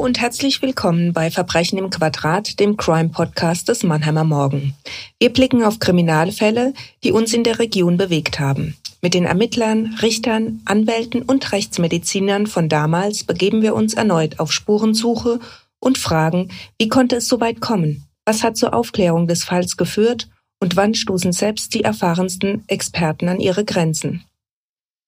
und 0.00 0.18
herzlich 0.18 0.62
willkommen 0.62 1.12
bei 1.12 1.30
Verbrechen 1.30 1.76
im 1.76 1.90
Quadrat, 1.90 2.58
dem 2.58 2.78
Crime-Podcast 2.78 3.68
des 3.68 3.82
Mannheimer 3.82 4.24
Morgen. 4.24 4.74
Wir 5.18 5.30
blicken 5.30 5.62
auf 5.62 5.78
Kriminalfälle, 5.78 6.72
die 7.04 7.12
uns 7.12 7.34
in 7.34 7.44
der 7.44 7.58
Region 7.58 7.98
bewegt 7.98 8.40
haben. 8.40 8.78
Mit 9.02 9.12
den 9.12 9.26
Ermittlern, 9.26 9.98
Richtern, 10.00 10.62
Anwälten 10.64 11.20
und 11.20 11.52
Rechtsmedizinern 11.52 12.46
von 12.46 12.70
damals 12.70 13.24
begeben 13.24 13.60
wir 13.60 13.74
uns 13.74 13.92
erneut 13.92 14.40
auf 14.40 14.52
Spurensuche 14.52 15.38
und 15.80 15.98
fragen, 15.98 16.50
wie 16.78 16.88
konnte 16.88 17.16
es 17.16 17.28
so 17.28 17.38
weit 17.42 17.60
kommen? 17.60 18.06
Was 18.24 18.42
hat 18.42 18.56
zur 18.56 18.72
Aufklärung 18.72 19.26
des 19.26 19.44
Falls 19.44 19.76
geführt? 19.76 20.30
Und 20.60 20.76
wann 20.76 20.94
stoßen 20.94 21.32
selbst 21.32 21.74
die 21.74 21.84
erfahrensten 21.84 22.64
Experten 22.68 23.28
an 23.28 23.38
ihre 23.38 23.66
Grenzen? 23.66 24.24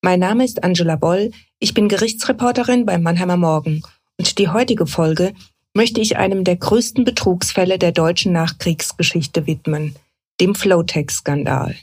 Mein 0.02 0.20
Name 0.20 0.44
ist 0.44 0.62
Angela 0.62 0.96
Boll, 0.96 1.30
ich 1.60 1.72
bin 1.72 1.88
Gerichtsreporterin 1.88 2.84
beim 2.84 3.02
Mannheimer 3.02 3.38
Morgen 3.38 3.82
und 4.18 4.38
die 4.38 4.48
heutige 4.48 4.86
Folge 4.86 5.34
möchte 5.74 6.00
ich 6.00 6.16
einem 6.16 6.44
der 6.44 6.56
größten 6.56 7.04
Betrugsfälle 7.04 7.78
der 7.78 7.92
deutschen 7.92 8.32
Nachkriegsgeschichte 8.32 9.46
widmen, 9.46 9.96
dem 10.40 10.54
Flowtex-Skandal. 10.54 11.76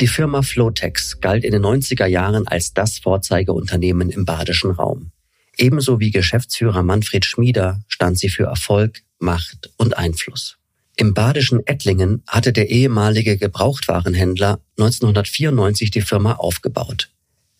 Die 0.00 0.08
Firma 0.08 0.42
Flotex 0.42 1.20
galt 1.20 1.44
in 1.44 1.52
den 1.52 1.62
90er 1.62 2.06
Jahren 2.06 2.48
als 2.48 2.74
das 2.74 2.98
Vorzeigeunternehmen 2.98 4.10
im 4.10 4.24
badischen 4.24 4.72
Raum. 4.72 5.12
Ebenso 5.56 6.00
wie 6.00 6.10
Geschäftsführer 6.10 6.82
Manfred 6.82 7.24
Schmieder 7.24 7.80
stand 7.86 8.18
sie 8.18 8.28
für 8.28 8.44
Erfolg, 8.44 9.02
Macht 9.20 9.70
und 9.76 9.96
Einfluss. 9.96 10.58
Im 10.96 11.14
badischen 11.14 11.66
Ettlingen 11.66 12.22
hatte 12.26 12.52
der 12.52 12.68
ehemalige 12.68 13.38
Gebrauchtwarenhändler 13.38 14.60
1994 14.78 15.90
die 15.90 16.02
Firma 16.02 16.34
aufgebaut. 16.34 17.10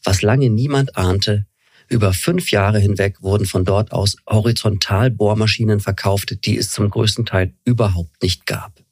Was 0.04 0.22
lange 0.22 0.50
niemand 0.50 0.96
ahnte, 0.96 1.46
über 1.88 2.12
fünf 2.12 2.50
Jahre 2.50 2.78
hinweg 2.78 3.22
wurden 3.22 3.46
von 3.46 3.64
dort 3.64 3.92
aus 3.92 4.16
Horizontalbohrmaschinen 4.28 5.80
verkauft, 5.80 6.44
die 6.44 6.56
es 6.56 6.70
zum 6.70 6.88
größten 6.88 7.26
Teil 7.26 7.54
überhaupt 7.64 8.22
nicht 8.22 8.46
gab. 8.46 8.82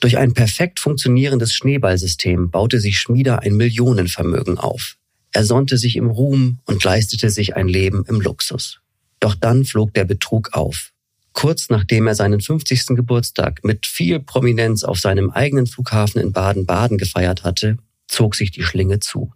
Durch 0.00 0.18
ein 0.18 0.34
perfekt 0.34 0.80
funktionierendes 0.80 1.54
Schneeballsystem 1.54 2.50
baute 2.50 2.80
sich 2.80 2.98
Schmieder 2.98 3.42
ein 3.42 3.56
Millionenvermögen 3.56 4.58
auf. 4.58 4.96
Er 5.32 5.44
sonnte 5.44 5.78
sich 5.78 5.96
im 5.96 6.08
Ruhm 6.08 6.58
und 6.64 6.82
leistete 6.84 7.30
sich 7.30 7.56
ein 7.56 7.68
Leben 7.68 8.04
im 8.06 8.20
Luxus. 8.20 8.80
Doch 9.20 9.34
dann 9.34 9.64
flog 9.64 9.94
der 9.94 10.04
Betrug 10.04 10.52
auf. 10.52 10.92
Kurz 11.36 11.68
nachdem 11.68 12.06
er 12.06 12.14
seinen 12.14 12.40
50. 12.40 12.96
Geburtstag 12.96 13.62
mit 13.62 13.84
viel 13.86 14.20
Prominenz 14.20 14.84
auf 14.84 14.98
seinem 14.98 15.28
eigenen 15.28 15.66
Flughafen 15.66 16.18
in 16.18 16.32
Baden-Baden 16.32 16.96
gefeiert 16.96 17.44
hatte, 17.44 17.76
zog 18.08 18.34
sich 18.34 18.52
die 18.52 18.62
Schlinge 18.62 19.00
zu. 19.00 19.34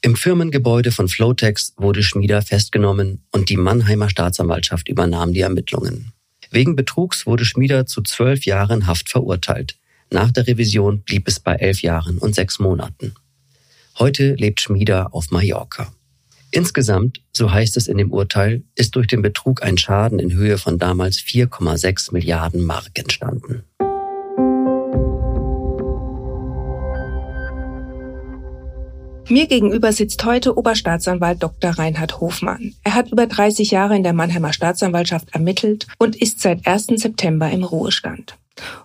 Im 0.00 0.14
Firmengebäude 0.14 0.92
von 0.92 1.08
Flotex 1.08 1.74
wurde 1.76 2.04
Schmieder 2.04 2.40
festgenommen 2.40 3.24
und 3.32 3.48
die 3.48 3.56
Mannheimer 3.56 4.08
Staatsanwaltschaft 4.08 4.88
übernahm 4.88 5.32
die 5.32 5.40
Ermittlungen. 5.40 6.12
Wegen 6.52 6.76
Betrugs 6.76 7.26
wurde 7.26 7.44
Schmieder 7.44 7.84
zu 7.84 8.02
zwölf 8.02 8.44
Jahren 8.44 8.86
Haft 8.86 9.10
verurteilt. 9.10 9.76
Nach 10.12 10.30
der 10.30 10.46
Revision 10.46 11.02
blieb 11.02 11.26
es 11.26 11.40
bei 11.40 11.56
elf 11.56 11.82
Jahren 11.82 12.18
und 12.18 12.36
sechs 12.36 12.60
Monaten. 12.60 13.14
Heute 13.98 14.34
lebt 14.34 14.60
Schmieder 14.60 15.12
auf 15.12 15.32
Mallorca. 15.32 15.92
Insgesamt, 16.52 17.22
so 17.32 17.52
heißt 17.52 17.76
es 17.76 17.86
in 17.86 17.98
dem 17.98 18.12
Urteil, 18.12 18.62
ist 18.74 18.96
durch 18.96 19.06
den 19.06 19.22
Betrug 19.22 19.62
ein 19.62 19.78
Schaden 19.78 20.18
in 20.18 20.32
Höhe 20.32 20.58
von 20.58 20.78
damals 20.78 21.18
4,6 21.18 22.12
Milliarden 22.12 22.64
Mark 22.64 22.90
entstanden. 22.94 23.62
Mir 29.28 29.46
gegenüber 29.46 29.92
sitzt 29.92 30.24
heute 30.24 30.58
Oberstaatsanwalt 30.58 31.40
Dr. 31.40 31.70
Reinhard 31.70 32.20
Hofmann. 32.20 32.74
Er 32.82 32.94
hat 32.94 33.12
über 33.12 33.28
30 33.28 33.70
Jahre 33.70 33.94
in 33.94 34.02
der 34.02 34.12
Mannheimer 34.12 34.52
Staatsanwaltschaft 34.52 35.32
ermittelt 35.32 35.86
und 35.98 36.16
ist 36.16 36.40
seit 36.40 36.66
1. 36.66 36.86
September 36.96 37.48
im 37.48 37.62
Ruhestand. 37.62 38.36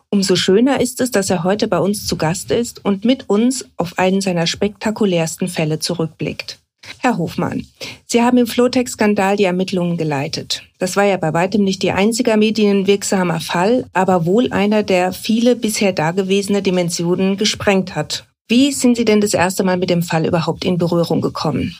Umso 0.09 0.35
schöner 0.35 0.81
ist 0.81 1.01
es, 1.01 1.09
dass 1.09 1.31
er 1.31 1.43
heute 1.43 1.67
bei 1.67 1.79
uns 1.79 2.05
zu 2.05 2.15
Gast 2.15 2.51
ist 2.51 2.85
und 2.85 3.05
mit 3.05 3.27
uns 3.27 3.65
auf 3.75 3.97
einen 3.97 4.21
seiner 4.21 4.45
spektakulärsten 4.45 5.47
Fälle 5.47 5.79
zurückblickt. 5.79 6.59
Herr 6.99 7.17
Hofmann, 7.17 7.65
Sie 8.05 8.21
haben 8.21 8.37
im 8.37 8.47
Flotex-Skandal 8.47 9.35
die 9.37 9.43
Ermittlungen 9.43 9.97
geleitet. 9.97 10.63
Das 10.79 10.95
war 10.95 11.03
ja 11.03 11.17
bei 11.17 11.33
weitem 11.33 11.63
nicht 11.63 11.83
Ihr 11.83 11.95
einziger 11.95 12.37
medienwirksamer 12.37 13.39
Fall, 13.39 13.85
aber 13.93 14.25
wohl 14.25 14.51
einer, 14.51 14.83
der 14.83 15.13
viele 15.13 15.55
bisher 15.55 15.93
dagewesene 15.93 16.61
Dimensionen 16.61 17.37
gesprengt 17.37 17.95
hat. 17.95 18.27
Wie 18.47 18.71
sind 18.71 18.97
Sie 18.97 19.05
denn 19.05 19.21
das 19.21 19.33
erste 19.33 19.63
Mal 19.63 19.77
mit 19.77 19.89
dem 19.89 20.03
Fall 20.03 20.25
überhaupt 20.25 20.65
in 20.65 20.77
Berührung 20.77 21.21
gekommen? 21.21 21.75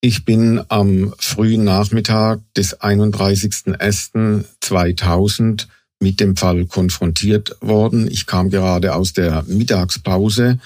Ich 0.00 0.24
bin 0.24 0.62
am 0.68 1.12
frühen 1.18 1.64
Nachmittag 1.64 2.38
des 2.56 2.80
31.01.2000 2.80 5.66
mit 6.00 6.20
dem 6.20 6.36
Fall 6.36 6.66
konfrontiert 6.66 7.56
worden. 7.60 8.08
Ich 8.08 8.26
kam 8.26 8.50
gerade 8.50 8.94
aus 8.94 9.12
der 9.12 9.42
Mittagspause, 9.48 10.60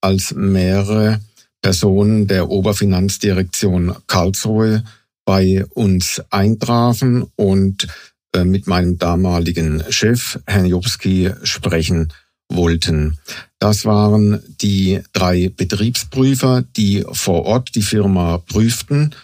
als 0.00 0.32
mehrere 0.34 1.20
Personen 1.62 2.26
der 2.26 2.50
Oberfinanzdirektion 2.50 3.96
Karlsruhe 4.06 4.84
bei 5.24 5.64
uns 5.74 6.22
eintrafen 6.30 7.26
und 7.36 7.86
äh, 8.32 8.44
mit 8.44 8.66
meinem 8.66 8.98
damaligen 8.98 9.82
Chef, 9.90 10.38
Herrn 10.46 10.66
Jobski, 10.66 11.30
sprechen 11.42 12.12
wollten. 12.48 13.18
Das 13.58 13.84
waren 13.84 14.40
die 14.60 15.00
drei 15.12 15.50
Betriebsprüfer, 15.54 16.64
die 16.76 17.04
vor 17.12 17.44
Ort 17.44 17.74
die 17.74 17.82
Firma 17.82 18.38
prüften 18.38 19.14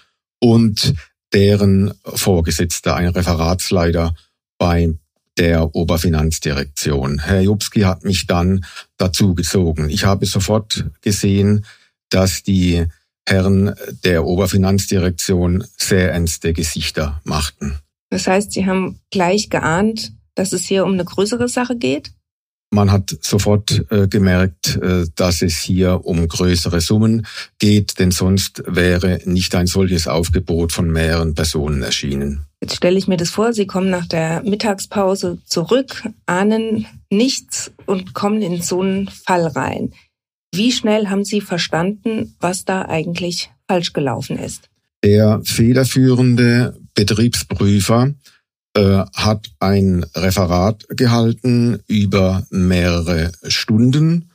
und 0.40 0.94
deren 1.32 1.94
Vorgesetzter, 2.04 2.96
ein 2.96 3.08
Referatsleiter 3.08 4.14
bei 4.58 4.94
der 5.36 5.74
Oberfinanzdirektion. 5.74 7.18
Herr 7.20 7.40
Jobski 7.40 7.80
hat 7.80 8.04
mich 8.04 8.26
dann 8.26 8.64
dazu 8.98 9.34
gezogen. 9.34 9.88
Ich 9.90 10.04
habe 10.04 10.26
sofort 10.26 10.84
gesehen, 11.00 11.64
dass 12.14 12.42
die 12.42 12.86
Herren 13.26 13.74
der 14.04 14.24
Oberfinanzdirektion 14.24 15.64
sehr 15.76 16.12
ernste 16.12 16.52
Gesichter 16.52 17.20
machten. 17.24 17.78
Das 18.10 18.26
heißt, 18.26 18.52
Sie 18.52 18.66
haben 18.66 19.00
gleich 19.10 19.50
geahnt, 19.50 20.12
dass 20.34 20.52
es 20.52 20.64
hier 20.64 20.84
um 20.84 20.92
eine 20.92 21.04
größere 21.04 21.48
Sache 21.48 21.76
geht? 21.76 22.12
Man 22.70 22.90
hat 22.90 23.16
sofort 23.20 23.84
äh, 23.90 24.08
gemerkt, 24.08 24.76
äh, 24.82 25.06
dass 25.14 25.42
es 25.42 25.58
hier 25.58 26.04
um 26.04 26.26
größere 26.26 26.80
Summen 26.80 27.26
geht, 27.58 27.98
denn 28.00 28.10
sonst 28.10 28.64
wäre 28.66 29.20
nicht 29.26 29.54
ein 29.54 29.68
solches 29.68 30.08
Aufgebot 30.08 30.72
von 30.72 30.90
mehreren 30.90 31.34
Personen 31.34 31.82
erschienen. 31.82 32.46
Jetzt 32.60 32.76
stelle 32.76 32.98
ich 32.98 33.06
mir 33.06 33.16
das 33.16 33.30
vor, 33.30 33.52
Sie 33.52 33.66
kommen 33.66 33.90
nach 33.90 34.06
der 34.06 34.42
Mittagspause 34.42 35.38
zurück, 35.44 36.02
ahnen 36.26 36.86
nichts 37.10 37.70
und 37.86 38.12
kommen 38.12 38.42
in 38.42 38.60
so 38.60 38.80
einen 38.80 39.08
Fall 39.08 39.46
rein. 39.46 39.92
Wie 40.56 40.70
schnell 40.70 41.08
haben 41.08 41.24
Sie 41.24 41.40
verstanden, 41.40 42.36
was 42.38 42.64
da 42.64 42.82
eigentlich 42.82 43.50
falsch 43.66 43.92
gelaufen 43.92 44.38
ist? 44.38 44.70
Der 45.02 45.40
federführende 45.42 46.78
Betriebsprüfer 46.94 48.14
äh, 48.76 49.02
hat 49.14 49.50
ein 49.58 50.06
Referat 50.14 50.86
gehalten 50.90 51.80
über 51.88 52.46
mehrere 52.50 53.32
Stunden. 53.48 54.30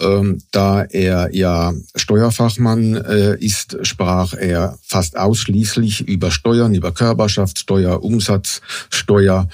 Ähm, 0.00 0.38
da 0.50 0.84
er 0.84 1.34
ja 1.34 1.74
Steuerfachmann 1.94 2.96
äh, 2.96 3.36
ist, 3.38 3.76
sprach 3.82 4.32
er 4.32 4.78
fast 4.82 5.18
ausschließlich 5.18 6.08
über 6.08 6.30
Steuern, 6.30 6.74
über 6.74 6.92
Körperschaftssteuer, 6.92 8.02
Umsatzsteuer, 8.02 9.46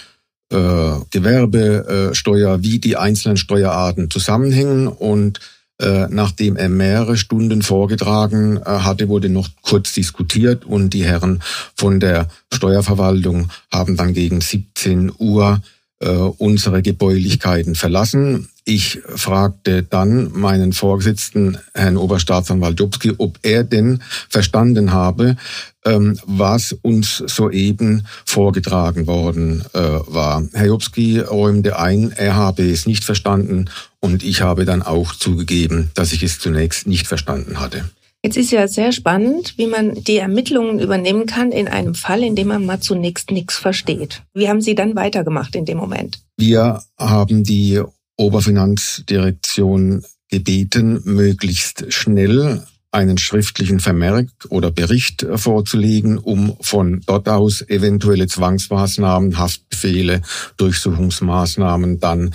äh, 0.52 0.92
Gewerbesteuer, 1.10 2.62
wie 2.62 2.78
die 2.78 2.96
einzelnen 2.96 3.36
Steuerarten 3.36 4.08
zusammenhängen 4.08 4.86
und 4.86 5.40
äh, 5.78 6.06
nachdem 6.08 6.56
er 6.56 6.70
mehrere 6.70 7.18
Stunden 7.18 7.60
vorgetragen 7.60 8.56
äh, 8.56 8.64
hatte, 8.64 9.08
wurde 9.08 9.28
noch 9.28 9.48
kurz 9.60 9.92
diskutiert 9.92 10.64
und 10.64 10.94
die 10.94 11.04
Herren 11.04 11.42
von 11.74 12.00
der 12.00 12.28
Steuerverwaltung 12.50 13.50
haben 13.70 13.94
dann 13.94 14.14
gegen 14.14 14.40
17 14.40 15.12
Uhr 15.18 15.60
äh, 16.00 16.08
unsere 16.08 16.80
Gebäulichkeiten 16.80 17.74
verlassen. 17.74 18.48
Ich 18.64 19.00
fragte 19.04 19.82
dann 19.82 20.32
meinen 20.32 20.72
Vorgesetzten, 20.72 21.58
Herrn 21.74 21.98
Oberstaatsanwalt 21.98 22.80
Jobski, 22.80 23.12
ob 23.18 23.38
er 23.42 23.62
denn 23.62 24.02
verstanden 24.30 24.92
habe, 24.92 25.36
ähm, 25.84 26.18
was 26.24 26.72
uns 26.72 27.18
soeben 27.26 28.06
vorgetragen 28.24 29.06
worden 29.06 29.62
war. 29.72 30.42
Herr 30.52 30.66
Jobski 30.66 31.20
räumte 31.20 31.78
ein, 31.78 32.12
er 32.12 32.34
habe 32.34 32.68
es 32.68 32.86
nicht 32.86 33.04
verstanden 33.04 33.66
und 34.06 34.22
ich 34.22 34.40
habe 34.40 34.64
dann 34.64 34.82
auch 34.82 35.14
zugegeben, 35.16 35.90
dass 35.94 36.12
ich 36.12 36.22
es 36.22 36.38
zunächst 36.38 36.86
nicht 36.86 37.08
verstanden 37.08 37.58
hatte. 37.58 37.90
Jetzt 38.22 38.36
ist 38.36 38.52
ja 38.52 38.68
sehr 38.68 38.92
spannend, 38.92 39.54
wie 39.56 39.66
man 39.66 39.94
die 39.94 40.18
Ermittlungen 40.18 40.78
übernehmen 40.78 41.26
kann 41.26 41.50
in 41.50 41.66
einem 41.66 41.96
Fall, 41.96 42.22
in 42.22 42.36
dem 42.36 42.48
man 42.48 42.64
mal 42.64 42.80
zunächst 42.80 43.32
nichts 43.32 43.56
versteht. 43.56 44.22
Wie 44.32 44.48
haben 44.48 44.60
Sie 44.60 44.76
dann 44.76 44.94
weitergemacht 44.94 45.56
in 45.56 45.64
dem 45.64 45.78
Moment? 45.78 46.20
Wir 46.36 46.82
haben 46.96 47.42
die 47.42 47.82
Oberfinanzdirektion 48.16 50.04
gebeten, 50.30 51.00
möglichst 51.04 51.92
schnell 51.92 52.62
einen 52.92 53.18
schriftlichen 53.18 53.80
Vermerk 53.80 54.28
oder 54.48 54.70
Bericht 54.70 55.26
vorzulegen, 55.34 56.18
um 56.18 56.56
von 56.60 57.02
dort 57.06 57.28
aus 57.28 57.62
eventuelle 57.68 58.26
Zwangsmaßnahmen, 58.26 59.38
Haftbefehle, 59.38 60.22
Durchsuchungsmaßnahmen 60.56 62.00
dann 62.00 62.34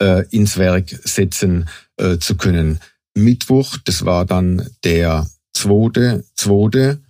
äh, 0.00 0.24
ins 0.30 0.56
Werk 0.56 0.88
setzen 1.04 1.68
äh, 1.96 2.18
zu 2.18 2.36
können. 2.36 2.80
Mittwoch, 3.14 3.76
das 3.84 4.04
war 4.04 4.24
dann 4.24 4.68
der 4.84 5.28
zweite, 5.52 6.24
zweite, 6.34 7.00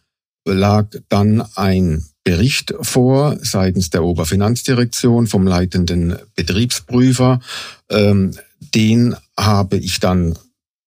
lag 0.45 0.89
dann 1.09 1.43
ein 1.55 2.05
Bericht 2.25 2.75
vor 2.81 3.39
seitens 3.41 3.91
der 3.91 4.05
Oberfinanzdirektion 4.05 5.27
vom 5.27 5.47
leitenden 5.47 6.17
Betriebsprüfer. 6.35 7.41
Ähm, 7.89 8.33
den 8.75 9.17
habe 9.39 9.79
ich 9.79 10.01
dann 10.01 10.37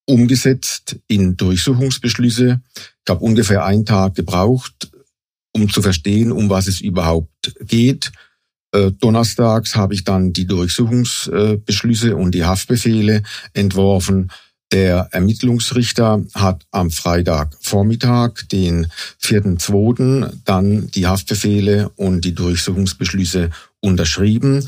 umgesetzt 0.06 0.98
in 1.08 1.38
Durchsuchungsbeschlüsse. 1.38 2.62
Ich 2.76 3.10
habe 3.10 3.24
ungefähr 3.24 3.66
einen 3.66 3.86
Tag 3.86 4.16
gebraucht, 4.16 4.92
um 5.54 5.70
zu 5.70 5.82
verstehen, 5.82 6.32
um 6.32 6.50
was 6.50 6.68
es 6.68 6.82
überhaupt 6.82 7.54
geht. 7.62 8.12
Äh, 8.74 8.92
donnerstags 8.92 9.76
habe 9.76 9.94
ich 9.94 10.04
dann 10.04 10.34
die 10.34 10.48
Durchsuchungsbeschlüsse 10.48 12.16
und 12.16 12.32
die 12.32 12.44
Haftbefehle 12.44 13.24
entworfen. 13.54 14.32
Der 14.72 15.10
Ermittlungsrichter 15.12 16.26
hat 16.34 16.66
am 16.72 16.90
Freitagvormittag, 16.90 18.48
den 18.52 18.88
4.2., 19.22 20.32
dann 20.46 20.90
die 20.90 21.06
Haftbefehle 21.06 21.90
und 21.96 22.26
die 22.26 22.34
Durchsuchungsbeschlüsse 22.34 23.52
unterschrieben. 23.82 24.68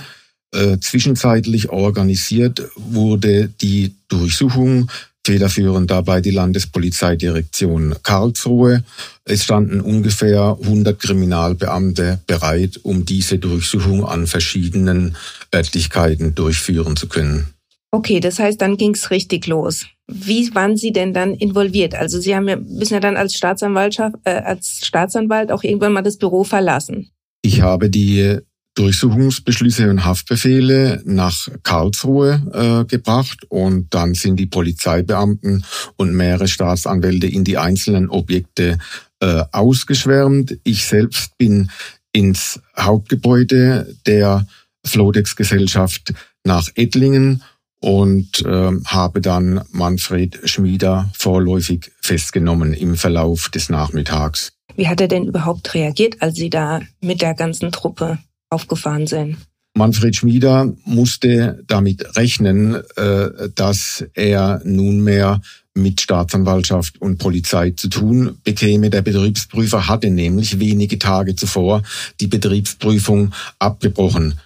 Äh, 0.54 0.78
zwischenzeitlich 0.78 1.70
organisiert 1.70 2.62
wurde 2.76 3.50
die 3.50 3.96
Durchsuchung 4.08 4.92
federführend 5.26 5.90
dabei 5.90 6.22
die 6.22 6.32
Landespolizeidirektion 6.32 7.96
Karlsruhe. 8.04 8.84
Es 9.26 9.44
standen 9.44 9.82
ungefähr 9.82 10.58
100 10.62 11.00
Kriminalbeamte 11.00 12.20
bereit, 12.28 12.80
um 12.84 13.06
diese 13.06 13.40
Durchsuchung 13.40 14.06
an 14.06 14.28
verschiedenen 14.28 15.18
Örtlichkeiten 15.54 16.36
durchführen 16.36 16.96
zu 16.96 17.08
können. 17.08 17.48
Okay, 17.92 18.20
das 18.20 18.40
heißt, 18.40 18.62
dann 18.62 18.78
ging's 18.78 19.10
richtig 19.10 19.48
los. 19.48 19.86
Wie 20.08 20.54
waren 20.54 20.78
Sie 20.78 20.92
denn 20.92 21.14
dann 21.14 21.34
involviert? 21.34 21.96
Also 21.96 22.20
Sie 22.20 22.36
haben 22.36 22.48
ja, 22.48 22.58
müssen 22.58 22.94
ja 22.94 23.00
dann 23.00 23.18
als 23.18 23.34
Staatsanwaltschaft, 23.34 24.18
äh, 24.26 24.32
als 24.32 24.86
Staatsanwalt 24.86 25.52
auch 25.52 25.64
irgendwann 25.64 25.94
mal 25.94 26.04
das 26.04 26.18
Büro 26.18 26.44
verlassen. 26.44 27.10
Ich 27.42 27.62
habe 27.62 27.90
die 27.90 28.40
Durchsuchungsbeschlüsse 28.76 29.90
und 29.90 30.06
Haftbefehle 30.06 31.02
nach 31.06 31.48
Karlsruhe 31.64 32.42
äh, 32.54 32.86
gebracht 32.86 33.46
und 33.50 33.94
dann 33.94 34.14
sind 34.14 34.36
die 34.36 34.46
Polizeibeamten 34.46 35.66
und 35.96 36.14
mehrere 36.14 36.48
Staatsanwälte 36.48 37.28
in 37.28 37.46
die 37.46 37.58
einzelnen 37.58 38.10
Objekte 38.10 38.78
äh, 39.22 39.44
ausgeschwärmt. 39.52 40.58
Ich 40.64 40.86
selbst 40.86 41.38
bin 41.38 41.72
ins 42.12 42.60
Hauptgebäude 42.78 43.96
der 44.06 44.46
Flodex-Gesellschaft 44.86 46.14
nach 46.44 46.68
Ettlingen 46.76 47.44
und 47.80 48.44
äh, 48.46 48.72
habe 48.86 49.22
dann 49.22 49.64
Manfred 49.72 50.40
Schmieder 50.50 51.10
vorläufig 51.18 51.92
festgenommen 52.02 52.74
im 52.74 52.96
Verlauf 52.96 53.50
des 53.50 53.70
Nachmittags. 53.70 54.54
Wie 54.76 54.88
hat 54.88 55.00
er 55.00 55.08
denn 55.08 55.26
überhaupt 55.26 55.74
reagiert, 55.74 56.22
als 56.22 56.36
Sie 56.36 56.50
da 56.50 56.82
mit 57.00 57.22
der 57.22 57.34
ganzen 57.34 57.72
Truppe 57.72 58.18
aufgefahren 58.50 59.08
sind? 59.08 59.38
Manfred 59.78 60.16
Schmieder 60.16 60.74
musste 60.86 61.64
damit 61.68 62.16
rechnen, 62.16 62.76
äh, 62.96 63.50
dass 63.54 64.06
er 64.14 64.62
nunmehr 64.64 65.42
mit 65.74 66.00
Staatsanwaltschaft 66.00 67.02
und 67.02 67.18
Polizei 67.18 67.72
zu 67.72 67.90
tun 67.90 68.38
bekäme. 68.46 68.90
Der 68.90 69.02
Betriebsprüfer 69.02 69.90
hatte 69.90 70.10
nämlich 70.10 70.60
wenige 70.60 70.98
Tage 70.98 71.36
zuvor 71.36 71.84
die 72.22 72.28
Betriebsprüfung 72.28 73.34
abgebrochen. 73.60 74.40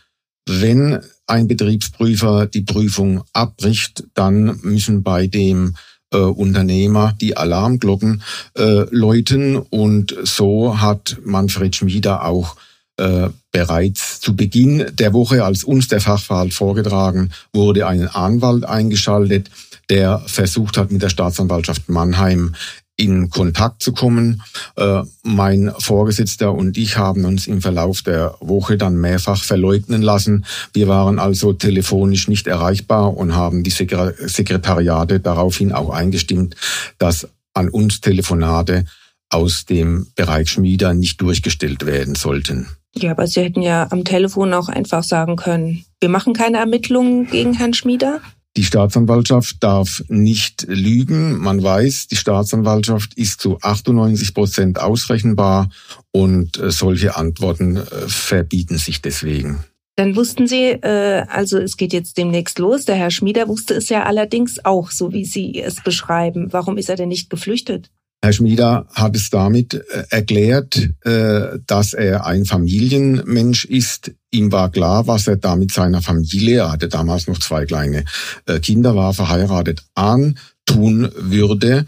Wenn 0.47 0.99
ein 1.27 1.47
Betriebsprüfer 1.47 2.47
die 2.47 2.63
Prüfung 2.63 3.23
abbricht, 3.33 4.05
dann 4.15 4.59
müssen 4.63 5.03
bei 5.03 5.27
dem 5.27 5.75
äh, 6.11 6.17
Unternehmer 6.17 7.13
die 7.21 7.37
Alarmglocken 7.37 8.23
äh, 8.57 8.85
läuten 8.89 9.57
und 9.57 10.15
so 10.23 10.81
hat 10.81 11.17
Manfred 11.23 11.75
Schmieder 11.75 12.25
auch 12.25 12.55
äh, 12.97 13.29
bereits 13.59 14.21
zu 14.21 14.37
Beginn 14.37 14.85
der 14.93 15.11
Woche, 15.11 15.43
als 15.43 15.65
uns 15.65 15.89
der 15.89 15.99
Fachverhalt 15.99 16.53
vorgetragen 16.53 17.31
wurde, 17.51 17.87
einen 17.87 18.07
Anwalt 18.07 18.63
eingeschaltet, 18.63 19.51
der 19.89 20.23
versucht 20.27 20.77
hat, 20.77 20.91
mit 20.91 21.01
der 21.01 21.09
Staatsanwaltschaft 21.09 21.89
Mannheim 21.89 22.55
in 22.95 23.29
Kontakt 23.29 23.83
zu 23.83 23.91
kommen. 23.91 24.41
Äh, 24.77 25.01
mein 25.23 25.73
Vorgesetzter 25.77 26.53
und 26.53 26.77
ich 26.77 26.97
haben 26.97 27.25
uns 27.25 27.47
im 27.47 27.61
Verlauf 27.61 28.01
der 28.01 28.35
Woche 28.39 28.77
dann 28.77 28.95
mehrfach 28.95 29.43
verleugnen 29.43 30.01
lassen. 30.01 30.45
Wir 30.71 30.87
waren 30.87 31.19
also 31.19 31.51
telefonisch 31.51 32.29
nicht 32.29 32.47
erreichbar 32.47 33.17
und 33.17 33.35
haben 33.35 33.63
die 33.63 33.71
Sekretariate 33.71 35.19
daraufhin 35.19 35.73
auch 35.73 35.89
eingestimmt, 35.89 36.55
dass 36.97 37.27
an 37.53 37.67
uns 37.67 37.99
Telefonate 37.99 38.85
aus 39.29 39.65
dem 39.65 40.07
Bereich 40.15 40.49
Schmieder 40.49 40.93
nicht 40.93 41.19
durchgestellt 41.19 41.85
werden 41.85 42.15
sollten. 42.15 42.67
Ja, 42.95 43.11
aber 43.11 43.27
Sie 43.27 43.41
hätten 43.41 43.61
ja 43.61 43.87
am 43.91 44.03
Telefon 44.03 44.53
auch 44.53 44.67
einfach 44.67 45.03
sagen 45.03 45.35
können, 45.35 45.85
wir 45.99 46.09
machen 46.09 46.33
keine 46.33 46.57
Ermittlungen 46.57 47.27
gegen 47.27 47.53
Herrn 47.53 47.73
Schmieder. 47.73 48.21
Die 48.57 48.63
Staatsanwaltschaft 48.63 49.63
darf 49.63 50.03
nicht 50.07 50.65
lügen. 50.67 51.37
Man 51.37 51.61
weiß, 51.61 52.07
die 52.07 52.15
Staatsanwaltschaft 52.15 53.13
ist 53.13 53.41
zu 53.41 53.59
98 53.61 54.33
Prozent 54.33 54.79
ausrechenbar 54.81 55.69
und 56.11 56.57
äh, 56.57 56.71
solche 56.71 57.15
Antworten 57.15 57.77
äh, 57.77 57.83
verbieten 58.07 58.77
sich 58.77 59.01
deswegen. 59.01 59.63
Dann 59.95 60.15
wussten 60.15 60.47
Sie, 60.47 60.71
äh, 60.71 61.25
also 61.29 61.59
es 61.59 61.77
geht 61.77 61.93
jetzt 61.93 62.17
demnächst 62.17 62.57
los. 62.57 62.85
Der 62.85 62.95
Herr 62.95 63.11
Schmieder 63.11 63.47
wusste 63.47 63.75
es 63.75 63.89
ja 63.89 64.03
allerdings 64.03 64.63
auch, 64.65 64.91
so 64.91 65.11
wie 65.11 65.25
Sie 65.25 65.61
es 65.61 65.83
beschreiben. 65.83 66.47
Warum 66.51 66.77
ist 66.77 66.89
er 66.89 66.95
denn 66.95 67.09
nicht 67.09 67.29
geflüchtet? 67.29 67.91
Herr 68.21 68.33
Schmieder 68.33 68.85
hat 68.93 69.15
es 69.15 69.29
damit 69.29 69.75
äh, 69.75 70.03
erklärt, 70.09 70.89
äh, 71.05 71.59
dass 71.65 71.93
er 71.93 72.25
ein 72.25 72.43
Familienmensch 72.43 73.63
ist. 73.63 74.11
Ihm 74.31 74.51
war 74.51 74.69
klar, 74.71 75.07
was 75.07 75.27
er 75.27 75.37
da 75.37 75.55
mit 75.55 75.71
seiner 75.71 76.01
Familie, 76.01 76.59
er 76.59 76.71
hatte 76.73 76.89
damals 76.89 77.27
noch 77.27 77.39
zwei 77.39 77.65
kleine 77.65 78.03
äh, 78.45 78.59
Kinder, 78.59 78.95
war 78.95 79.13
verheiratet, 79.13 79.83
an 79.95 80.37
tun 80.65 81.09
würde 81.15 81.85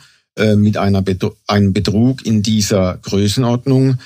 mit 0.56 0.77
einer 0.77 1.03
einem 1.46 1.74
Betrug 1.74 2.25
in 2.25 2.41
dieser 2.41 2.98
Größenordnung. 3.01 4.00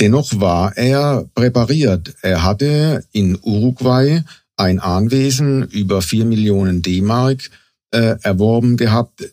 Dennoch 0.00 0.40
war 0.40 0.76
er 0.76 1.24
präpariert. 1.34 2.14
Er 2.20 2.42
hatte 2.42 3.04
in 3.12 3.38
Uruguay 3.40 4.22
ein 4.56 4.80
Anwesen 4.80 5.62
über 5.68 6.02
vier 6.02 6.24
Millionen 6.24 6.82
D-Mark 6.82 7.48
erworben 7.92 8.76
gehabt. 8.76 9.30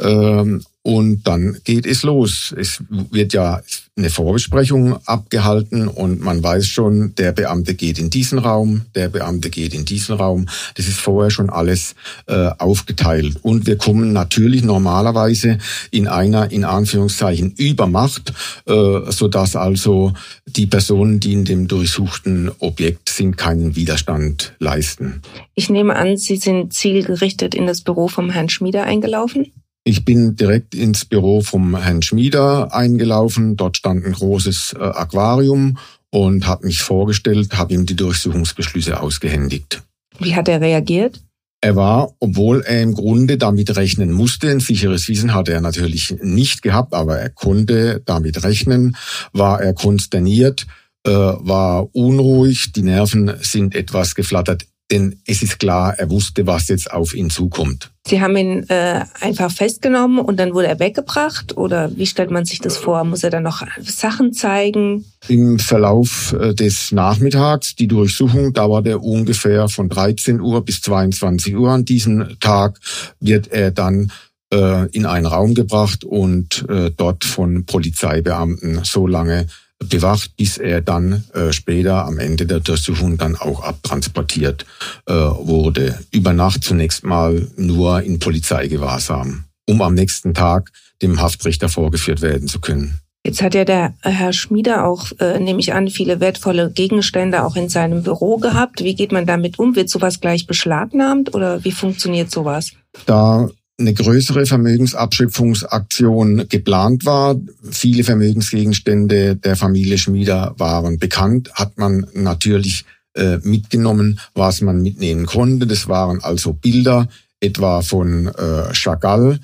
äh, 0.00 0.58
und 0.82 1.22
dann 1.24 1.58
geht 1.64 1.86
es 1.86 2.04
los. 2.04 2.54
Es 2.56 2.80
wird 2.88 3.32
ja 3.32 3.62
eine 3.98 4.10
Vorbesprechung 4.10 4.98
abgehalten 5.06 5.88
und 5.88 6.20
man 6.20 6.42
weiß 6.42 6.66
schon, 6.66 7.14
der 7.14 7.32
Beamte 7.32 7.74
geht 7.74 7.98
in 7.98 8.10
diesen 8.10 8.38
Raum, 8.38 8.82
der 8.94 9.08
Beamte 9.08 9.48
geht 9.48 9.72
in 9.72 9.86
diesen 9.86 10.16
Raum. 10.16 10.46
Das 10.74 10.86
ist 10.86 11.00
vorher 11.00 11.30
schon 11.30 11.48
alles 11.48 11.94
äh, 12.26 12.50
aufgeteilt. 12.58 13.38
Und 13.40 13.66
wir 13.66 13.78
kommen 13.78 14.12
natürlich 14.12 14.64
normalerweise 14.64 15.56
in 15.90 16.08
einer, 16.08 16.50
in 16.50 16.64
Anführungszeichen, 16.64 17.52
Übermacht, 17.52 18.34
äh, 18.66 19.10
sodass 19.10 19.56
also 19.56 20.12
die 20.44 20.66
Personen, 20.66 21.18
die 21.18 21.32
in 21.32 21.46
dem 21.46 21.66
durchsuchten 21.66 22.50
Objekt 22.58 23.08
sind, 23.08 23.38
keinen 23.38 23.76
Widerstand 23.76 24.54
leisten. 24.58 25.22
Ich 25.54 25.70
nehme 25.70 25.96
an, 25.96 26.18
Sie 26.18 26.36
sind 26.36 26.74
zielgerichtet 26.74 27.54
in 27.54 27.66
das 27.66 27.80
Büro 27.80 28.08
vom 28.08 28.28
Herrn 28.28 28.50
Schmieder 28.50 28.82
eingelaufen? 28.84 29.52
Ich 29.88 30.04
bin 30.04 30.34
direkt 30.34 30.74
ins 30.74 31.04
Büro 31.04 31.42
vom 31.42 31.76
Herrn 31.76 32.02
Schmieder 32.02 32.74
eingelaufen. 32.74 33.56
Dort 33.56 33.76
stand 33.76 34.04
ein 34.04 34.14
großes 34.14 34.74
äh, 34.76 34.82
Aquarium 34.82 35.78
und 36.10 36.48
habe 36.48 36.66
mich 36.66 36.82
vorgestellt, 36.82 37.56
habe 37.56 37.74
ihm 37.74 37.86
die 37.86 37.94
Durchsuchungsbeschlüsse 37.94 39.00
ausgehändigt. 39.00 39.82
Wie 40.18 40.34
hat 40.34 40.48
er 40.48 40.60
reagiert? 40.60 41.22
Er 41.60 41.76
war, 41.76 42.10
obwohl 42.18 42.62
er 42.62 42.82
im 42.82 42.94
Grunde 42.94 43.38
damit 43.38 43.76
rechnen 43.76 44.10
musste, 44.10 44.50
ein 44.50 44.58
sicheres 44.58 45.08
Wissen 45.08 45.34
hatte 45.34 45.52
er 45.52 45.60
natürlich 45.60 46.16
nicht 46.20 46.62
gehabt, 46.62 46.92
aber 46.92 47.18
er 47.20 47.30
konnte 47.30 48.02
damit 48.04 48.42
rechnen, 48.42 48.96
war 49.32 49.62
er 49.62 49.72
konsterniert, 49.72 50.66
äh, 51.06 51.12
war 51.12 51.94
unruhig, 51.94 52.72
die 52.72 52.82
Nerven 52.82 53.34
sind 53.40 53.76
etwas 53.76 54.16
geflattert. 54.16 54.66
Denn 54.90 55.20
es 55.26 55.42
ist 55.42 55.58
klar, 55.58 55.94
er 55.98 56.10
wusste, 56.10 56.46
was 56.46 56.68
jetzt 56.68 56.92
auf 56.92 57.12
ihn 57.14 57.28
zukommt. 57.28 57.90
Sie 58.06 58.20
haben 58.20 58.36
ihn 58.36 58.68
äh, 58.68 59.04
einfach 59.20 59.50
festgenommen 59.50 60.20
und 60.20 60.38
dann 60.38 60.54
wurde 60.54 60.68
er 60.68 60.78
weggebracht? 60.78 61.56
Oder 61.56 61.90
wie 61.96 62.06
stellt 62.06 62.30
man 62.30 62.44
sich 62.44 62.60
das 62.60 62.76
vor? 62.76 63.02
Muss 63.02 63.24
er 63.24 63.30
dann 63.30 63.42
noch 63.42 63.66
Sachen 63.80 64.32
zeigen? 64.32 65.04
Im 65.26 65.58
Verlauf 65.58 66.36
äh, 66.38 66.54
des 66.54 66.92
Nachmittags, 66.92 67.74
die 67.74 67.88
Durchsuchung 67.88 68.52
dauerte 68.52 69.00
ungefähr 69.00 69.68
von 69.68 69.88
13 69.88 70.40
Uhr 70.40 70.64
bis 70.64 70.82
22 70.82 71.56
Uhr. 71.56 71.70
An 71.70 71.84
diesem 71.84 72.38
Tag 72.38 72.78
wird 73.18 73.48
er 73.48 73.72
dann 73.72 74.12
äh, 74.54 74.88
in 74.90 75.04
einen 75.04 75.26
Raum 75.26 75.54
gebracht 75.54 76.04
und 76.04 76.64
äh, 76.68 76.92
dort 76.96 77.24
von 77.24 77.66
Polizeibeamten 77.66 78.84
so 78.84 79.08
lange 79.08 79.48
bewacht, 79.78 80.36
bis 80.36 80.58
er 80.58 80.80
dann 80.80 81.24
äh, 81.34 81.52
später 81.52 82.04
am 82.06 82.18
Ende 82.18 82.46
der 82.46 82.60
Durchsuchung 82.60 83.18
dann 83.18 83.36
auch 83.36 83.62
abtransportiert 83.62 84.66
äh, 85.06 85.12
wurde. 85.12 85.98
Über 86.10 86.32
Nacht 86.32 86.64
zunächst 86.64 87.04
mal 87.04 87.48
nur 87.56 88.02
in 88.02 88.18
Polizeigewahrsam, 88.18 89.44
um 89.66 89.82
am 89.82 89.94
nächsten 89.94 90.34
Tag 90.34 90.72
dem 91.02 91.20
Haftrichter 91.20 91.68
vorgeführt 91.68 92.22
werden 92.22 92.48
zu 92.48 92.60
können. 92.60 93.00
Jetzt 93.26 93.42
hat 93.42 93.56
ja 93.56 93.64
der 93.64 93.92
Herr 94.02 94.32
Schmieder 94.32 94.86
auch, 94.86 95.10
äh, 95.18 95.40
nehme 95.40 95.58
ich 95.58 95.74
an, 95.74 95.88
viele 95.88 96.20
wertvolle 96.20 96.70
Gegenstände 96.70 97.44
auch 97.44 97.56
in 97.56 97.68
seinem 97.68 98.04
Büro 98.04 98.36
gehabt. 98.36 98.84
Wie 98.84 98.94
geht 98.94 99.10
man 99.10 99.26
damit 99.26 99.58
um? 99.58 99.74
Wird 99.74 99.90
sowas 99.90 100.20
gleich 100.20 100.46
beschlagnahmt 100.46 101.34
oder 101.34 101.64
wie 101.64 101.72
funktioniert 101.72 102.30
sowas? 102.30 102.70
Da 103.04 103.48
eine 103.78 103.92
größere 103.92 104.46
Vermögensabschöpfungsaktion 104.46 106.48
geplant 106.48 107.04
war. 107.04 107.36
Viele 107.70 108.04
Vermögensgegenstände 108.04 109.36
der 109.36 109.56
Familie 109.56 109.98
Schmieder 109.98 110.54
waren 110.56 110.98
bekannt, 110.98 111.52
hat 111.54 111.76
man 111.76 112.06
natürlich 112.14 112.86
äh, 113.14 113.38
mitgenommen, 113.42 114.18
was 114.34 114.62
man 114.62 114.82
mitnehmen 114.82 115.26
konnte. 115.26 115.66
Das 115.66 115.88
waren 115.88 116.22
also 116.22 116.54
Bilder, 116.54 117.08
etwa 117.40 117.82
von 117.82 118.28
äh, 118.28 118.72
Chagall. 118.72 119.40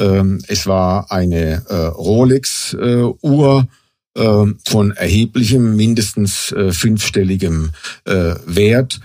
Ähm, 0.00 0.42
es 0.48 0.66
war 0.66 1.10
eine 1.10 1.62
äh, 1.68 1.74
Rolex-Uhr 1.74 3.68
äh, 4.14 4.46
von 4.64 4.90
erheblichem, 4.92 5.76
mindestens 5.76 6.54
fünfstelligem 6.70 7.70
Wert. 8.04 9.00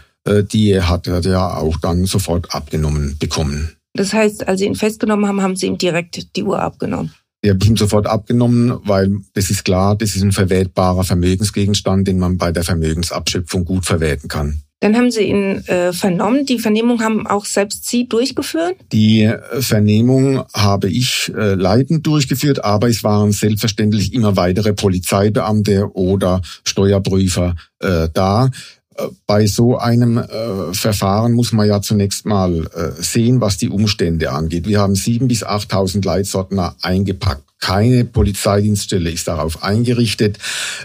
Die 0.54 0.80
hat 0.80 1.08
er 1.08 1.22
ja 1.22 1.58
auch 1.58 1.78
dann 1.78 2.06
sofort 2.06 2.54
abgenommen 2.54 3.18
bekommen. 3.18 3.76
Das 3.94 4.14
heißt, 4.14 4.48
als 4.48 4.60
Sie 4.60 4.66
ihn 4.66 4.76
festgenommen 4.76 5.28
haben, 5.28 5.42
haben 5.42 5.56
Sie 5.56 5.68
ihm 5.68 5.78
direkt 5.78 6.36
die 6.36 6.44
Uhr 6.44 6.60
abgenommen? 6.62 7.14
Die 7.44 7.50
habe 7.50 7.60
ich 7.62 7.70
ihm 7.70 7.78
sofort 7.78 8.06
abgenommen, 8.06 8.80
weil 8.84 9.18
das 9.34 9.50
ist 9.50 9.66
klar, 9.66 9.96
das 9.96 10.16
ist 10.16 10.22
ein 10.22 10.32
verwertbarer 10.32 11.04
Vermögensgegenstand, 11.04 12.08
den 12.08 12.20
man 12.20 12.38
bei 12.38 12.52
der 12.52 12.64
Vermögensabschöpfung 12.64 13.66
gut 13.66 13.86
verwerten 13.86 14.30
kann. 14.30 14.62
Dann 14.82 14.96
haben 14.96 15.12
Sie 15.12 15.22
ihn 15.22 15.64
äh, 15.68 15.94
vernommen. 15.94 16.48
Die 16.48 16.58
Vernehmung 16.58 17.04
haben 17.04 17.28
auch 17.28 17.46
selbst 17.46 17.88
Sie 17.88 18.08
durchgeführt? 18.08 18.76
Die 18.92 19.24
äh, 19.24 19.62
Vernehmung 19.62 20.44
habe 20.56 20.90
ich 20.90 21.32
äh, 21.36 21.54
leitend 21.54 22.08
durchgeführt, 22.08 22.66
aber 22.66 22.90
es 22.90 23.04
waren 23.04 23.32
selbstverständlich 23.32 24.12
immer 24.14 24.38
weitere 24.38 24.74
Polizeibeamte 24.74 25.92
oder 25.94 26.42
Steuerprüfer 26.64 27.56
äh, 27.80 28.08
da. 28.12 28.50
Bei 29.28 29.48
so 29.48 29.78
einem 29.78 30.18
äh, 30.18 30.74
Verfahren 30.74 31.34
muss 31.34 31.52
man 31.52 31.68
ja 31.68 31.82
zunächst 31.82 32.26
mal 32.26 32.68
äh, 32.74 33.02
sehen, 33.02 33.42
was 33.42 33.58
die 33.58 33.70
Umstände 33.70 34.32
angeht. 34.32 34.68
Wir 34.68 34.80
haben 34.80 34.96
sieben 34.96 35.28
bis 35.28 35.44
achttausend 35.44 36.06
Leitsorten 36.06 36.60
eingepackt. 36.82 37.44
Keine 37.62 38.06
Polizeidienststelle 38.06 39.12
ist 39.12 39.28
darauf 39.28 39.64
eingerichtet, 39.64 40.40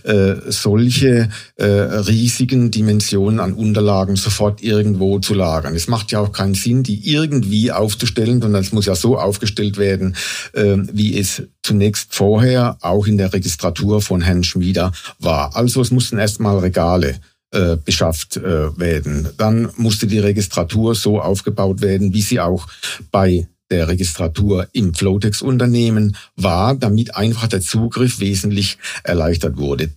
äh, 0.05 0.35
solche 0.49 1.31
äh, 1.57 1.65
riesigen 1.65 2.71
Dimensionen 2.71 3.41
an 3.41 3.55
Unterlagen 3.55 4.17
sofort 4.17 4.63
irgendwo 4.63 5.19
zu 5.19 5.33
lagern. 5.33 5.75
Es 5.75 5.89
macht 5.89 6.13
ja 6.13 6.21
auch 6.21 6.33
keinen 6.33 6.55
Sinn, 6.55 6.83
die 6.83 7.11
irgendwie 7.11 7.73
aufzustellen, 7.73 8.43
sondern 8.43 8.61
es 8.61 8.73
muss 8.73 8.85
ja 8.85 8.95
so 8.95 9.19
aufgestellt 9.19 9.79
werden, 9.79 10.17
äh, 10.53 10.77
wie 10.93 11.19
es 11.19 11.45
zunächst 11.63 12.15
vorher 12.15 12.77
auch 12.83 13.07
in 13.07 13.17
der 13.17 13.33
Registratur 13.33 14.03
von 14.03 14.21
Herrn 14.21 14.45
Schmieder 14.45 14.93
war. 15.19 15.57
Also 15.57 15.81
es 15.81 15.91
mussten 15.91 16.19
erstmal 16.19 16.59
Regale 16.59 17.17
äh, 17.57 17.79
beschafft 17.83 18.37
äh, 18.37 18.79
werden. 18.79 19.29
Dann 19.39 19.71
musste 19.77 20.07
die 20.07 20.19
Registratur 20.19 20.95
so 20.95 21.21
aufgebaut 21.21 21.81
werden, 21.81 22.13
wie 22.13 22.21
sie 22.21 22.39
auch 22.39 22.67
bei 23.11 23.49
der 23.71 23.89
Registratur 23.89 24.69
im 24.73 24.93
Flotex-Unternehmen 24.95 26.17
war, 26.37 26.75
damit 26.75 27.17
einfach 27.17 27.49
der 27.49 27.63
Zugriff 27.63 28.21
wesentlich 28.21 28.77
erleichtert 29.05 29.57
wurde. 29.57 29.91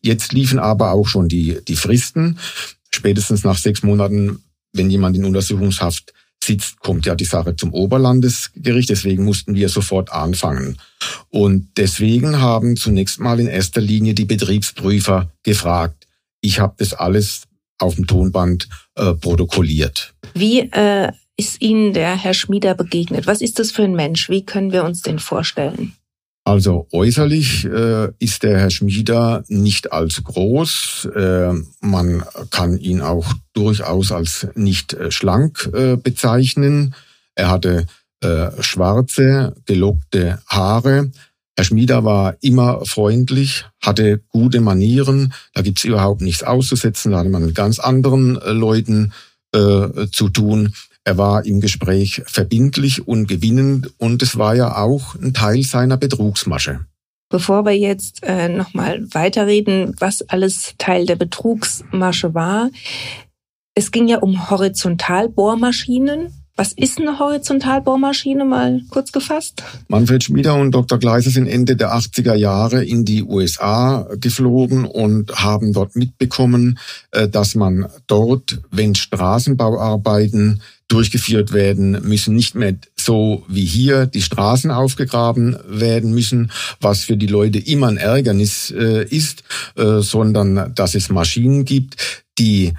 Jetzt 0.00 0.32
liefen 0.32 0.58
aber 0.58 0.92
auch 0.92 1.08
schon 1.08 1.28
die, 1.28 1.58
die 1.66 1.76
Fristen. 1.76 2.38
Spätestens 2.90 3.42
nach 3.42 3.58
sechs 3.58 3.82
Monaten, 3.82 4.40
wenn 4.72 4.88
jemand 4.88 5.16
in 5.16 5.24
Untersuchungshaft 5.24 6.12
sitzt, 6.42 6.80
kommt 6.80 7.06
ja 7.06 7.14
die 7.14 7.24
Sache 7.24 7.56
zum 7.56 7.72
Oberlandesgericht. 7.72 8.90
Deswegen 8.90 9.24
mussten 9.24 9.54
wir 9.54 9.68
sofort 9.68 10.12
anfangen. 10.12 10.78
Und 11.30 11.68
deswegen 11.76 12.40
haben 12.40 12.76
zunächst 12.76 13.20
mal 13.20 13.40
in 13.40 13.46
erster 13.46 13.80
Linie 13.80 14.14
die 14.14 14.24
Betriebsprüfer 14.24 15.30
gefragt, 15.42 16.01
ich 16.42 16.60
habe 16.60 16.74
das 16.76 16.92
alles 16.92 17.44
auf 17.78 17.94
dem 17.94 18.06
Tonband 18.06 18.68
äh, 18.96 19.14
protokolliert. 19.14 20.14
Wie 20.34 20.60
äh, 20.60 21.10
ist 21.36 21.62
Ihnen 21.62 21.94
der 21.94 22.16
Herr 22.16 22.34
Schmieder 22.34 22.74
begegnet? 22.74 23.26
Was 23.26 23.40
ist 23.40 23.58
das 23.58 23.70
für 23.70 23.82
ein 23.82 23.94
Mensch? 23.94 24.28
Wie 24.28 24.44
können 24.44 24.72
wir 24.72 24.84
uns 24.84 25.02
den 25.02 25.18
vorstellen? 25.18 25.94
Also 26.44 26.88
äußerlich 26.92 27.64
äh, 27.66 28.08
ist 28.18 28.42
der 28.42 28.58
Herr 28.58 28.70
Schmieder 28.70 29.44
nicht 29.46 29.92
allzu 29.92 30.22
groß. 30.22 31.08
Äh, 31.14 31.52
man 31.80 32.24
kann 32.50 32.78
ihn 32.78 33.00
auch 33.00 33.32
durchaus 33.52 34.10
als 34.10 34.48
nicht 34.54 34.92
äh, 34.92 35.12
schlank 35.12 35.70
äh, 35.72 35.96
bezeichnen. 35.96 36.96
Er 37.36 37.48
hatte 37.48 37.86
äh, 38.22 38.50
schwarze, 38.60 39.54
gelockte 39.66 40.42
Haare, 40.48 41.12
Herr 41.56 41.64
Schmieder 41.64 42.04
war 42.04 42.36
immer 42.40 42.84
freundlich, 42.86 43.66
hatte 43.80 44.22
gute 44.28 44.60
Manieren, 44.60 45.34
da 45.54 45.62
gibt's 45.62 45.84
überhaupt 45.84 46.22
nichts 46.22 46.42
auszusetzen, 46.42 47.12
da 47.12 47.18
hatte 47.18 47.28
man 47.28 47.44
mit 47.44 47.54
ganz 47.54 47.78
anderen 47.78 48.40
äh, 48.40 48.52
Leuten 48.52 49.12
äh, 49.54 50.06
zu 50.10 50.30
tun. 50.30 50.72
Er 51.04 51.18
war 51.18 51.44
im 51.44 51.60
Gespräch 51.60 52.22
verbindlich 52.26 53.06
und 53.06 53.26
gewinnend 53.26 53.90
und 53.98 54.22
es 54.22 54.38
war 54.38 54.54
ja 54.54 54.76
auch 54.76 55.14
ein 55.16 55.34
Teil 55.34 55.62
seiner 55.62 55.96
Betrugsmasche. 55.96 56.86
Bevor 57.28 57.64
wir 57.64 57.76
jetzt 57.76 58.22
äh, 58.22 58.48
nochmal 58.48 59.02
weiterreden, 59.12 59.94
was 59.98 60.22
alles 60.22 60.74
Teil 60.78 61.06
der 61.06 61.16
Betrugsmasche 61.16 62.34
war, 62.34 62.70
es 63.74 63.90
ging 63.90 64.06
ja 64.06 64.18
um 64.18 64.50
Horizontalbohrmaschinen. 64.50 66.41
Was 66.54 66.72
ist 66.72 67.00
eine 67.00 67.18
Horizontalbohrmaschine, 67.18 68.44
mal 68.44 68.82
kurz 68.90 69.10
gefasst? 69.10 69.62
Manfred 69.88 70.22
Schmieder 70.22 70.54
und 70.54 70.72
Dr. 70.72 70.98
Gleiser 70.98 71.30
sind 71.30 71.46
Ende 71.46 71.76
der 71.76 71.94
80er 71.94 72.34
Jahre 72.34 72.84
in 72.84 73.06
die 73.06 73.22
USA 73.22 74.06
geflogen 74.20 74.84
und 74.84 75.34
haben 75.34 75.72
dort 75.72 75.96
mitbekommen, 75.96 76.78
äh, 77.12 77.26
dass 77.26 77.54
man 77.54 77.86
dort, 78.06 78.60
wenn 78.70 78.94
Straßenbauarbeiten 78.94 80.60
durchgeführt 80.88 81.54
werden 81.54 81.92
müssen, 82.06 82.34
nicht 82.36 82.54
mehr 82.54 82.74
so 82.96 83.44
wie 83.48 83.64
hier 83.64 84.04
die 84.04 84.20
Straßen 84.20 84.70
aufgegraben 84.70 85.56
werden 85.66 86.12
müssen, 86.12 86.50
was 86.82 87.04
für 87.04 87.16
die 87.16 87.28
Leute 87.28 87.60
immer 87.60 87.88
ein 87.88 87.96
Ärgernis 87.96 88.70
äh, 88.70 89.04
ist, 89.04 89.42
äh, 89.76 90.00
sondern 90.00 90.74
dass 90.74 90.94
es 90.94 91.08
Maschinen 91.08 91.64
gibt, 91.64 91.96
die 92.38 92.74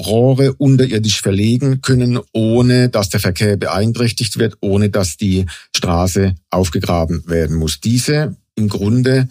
Rohre 0.00 0.54
unterirdisch 0.54 1.20
verlegen 1.20 1.80
können, 1.80 2.18
ohne 2.32 2.88
dass 2.88 3.10
der 3.10 3.20
Verkehr 3.20 3.56
beeinträchtigt 3.56 4.38
wird, 4.38 4.56
ohne 4.60 4.90
dass 4.90 5.16
die 5.16 5.46
Straße 5.76 6.34
aufgegraben 6.50 7.22
werden 7.26 7.56
muss. 7.56 7.80
Diese 7.80 8.36
im 8.56 8.68
Grunde 8.68 9.28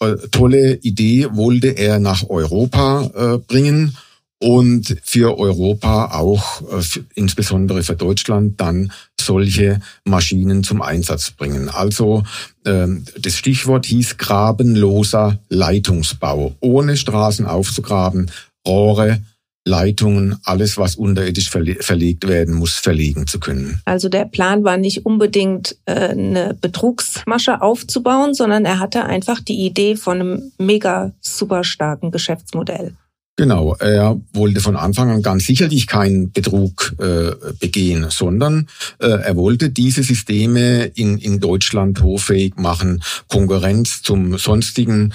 äh, 0.00 0.14
tolle 0.30 0.76
Idee 0.76 1.28
wollte 1.32 1.68
er 1.68 1.98
nach 1.98 2.28
Europa 2.28 3.10
äh, 3.14 3.38
bringen 3.38 3.96
und 4.40 4.96
für 5.02 5.36
Europa 5.36 6.12
auch, 6.12 6.62
äh, 6.62 7.00
insbesondere 7.14 7.82
für 7.82 7.96
Deutschland, 7.96 8.60
dann 8.60 8.92
solche 9.20 9.80
Maschinen 10.04 10.62
zum 10.62 10.80
Einsatz 10.80 11.32
bringen. 11.32 11.68
Also 11.68 12.22
ähm, 12.64 13.04
das 13.20 13.36
Stichwort 13.36 13.86
hieß 13.86 14.16
grabenloser 14.16 15.38
Leitungsbau, 15.48 16.54
ohne 16.60 16.96
Straßen 16.96 17.46
aufzugraben, 17.46 18.30
Rohre 18.66 19.22
Leitungen, 19.64 20.36
alles, 20.44 20.78
was 20.78 20.96
unterirdisch 20.96 21.50
verle 21.50 21.76
verlegt 21.80 22.26
werden 22.26 22.54
muss, 22.54 22.74
verlegen 22.74 23.26
zu 23.26 23.38
können. 23.38 23.80
Also 23.84 24.08
der 24.08 24.24
Plan 24.24 24.64
war 24.64 24.76
nicht 24.76 25.04
unbedingt 25.04 25.76
äh, 25.84 25.92
eine 25.92 26.56
Betrugsmasche 26.60 27.60
aufzubauen, 27.60 28.34
sondern 28.34 28.64
er 28.64 28.78
hatte 28.78 29.04
einfach 29.04 29.40
die 29.40 29.66
Idee 29.66 29.96
von 29.96 30.20
einem 30.20 30.52
mega 30.58 31.12
super 31.20 31.64
starken 31.64 32.10
Geschäftsmodell. 32.10 32.94
Genau, 33.38 33.76
er 33.76 34.20
wollte 34.32 34.58
von 34.58 34.74
Anfang 34.74 35.10
an 35.10 35.22
ganz 35.22 35.46
sicherlich 35.46 35.86
keinen 35.86 36.32
Betrug 36.32 36.96
äh, 36.98 37.30
begehen, 37.60 38.06
sondern 38.10 38.68
äh, 38.98 39.06
er 39.06 39.36
wollte 39.36 39.70
diese 39.70 40.02
Systeme 40.02 40.86
in, 40.86 41.18
in 41.18 41.38
Deutschland 41.38 42.02
hoffähig 42.02 42.56
machen, 42.56 43.00
Konkurrenz 43.28 44.02
zum 44.02 44.38
sonstigen 44.38 45.14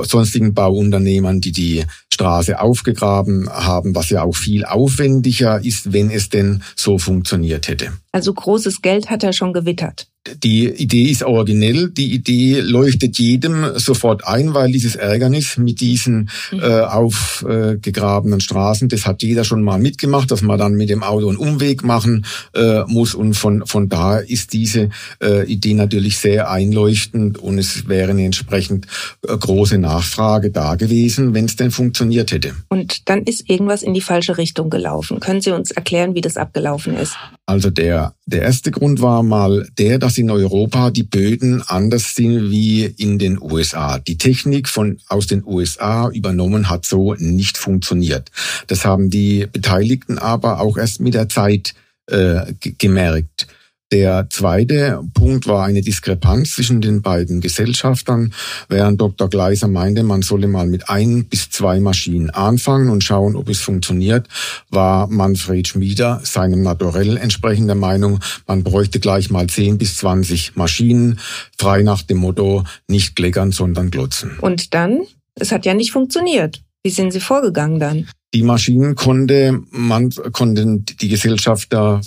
sonstigen 0.00 0.54
Bauunternehmern, 0.54 1.40
die 1.40 1.52
die 1.52 1.84
Straße 2.12 2.60
aufgegraben 2.60 3.48
haben, 3.48 3.94
was 3.94 4.10
ja 4.10 4.22
auch 4.22 4.36
viel 4.36 4.64
aufwendiger 4.64 5.64
ist, 5.64 5.92
wenn 5.92 6.10
es 6.10 6.28
denn 6.28 6.62
so 6.76 6.98
funktioniert 6.98 7.68
hätte. 7.68 7.92
Also 8.12 8.32
großes 8.34 8.82
Geld 8.82 9.10
hat 9.10 9.24
er 9.24 9.32
schon 9.32 9.52
gewittert. 9.52 10.11
Die 10.42 10.68
Idee 10.68 11.10
ist 11.10 11.24
originell, 11.24 11.90
die 11.90 12.12
Idee 12.12 12.60
leuchtet 12.60 13.18
jedem 13.18 13.76
sofort 13.76 14.24
ein, 14.24 14.54
weil 14.54 14.70
dieses 14.70 14.94
Ärgernis 14.94 15.56
mit 15.56 15.80
diesen 15.80 16.30
mhm. 16.52 16.60
äh, 16.60 16.80
aufgegrabenen 16.82 18.40
Straßen, 18.40 18.88
das 18.88 19.04
hat 19.04 19.22
jeder 19.22 19.42
schon 19.42 19.62
mal 19.62 19.80
mitgemacht, 19.80 20.30
dass 20.30 20.42
man 20.42 20.60
dann 20.60 20.74
mit 20.74 20.90
dem 20.90 21.02
Auto 21.02 21.28
einen 21.28 21.38
Umweg 21.38 21.82
machen 21.82 22.24
äh, 22.54 22.84
muss 22.86 23.14
und 23.14 23.34
von, 23.34 23.66
von 23.66 23.88
da 23.88 24.18
ist 24.18 24.52
diese 24.52 24.90
äh, 25.20 25.44
Idee 25.50 25.74
natürlich 25.74 26.18
sehr 26.18 26.48
einleuchtend 26.48 27.38
und 27.38 27.58
es 27.58 27.88
wäre 27.88 28.10
eine 28.10 28.24
entsprechend 28.24 28.86
äh, 29.26 29.36
große 29.36 29.78
Nachfrage 29.78 30.52
da 30.52 30.76
gewesen, 30.76 31.34
wenn 31.34 31.46
es 31.46 31.56
denn 31.56 31.72
funktioniert 31.72 32.30
hätte. 32.30 32.54
Und 32.68 33.08
dann 33.08 33.22
ist 33.22 33.50
irgendwas 33.50 33.82
in 33.82 33.92
die 33.92 34.00
falsche 34.00 34.38
Richtung 34.38 34.70
gelaufen. 34.70 35.18
Können 35.18 35.40
Sie 35.40 35.50
uns 35.50 35.72
erklären, 35.72 36.14
wie 36.14 36.20
das 36.20 36.36
abgelaufen 36.36 36.96
ist? 36.96 37.16
Also 37.44 37.70
der, 37.70 38.14
der 38.24 38.42
erste 38.42 38.70
Grund 38.70 39.02
war 39.02 39.22
mal 39.22 39.68
der, 39.76 39.98
dass 39.98 40.11
in 40.18 40.30
Europa 40.30 40.90
die 40.90 41.02
Böden 41.02 41.62
anders 41.62 42.14
sind 42.14 42.50
wie 42.50 42.84
in 42.84 43.18
den 43.18 43.40
USA. 43.40 43.98
Die 43.98 44.18
Technik 44.18 44.68
von, 44.68 44.98
aus 45.08 45.26
den 45.26 45.44
USA 45.44 46.10
übernommen 46.10 46.68
hat 46.68 46.86
so 46.86 47.14
nicht 47.14 47.56
funktioniert. 47.56 48.30
Das 48.66 48.84
haben 48.84 49.10
die 49.10 49.46
Beteiligten 49.50 50.18
aber 50.18 50.60
auch 50.60 50.76
erst 50.76 51.00
mit 51.00 51.14
der 51.14 51.28
Zeit 51.28 51.74
äh, 52.06 52.52
gemerkt. 52.78 53.46
Der 53.92 54.26
zweite 54.30 55.00
Punkt 55.12 55.46
war 55.46 55.66
eine 55.66 55.82
Diskrepanz 55.82 56.52
zwischen 56.52 56.80
den 56.80 57.02
beiden 57.02 57.42
Gesellschaftern, 57.42 58.32
während 58.70 58.98
Dr. 59.02 59.28
Gleiser 59.28 59.68
meinte, 59.68 60.02
man 60.02 60.22
solle 60.22 60.48
mal 60.48 60.66
mit 60.66 60.88
ein 60.88 61.26
bis 61.26 61.50
zwei 61.50 61.78
Maschinen 61.78 62.30
anfangen 62.30 62.88
und 62.88 63.04
schauen, 63.04 63.36
ob 63.36 63.50
es 63.50 63.60
funktioniert, 63.60 64.28
war 64.70 65.08
Manfred 65.08 65.68
Schmieder 65.68 66.20
seinem 66.24 66.62
Naturell 66.62 67.18
entsprechend 67.18 67.68
der 67.68 67.76
Meinung, 67.76 68.20
man 68.46 68.64
bräuchte 68.64 68.98
gleich 68.98 69.28
mal 69.28 69.46
zehn 69.48 69.76
bis 69.76 69.98
zwanzig 69.98 70.56
Maschinen, 70.56 71.20
frei 71.58 71.82
nach 71.82 72.00
dem 72.00 72.16
Motto, 72.16 72.64
nicht 72.88 73.14
kleckern, 73.14 73.52
sondern 73.52 73.90
glotzen. 73.90 74.38
Und 74.40 74.72
dann? 74.72 75.02
Es 75.34 75.52
hat 75.52 75.66
ja 75.66 75.74
nicht 75.74 75.92
funktioniert. 75.92 76.62
Wie 76.82 76.90
sind 76.90 77.12
Sie 77.12 77.20
vorgegangen 77.20 77.78
dann? 77.78 78.08
Die 78.32 78.42
Maschinen 78.42 78.94
konnte 78.94 79.60
man, 79.70 80.08
konnten 80.32 80.86
die 80.86 81.08
Gesellschafter 81.08 82.00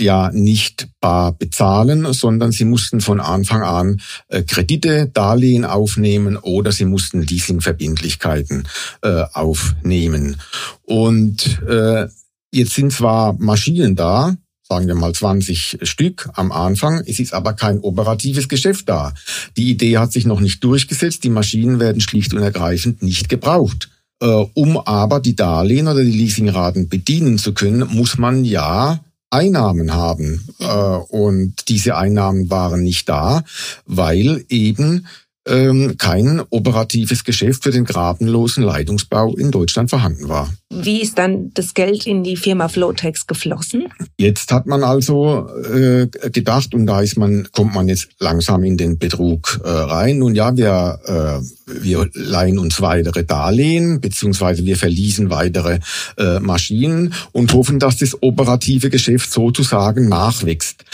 ja 0.00 0.30
nicht 0.32 0.88
bar 1.00 1.32
bezahlen, 1.32 2.12
sondern 2.12 2.52
sie 2.52 2.64
mussten 2.64 3.00
von 3.00 3.20
Anfang 3.20 3.62
an 3.62 4.00
äh, 4.28 4.42
Kredite, 4.42 5.10
Darlehen 5.12 5.64
aufnehmen 5.64 6.36
oder 6.36 6.72
sie 6.72 6.84
mussten 6.84 7.22
Leasingverbindlichkeiten 7.22 8.68
äh, 9.02 9.24
aufnehmen. 9.32 10.36
Und 10.82 11.62
äh, 11.68 12.06
jetzt 12.52 12.74
sind 12.74 12.92
zwar 12.92 13.34
Maschinen 13.38 13.96
da, 13.96 14.36
sagen 14.68 14.86
wir 14.86 14.94
mal 14.94 15.14
20 15.14 15.78
Stück 15.82 16.28
am 16.34 16.52
Anfang. 16.52 17.02
Es 17.06 17.18
ist 17.18 17.32
aber 17.32 17.52
kein 17.52 17.80
operatives 17.80 18.48
Geschäft 18.48 18.88
da. 18.88 19.14
Die 19.56 19.70
Idee 19.70 19.98
hat 19.98 20.12
sich 20.12 20.26
noch 20.26 20.40
nicht 20.40 20.62
durchgesetzt. 20.62 21.24
Die 21.24 21.30
Maschinen 21.30 21.80
werden 21.80 22.00
schlicht 22.00 22.34
und 22.34 22.42
ergreifend 22.42 23.02
nicht 23.02 23.28
gebraucht. 23.28 23.90
Äh, 24.20 24.26
um 24.26 24.78
aber 24.78 25.20
die 25.20 25.36
Darlehen 25.36 25.88
oder 25.88 26.02
die 26.02 26.10
Leasingraten 26.10 26.88
bedienen 26.88 27.38
zu 27.38 27.52
können, 27.52 27.86
muss 27.88 28.18
man 28.18 28.44
ja 28.44 29.00
Einnahmen 29.36 29.92
haben. 29.92 30.48
Äh, 30.58 30.64
und 30.64 31.68
diese 31.68 31.96
Einnahmen 31.96 32.50
waren 32.50 32.82
nicht 32.82 33.08
da, 33.08 33.44
weil 33.84 34.44
eben 34.48 35.06
ähm, 35.46 35.96
kein 35.98 36.42
operatives 36.50 37.24
Geschäft 37.24 37.64
für 37.64 37.70
den 37.70 37.84
grabenlosen 37.84 38.62
Leitungsbau 38.62 39.34
in 39.36 39.50
Deutschland 39.50 39.90
vorhanden 39.90 40.28
war. 40.28 40.52
Wie 40.68 41.00
ist 41.00 41.16
dann 41.16 41.52
das 41.54 41.74
Geld 41.74 42.06
in 42.06 42.24
die 42.24 42.36
Firma 42.36 42.68
Flowtex 42.68 43.26
geflossen? 43.26 43.88
Jetzt 44.18 44.50
hat 44.50 44.66
man 44.66 44.82
also 44.82 45.48
äh, 45.72 46.08
gedacht, 46.30 46.74
und 46.74 46.86
da 46.86 47.00
ist 47.00 47.16
man, 47.16 47.48
kommt 47.52 47.74
man 47.74 47.88
jetzt 47.88 48.08
langsam 48.18 48.64
in 48.64 48.76
den 48.76 48.98
Betrug 48.98 49.60
äh, 49.64 49.68
rein. 49.68 50.18
Nun 50.18 50.34
ja, 50.34 50.56
wir, 50.56 50.98
äh, 51.04 51.82
wir 51.82 52.08
leihen 52.14 52.58
uns 52.58 52.80
weitere 52.80 53.24
Darlehen, 53.24 54.00
beziehungsweise 54.00 54.64
wir 54.64 54.76
verließen 54.76 55.30
weitere 55.30 55.78
äh, 56.18 56.40
Maschinen 56.40 57.14
und 57.32 57.52
hoffen, 57.52 57.78
dass 57.78 57.98
das 57.98 58.20
operative 58.22 58.90
Geschäft 58.90 59.32
sozusagen 59.32 60.08
nachwächst. 60.08 60.84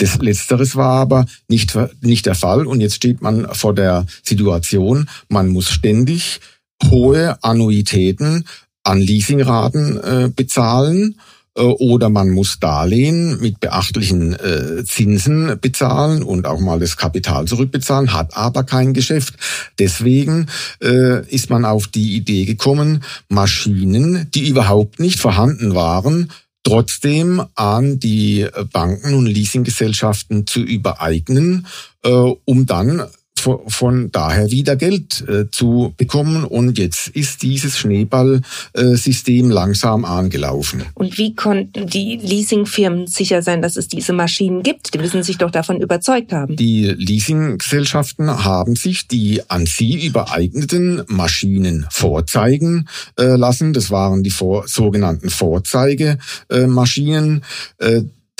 Das 0.00 0.16
Letzteres 0.16 0.76
war 0.76 1.00
aber 1.00 1.26
nicht, 1.48 1.76
nicht 2.00 2.24
der 2.24 2.34
Fall 2.34 2.66
und 2.66 2.80
jetzt 2.80 2.94
steht 2.94 3.20
man 3.20 3.46
vor 3.52 3.74
der 3.74 4.06
Situation, 4.22 5.10
man 5.28 5.48
muss 5.48 5.68
ständig 5.68 6.40
hohe 6.88 7.36
Annuitäten 7.42 8.46
an 8.82 8.98
Leasingraten 8.98 10.00
äh, 10.00 10.30
bezahlen 10.34 11.20
äh, 11.54 11.60
oder 11.60 12.08
man 12.08 12.30
muss 12.30 12.60
Darlehen 12.60 13.40
mit 13.42 13.60
beachtlichen 13.60 14.32
äh, 14.32 14.84
Zinsen 14.86 15.58
bezahlen 15.60 16.22
und 16.22 16.46
auch 16.46 16.60
mal 16.60 16.80
das 16.80 16.96
Kapital 16.96 17.44
zurückbezahlen, 17.46 18.14
hat 18.14 18.34
aber 18.34 18.64
kein 18.64 18.94
Geschäft. 18.94 19.34
Deswegen 19.78 20.46
äh, 20.82 21.28
ist 21.28 21.50
man 21.50 21.66
auf 21.66 21.88
die 21.88 22.16
Idee 22.16 22.46
gekommen, 22.46 23.04
Maschinen, 23.28 24.30
die 24.34 24.48
überhaupt 24.48 24.98
nicht 24.98 25.20
vorhanden 25.20 25.74
waren, 25.74 26.30
trotzdem 26.62 27.42
an 27.54 27.98
die 27.98 28.46
Banken 28.72 29.14
und 29.14 29.26
Leasinggesellschaften 29.26 30.46
zu 30.46 30.60
übereignen, 30.60 31.66
äh, 32.02 32.10
um 32.10 32.66
dann 32.66 33.06
von, 33.40 34.10
daher 34.12 34.50
wieder 34.50 34.76
Geld 34.76 35.24
äh, 35.28 35.50
zu 35.50 35.94
bekommen. 35.96 36.44
Und 36.44 36.78
jetzt 36.78 37.08
ist 37.08 37.42
dieses 37.42 37.78
Schneeballsystem 37.78 39.50
langsam 39.50 40.04
angelaufen. 40.04 40.84
Und 40.94 41.18
wie 41.18 41.34
konnten 41.34 41.86
die 41.86 42.16
Leasingfirmen 42.16 43.06
sicher 43.06 43.42
sein, 43.42 43.62
dass 43.62 43.76
es 43.76 43.88
diese 43.88 44.12
Maschinen 44.12 44.62
gibt? 44.62 44.94
Die 44.94 44.98
müssen 44.98 45.22
sich 45.22 45.38
doch 45.38 45.50
davon 45.50 45.80
überzeugt 45.80 46.32
haben. 46.32 46.56
Die 46.56 46.86
Leasinggesellschaften 46.86 48.44
haben 48.44 48.76
sich 48.76 49.08
die 49.08 49.42
an 49.48 49.66
sie 49.66 50.06
übereigneten 50.06 51.02
Maschinen 51.06 51.86
vorzeigen 51.90 52.88
äh, 53.18 53.36
lassen. 53.36 53.72
Das 53.72 53.90
waren 53.90 54.22
die 54.22 54.30
vor, 54.30 54.68
sogenannten 54.68 55.30
Vorzeigemaschinen. 55.30 57.42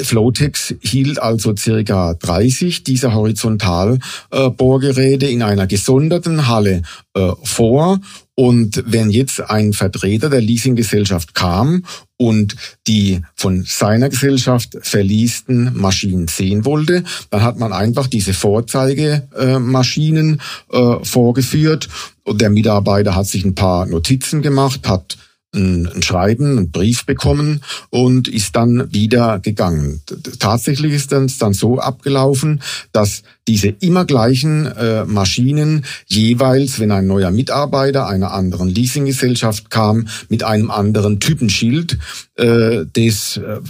Flowtex 0.03 0.75
hielt 0.81 1.21
also 1.21 1.55
circa 1.57 2.15
30 2.15 2.85
dieser 2.85 3.13
Horizontalbohrgeräte 3.15 5.27
in 5.27 5.43
einer 5.43 5.67
gesonderten 5.67 6.47
Halle 6.49 6.81
äh, 7.15 7.33
vor. 7.43 8.01
Und 8.35 8.83
wenn 8.87 9.11
jetzt 9.11 9.51
ein 9.51 9.75
Vertreter 9.75 10.31
der 10.31 10.41
Leasinggesellschaft 10.41 11.35
kam 11.35 11.85
und 12.17 12.57
die 12.87 13.21
von 13.35 13.65
seiner 13.67 14.09
Gesellschaft 14.09 14.79
verliesten 14.81 15.73
Maschinen 15.75 16.27
sehen 16.27 16.65
wollte, 16.65 17.05
dann 17.29 17.43
hat 17.43 17.59
man 17.59 17.75
einfach 17.75 18.07
diese 18.07 18.33
Vorzeigemaschinen 18.33 20.41
äh, 20.73 20.95
vorgeführt. 21.03 21.91
Und 22.23 22.41
der 22.41 22.49
Mitarbeiter 22.49 23.15
hat 23.15 23.27
sich 23.27 23.45
ein 23.45 23.55
paar 23.55 23.85
Notizen 23.85 24.41
gemacht, 24.41 24.89
hat 24.89 25.19
ein, 25.55 26.03
Schreiben, 26.03 26.59
ein 26.59 26.71
Brief 26.71 27.07
bekommen 27.07 27.61
und 27.91 28.29
ist 28.29 28.57
dann 28.57 28.93
wieder 28.93 29.41
gegangen. 29.41 30.01
Tatsächlich 30.39 30.93
ist 30.93 31.13
es 31.13 31.39
dann 31.39 31.55
so 31.55 31.79
abgelaufen, 31.79 32.63
dass 32.93 33.23
diese 33.49 33.69
immer 33.69 34.05
gleichen 34.05 34.67
äh, 34.67 35.05
Maschinen 35.05 35.85
jeweils, 36.07 36.79
wenn 36.79 36.93
ein 36.93 37.07
neuer 37.07 37.31
Mitarbeiter 37.31 38.07
einer 38.07 38.33
anderen 38.33 38.69
Leasinggesellschaft 38.69 39.71
kam, 39.71 40.07
mit 40.29 40.45
einem 40.45 40.71
anderen 40.71 41.19
Typenschild 41.19 41.99
äh, 42.37 42.85
des 42.87 43.39
äh, 43.39 43.61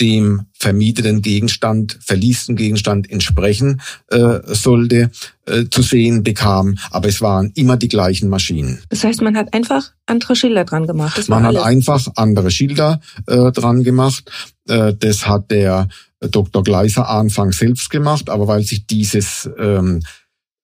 dem 0.00 0.46
vermieteten 0.52 1.22
Gegenstand, 1.22 1.98
verliesten 2.00 2.56
Gegenstand 2.56 3.10
entsprechen 3.10 3.80
äh, 4.08 4.40
sollte, 4.44 5.10
äh, 5.46 5.64
zu 5.70 5.82
sehen 5.82 6.22
bekam. 6.22 6.76
Aber 6.90 7.08
es 7.08 7.20
waren 7.20 7.52
immer 7.54 7.76
die 7.76 7.88
gleichen 7.88 8.28
Maschinen. 8.28 8.80
Das 8.88 9.04
heißt, 9.04 9.20
man 9.22 9.36
hat 9.36 9.52
einfach 9.52 9.92
andere 10.06 10.36
Schilder 10.36 10.64
dran 10.64 10.86
gemacht. 10.86 11.18
Das 11.18 11.28
man 11.28 11.44
hat 11.44 11.56
einfach 11.56 12.06
andere 12.16 12.50
Schilder 12.50 13.00
äh, 13.26 13.52
dran 13.52 13.84
gemacht. 13.84 14.30
Äh, 14.68 14.94
das 14.98 15.26
hat 15.26 15.50
der 15.50 15.88
Dr. 16.20 16.62
Gleiser 16.62 17.08
Anfang 17.08 17.52
selbst 17.52 17.90
gemacht, 17.90 18.28
aber 18.28 18.46
weil 18.46 18.62
sich 18.62 18.86
dieses 18.86 19.48
ähm, 19.58 20.00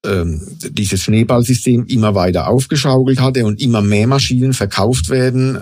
ähm, 0.04 0.40
dieses 0.70 1.02
Schneeballsystem 1.02 1.86
immer 1.86 2.14
weiter 2.14 2.48
aufgeschaukelt 2.48 3.20
hatte 3.20 3.44
und 3.44 3.60
immer 3.60 3.82
mehr 3.82 4.06
Maschinen 4.06 4.52
verkauft 4.52 5.08
werden 5.08 5.56
äh, 5.56 5.60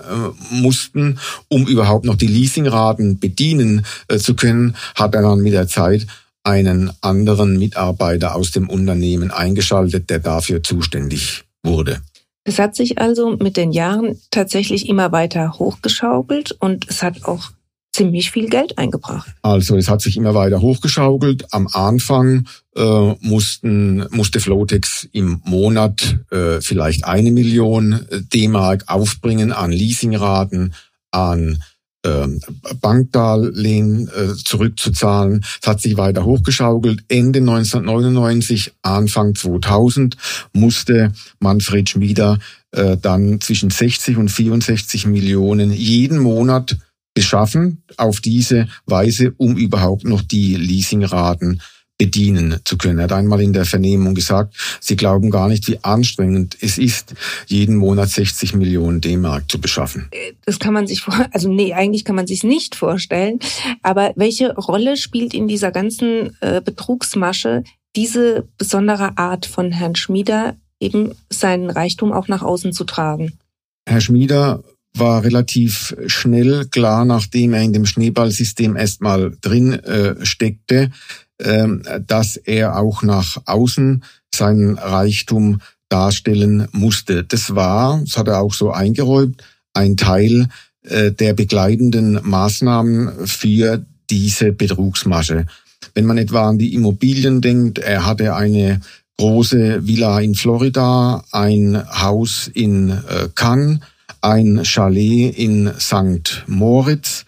mussten, 0.53 1.19
um 1.47 1.67
überhaupt 1.67 2.05
noch 2.05 2.15
die 2.15 2.27
Leasingraten 2.27 3.19
bedienen 3.19 3.85
äh, 4.07 4.17
zu 4.17 4.35
können, 4.35 4.75
hat 4.95 5.15
er 5.15 5.21
dann 5.21 5.41
mit 5.41 5.53
der 5.53 5.67
Zeit 5.67 6.05
einen 6.43 6.91
anderen 7.01 7.57
Mitarbeiter 7.57 8.35
aus 8.35 8.51
dem 8.51 8.69
Unternehmen 8.69 9.31
eingeschaltet, 9.31 10.09
der 10.09 10.19
dafür 10.19 10.61
zuständig 10.61 11.43
wurde. 11.63 12.01
Es 12.43 12.59
hat 12.59 12.75
sich 12.75 12.99
also 12.99 13.35
mit 13.37 13.57
den 13.57 13.71
Jahren 13.71 14.21
tatsächlich 14.29 14.87
immer 14.87 15.11
weiter 15.11 15.53
hochgeschaukelt 15.57 16.51
und 16.51 16.87
es 16.87 17.01
hat 17.01 17.25
auch 17.25 17.49
ziemlich 17.95 18.31
viel 18.31 18.49
Geld 18.49 18.77
eingebracht. 18.77 19.33
Also 19.41 19.77
es 19.77 19.89
hat 19.89 20.01
sich 20.01 20.17
immer 20.17 20.35
weiter 20.35 20.61
hochgeschaukelt. 20.61 21.53
Am 21.53 21.67
Anfang 21.71 22.47
äh, 22.75 23.15
mussten, 23.21 24.05
musste 24.11 24.39
Flotex 24.39 25.07
im 25.13 25.41
Monat 25.45 26.19
äh, 26.29 26.59
vielleicht 26.61 27.05
eine 27.05 27.31
Million 27.31 27.93
äh, 27.93 28.21
D-Mark 28.21 28.83
aufbringen 28.87 29.51
an 29.53 29.71
Leasingraten, 29.71 30.73
an 31.11 31.63
ähm, 32.05 32.39
Bankdarlehen 32.81 34.09
äh, 34.09 34.35
zurückzuzahlen. 34.35 35.43
Es 35.61 35.67
hat 35.67 35.81
sich 35.81 35.97
weiter 35.97 36.25
hochgeschaukelt. 36.25 37.05
Ende 37.07 37.39
1999, 37.39 38.73
Anfang 38.83 39.35
2000 39.35 40.17
musste 40.53 41.13
Manfred 41.39 41.89
Schmieder 41.89 42.39
äh, 42.71 42.97
dann 42.97 43.41
zwischen 43.41 43.69
60 43.69 44.17
und 44.17 44.29
64 44.29 45.07
Millionen 45.07 45.71
jeden 45.71 46.19
Monat 46.19 46.77
beschaffen 47.15 47.81
auf 47.97 48.19
diese 48.19 48.67
Weise, 48.85 49.33
um 49.37 49.57
überhaupt 49.57 50.03
noch 50.03 50.21
die 50.21 50.55
Leasingraten 50.55 51.61
bedienen 51.97 52.59
zu 52.65 52.77
können. 52.77 52.99
Er 52.99 53.05
hat 53.05 53.13
einmal 53.13 53.41
in 53.41 53.53
der 53.53 53.65
Vernehmung 53.65 54.15
gesagt, 54.15 54.53
Sie 54.81 54.97
glauben 54.97 55.31
gar 55.31 55.47
nicht, 55.47 55.67
wie 55.67 55.81
anstrengend 55.81 56.57
es 56.59 56.77
ist, 56.77 57.15
jeden 57.47 57.77
Monat 57.77 58.09
60 58.09 58.53
Millionen 58.53 58.99
D-Mark 58.99 59.49
zu 59.49 59.59
beschaffen. 59.61 60.09
Das 60.45 60.59
kann 60.59 60.73
man 60.73 60.87
sich 60.87 61.01
vor, 61.01 61.25
also 61.31 61.49
nee, 61.51 61.73
eigentlich 61.73 62.03
kann 62.03 62.17
man 62.17 62.27
sich 62.27 62.43
nicht 62.43 62.75
vorstellen. 62.75 63.39
Aber 63.81 64.11
welche 64.17 64.53
Rolle 64.55 64.97
spielt 64.97 65.33
in 65.33 65.47
dieser 65.47 65.71
ganzen 65.71 66.35
äh, 66.41 66.61
Betrugsmasche 66.61 67.63
diese 67.95 68.45
besondere 68.57 69.17
Art 69.17 69.45
von 69.45 69.71
Herrn 69.71 69.95
Schmieder, 69.95 70.57
eben 70.81 71.13
seinen 71.29 71.69
Reichtum 71.69 72.11
auch 72.11 72.27
nach 72.27 72.41
außen 72.41 72.73
zu 72.73 72.83
tragen? 72.83 73.39
Herr 73.87 74.01
Schmieder 74.01 74.63
war 74.97 75.23
relativ 75.23 75.95
schnell 76.07 76.65
klar, 76.65 77.05
nachdem 77.05 77.53
er 77.53 77.61
in 77.61 77.73
dem 77.73 77.85
Schneeballsystem 77.85 78.75
erstmal 78.75 79.31
drin 79.41 79.73
äh, 79.73 80.25
steckte, 80.25 80.91
äh, 81.37 81.67
dass 82.05 82.37
er 82.37 82.77
auch 82.77 83.03
nach 83.03 83.37
außen 83.45 84.03
seinen 84.33 84.77
Reichtum 84.77 85.61
darstellen 85.89 86.67
musste. 86.71 87.23
Das 87.23 87.55
war, 87.55 88.01
das 88.03 88.17
hat 88.17 88.27
er 88.27 88.41
auch 88.41 88.53
so 88.53 88.71
eingeräumt, 88.71 89.43
ein 89.73 89.97
Teil 89.97 90.47
äh, 90.83 91.11
der 91.11 91.33
begleitenden 91.33 92.19
Maßnahmen 92.23 93.27
für 93.27 93.85
diese 94.09 94.51
Betrugsmasche. 94.51 95.45
Wenn 95.93 96.05
man 96.05 96.17
etwa 96.17 96.49
an 96.49 96.57
die 96.57 96.73
Immobilien 96.73 97.41
denkt, 97.41 97.79
er 97.79 98.05
hatte 98.05 98.35
eine 98.35 98.81
große 99.17 99.87
Villa 99.87 100.19
in 100.19 100.35
Florida, 100.35 101.23
ein 101.31 101.81
Haus 102.01 102.49
in 102.53 102.89
äh, 102.89 103.29
Cannes, 103.33 103.79
ein 104.25 104.65
Chalet 104.65 105.37
in 105.37 105.71
St. 105.79 106.45
Moritz, 106.47 107.25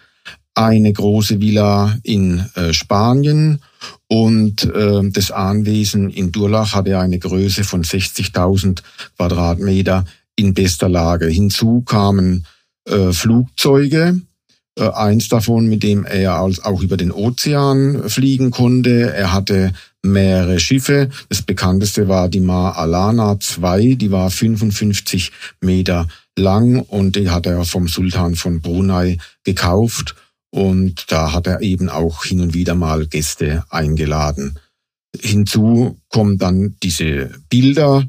eine 0.55 0.91
große 0.91 1.39
Villa 1.39 1.95
in 2.01 2.43
äh, 2.55 2.73
Spanien 2.73 3.59
und 4.07 4.63
äh, 4.63 5.07
das 5.11 5.29
Anwesen 5.29 6.09
in 6.09 6.31
Durlach 6.31 6.73
hatte 6.73 6.97
eine 6.97 7.19
Größe 7.19 7.63
von 7.63 7.83
60.000 7.83 8.81
Quadratmeter 9.15 10.05
in 10.35 10.55
bester 10.55 10.89
Lage. 10.89 11.27
Hinzu 11.27 11.81
kamen 11.81 12.47
äh, 12.85 13.11
Flugzeuge, 13.11 14.19
äh, 14.75 14.89
eins 14.89 15.29
davon, 15.29 15.67
mit 15.67 15.83
dem 15.83 16.03
er 16.03 16.41
auch 16.41 16.81
über 16.81 16.97
den 16.97 17.11
Ozean 17.11 18.09
fliegen 18.09 18.49
konnte. 18.49 19.13
Er 19.13 19.33
hatte 19.33 19.71
mehrere 20.01 20.59
Schiffe. 20.59 21.09
Das 21.29 21.43
bekannteste 21.43 22.07
war 22.07 22.27
die 22.27 22.39
Mar 22.39 22.75
Alana 22.75 23.39
2, 23.39 23.93
die 23.93 24.09
war 24.09 24.31
55 24.31 25.31
Meter 25.61 26.07
lang 26.37 26.79
und 26.79 27.15
die 27.15 27.29
hat 27.29 27.45
er 27.45 27.65
vom 27.65 27.87
Sultan 27.87 28.35
von 28.35 28.61
Brunei 28.61 29.17
gekauft 29.43 30.15
und 30.49 31.11
da 31.11 31.33
hat 31.33 31.47
er 31.47 31.61
eben 31.61 31.89
auch 31.89 32.23
hin 32.23 32.41
und 32.41 32.53
wieder 32.53 32.75
mal 32.75 33.07
Gäste 33.07 33.63
eingeladen. 33.69 34.57
Hinzu 35.19 35.97
kommen 36.09 36.37
dann 36.37 36.75
diese 36.83 37.31
Bilder 37.49 38.07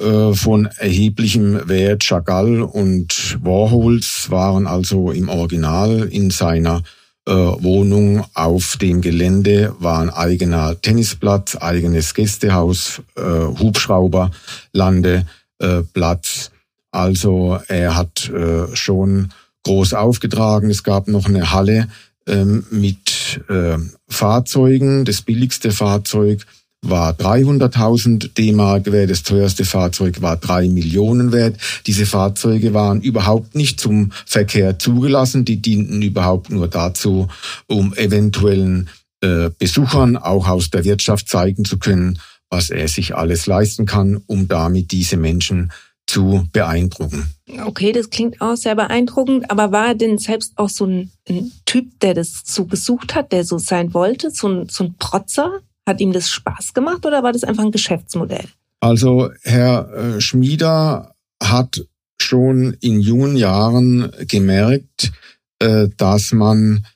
äh, 0.00 0.32
von 0.32 0.66
erheblichem 0.66 1.68
Wert. 1.68 2.02
Chagall 2.02 2.62
und 2.62 3.38
Warhols 3.42 4.30
waren 4.30 4.66
also 4.66 5.10
im 5.10 5.28
Original 5.28 6.08
in 6.10 6.30
seiner 6.30 6.82
äh, 7.26 7.32
Wohnung 7.32 8.24
auf 8.34 8.76
dem 8.78 9.02
Gelände, 9.02 9.74
war 9.78 10.00
ein 10.00 10.10
eigener 10.10 10.80
Tennisplatz, 10.80 11.56
eigenes 11.56 12.14
Gästehaus, 12.14 13.02
äh, 13.16 13.22
Hubschrauber, 13.22 14.30
Landeplatz. 14.72 16.50
Also 16.90 17.58
er 17.68 17.96
hat 17.96 18.28
äh, 18.28 18.74
schon 18.74 19.30
groß 19.64 19.94
aufgetragen. 19.94 20.70
Es 20.70 20.82
gab 20.82 21.08
noch 21.08 21.26
eine 21.26 21.52
Halle 21.52 21.88
ähm, 22.26 22.64
mit 22.70 23.40
äh, 23.48 23.78
Fahrzeugen. 24.08 25.04
Das 25.04 25.22
billigste 25.22 25.70
Fahrzeug 25.70 26.46
war 26.82 27.12
300.000 27.12 28.32
D-Mark 28.34 28.90
wert, 28.90 29.10
das 29.10 29.22
teuerste 29.22 29.64
Fahrzeug 29.64 30.22
war 30.22 30.36
drei 30.36 30.68
Millionen 30.68 31.30
wert. 31.32 31.56
Diese 31.86 32.06
Fahrzeuge 32.06 32.72
waren 32.72 33.02
überhaupt 33.02 33.54
nicht 33.54 33.78
zum 33.78 34.12
Verkehr 34.24 34.78
zugelassen, 34.78 35.44
die 35.44 35.60
dienten 35.60 36.00
überhaupt 36.00 36.50
nur 36.50 36.68
dazu, 36.68 37.28
um 37.66 37.92
eventuellen 37.94 38.88
äh, 39.20 39.50
Besuchern 39.58 40.16
auch 40.16 40.48
aus 40.48 40.70
der 40.70 40.84
Wirtschaft 40.84 41.28
zeigen 41.28 41.66
zu 41.66 41.78
können, 41.78 42.18
was 42.48 42.70
er 42.70 42.88
sich 42.88 43.14
alles 43.14 43.46
leisten 43.46 43.84
kann, 43.84 44.22
um 44.26 44.48
damit 44.48 44.90
diese 44.90 45.18
Menschen 45.18 45.72
zu 46.10 46.48
beeindrucken. 46.52 47.30
Okay, 47.64 47.92
das 47.92 48.10
klingt 48.10 48.40
auch 48.40 48.56
sehr 48.56 48.74
beeindruckend, 48.74 49.48
aber 49.48 49.70
war 49.70 49.88
er 49.88 49.94
denn 49.94 50.18
selbst 50.18 50.58
auch 50.58 50.68
so 50.68 50.84
ein, 50.84 51.12
ein 51.28 51.52
Typ, 51.66 52.00
der 52.00 52.14
das 52.14 52.42
so 52.44 52.64
gesucht 52.64 53.14
hat, 53.14 53.30
der 53.30 53.44
so 53.44 53.58
sein 53.58 53.94
wollte, 53.94 54.30
so 54.30 54.48
ein, 54.48 54.68
so 54.68 54.84
ein 54.84 54.94
Protzer? 54.98 55.60
Hat 55.86 56.00
ihm 56.00 56.12
das 56.12 56.28
Spaß 56.28 56.74
gemacht 56.74 57.06
oder 57.06 57.22
war 57.22 57.32
das 57.32 57.44
einfach 57.44 57.62
ein 57.62 57.70
Geschäftsmodell? 57.70 58.44
Also 58.80 59.30
Herr 59.42 59.92
äh, 59.92 60.20
Schmieder 60.20 61.14
hat 61.42 61.86
schon 62.20 62.76
in 62.80 63.00
jungen 63.00 63.36
Jahren 63.36 64.10
gemerkt, 64.26 65.12
äh, 65.60 65.88
dass 65.96 66.32
man 66.32 66.86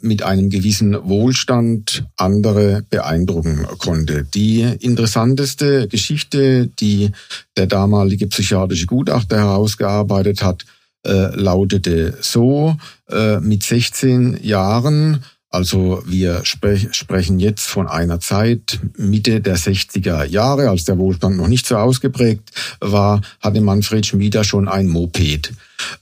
mit 0.00 0.22
einem 0.22 0.48
gewissen 0.48 0.96
Wohlstand 1.08 2.04
andere 2.16 2.84
beeindrucken 2.88 3.66
konnte. 3.78 4.22
Die 4.22 4.60
interessanteste 4.62 5.88
Geschichte, 5.88 6.68
die 6.68 7.10
der 7.56 7.66
damalige 7.66 8.28
psychiatrische 8.28 8.86
Gutachter 8.86 9.38
herausgearbeitet 9.38 10.44
hat, 10.44 10.64
äh, 11.06 11.34
lautete 11.34 12.18
so, 12.20 12.76
äh, 13.08 13.40
mit 13.40 13.62
16 13.62 14.38
Jahren 14.42 15.24
also 15.50 16.02
wir 16.06 16.44
sprech, 16.44 16.88
sprechen 16.92 17.40
jetzt 17.40 17.66
von 17.66 17.88
einer 17.88 18.20
Zeit 18.20 18.78
Mitte 18.96 19.40
der 19.40 19.56
60er 19.56 20.24
Jahre, 20.24 20.70
als 20.70 20.84
der 20.84 20.96
Wohlstand 20.96 21.36
noch 21.36 21.48
nicht 21.48 21.66
so 21.66 21.76
ausgeprägt 21.76 22.50
war, 22.80 23.20
hatte 23.40 23.60
Manfred 23.60 24.06
Schmieder 24.06 24.44
schon 24.44 24.68
ein 24.68 24.86
Moped. 24.86 25.52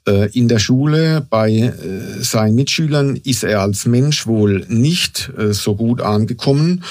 Äh, 0.06 0.30
in 0.38 0.48
der 0.48 0.58
Schule 0.58 1.26
bei 1.30 1.50
äh, 1.50 1.72
seinen 2.22 2.56
Mitschülern 2.56 3.16
ist 3.16 3.42
er 3.42 3.62
als 3.62 3.86
Mensch 3.86 4.26
wohl 4.26 4.66
nicht 4.68 5.30
äh, 5.38 5.54
so 5.54 5.74
gut 5.74 6.02
angekommen 6.02 6.84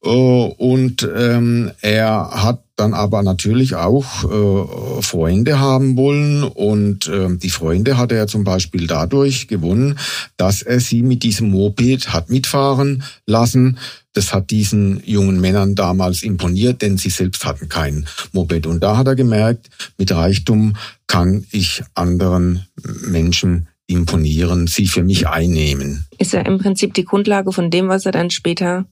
und 0.00 1.08
ähm, 1.16 1.70
er 1.80 2.30
hat 2.30 2.63
dann 2.76 2.94
aber 2.94 3.22
natürlich 3.22 3.76
auch 3.76 4.24
äh, 4.24 5.02
Freunde 5.02 5.60
haben 5.60 5.96
wollen 5.96 6.42
und 6.42 7.06
äh, 7.06 7.36
die 7.36 7.50
Freunde 7.50 7.96
hat 7.96 8.10
er 8.10 8.26
zum 8.26 8.44
Beispiel 8.44 8.86
dadurch 8.86 9.46
gewonnen, 9.46 9.98
dass 10.36 10.62
er 10.62 10.80
sie 10.80 11.02
mit 11.02 11.22
diesem 11.22 11.50
Moped 11.50 12.12
hat 12.12 12.30
mitfahren 12.30 13.04
lassen. 13.26 13.78
Das 14.12 14.32
hat 14.32 14.50
diesen 14.50 15.02
jungen 15.04 15.40
Männern 15.40 15.74
damals 15.74 16.22
imponiert, 16.22 16.82
denn 16.82 16.96
sie 16.96 17.10
selbst 17.10 17.44
hatten 17.44 17.68
kein 17.68 18.06
Moped. 18.32 18.66
Und 18.66 18.80
da 18.80 18.96
hat 18.96 19.06
er 19.06 19.16
gemerkt, 19.16 19.68
mit 19.98 20.12
Reichtum 20.12 20.76
kann 21.06 21.44
ich 21.50 21.82
anderen 21.94 22.66
Menschen 23.06 23.68
imponieren, 23.86 24.66
sie 24.66 24.86
für 24.86 25.02
mich 25.02 25.28
einnehmen. 25.28 26.06
Ist 26.18 26.32
ja 26.32 26.40
im 26.40 26.58
Prinzip 26.58 26.94
die 26.94 27.04
Grundlage 27.04 27.52
von 27.52 27.70
dem, 27.70 27.88
was 27.88 28.06
er 28.06 28.12
dann 28.12 28.30
später 28.30 28.86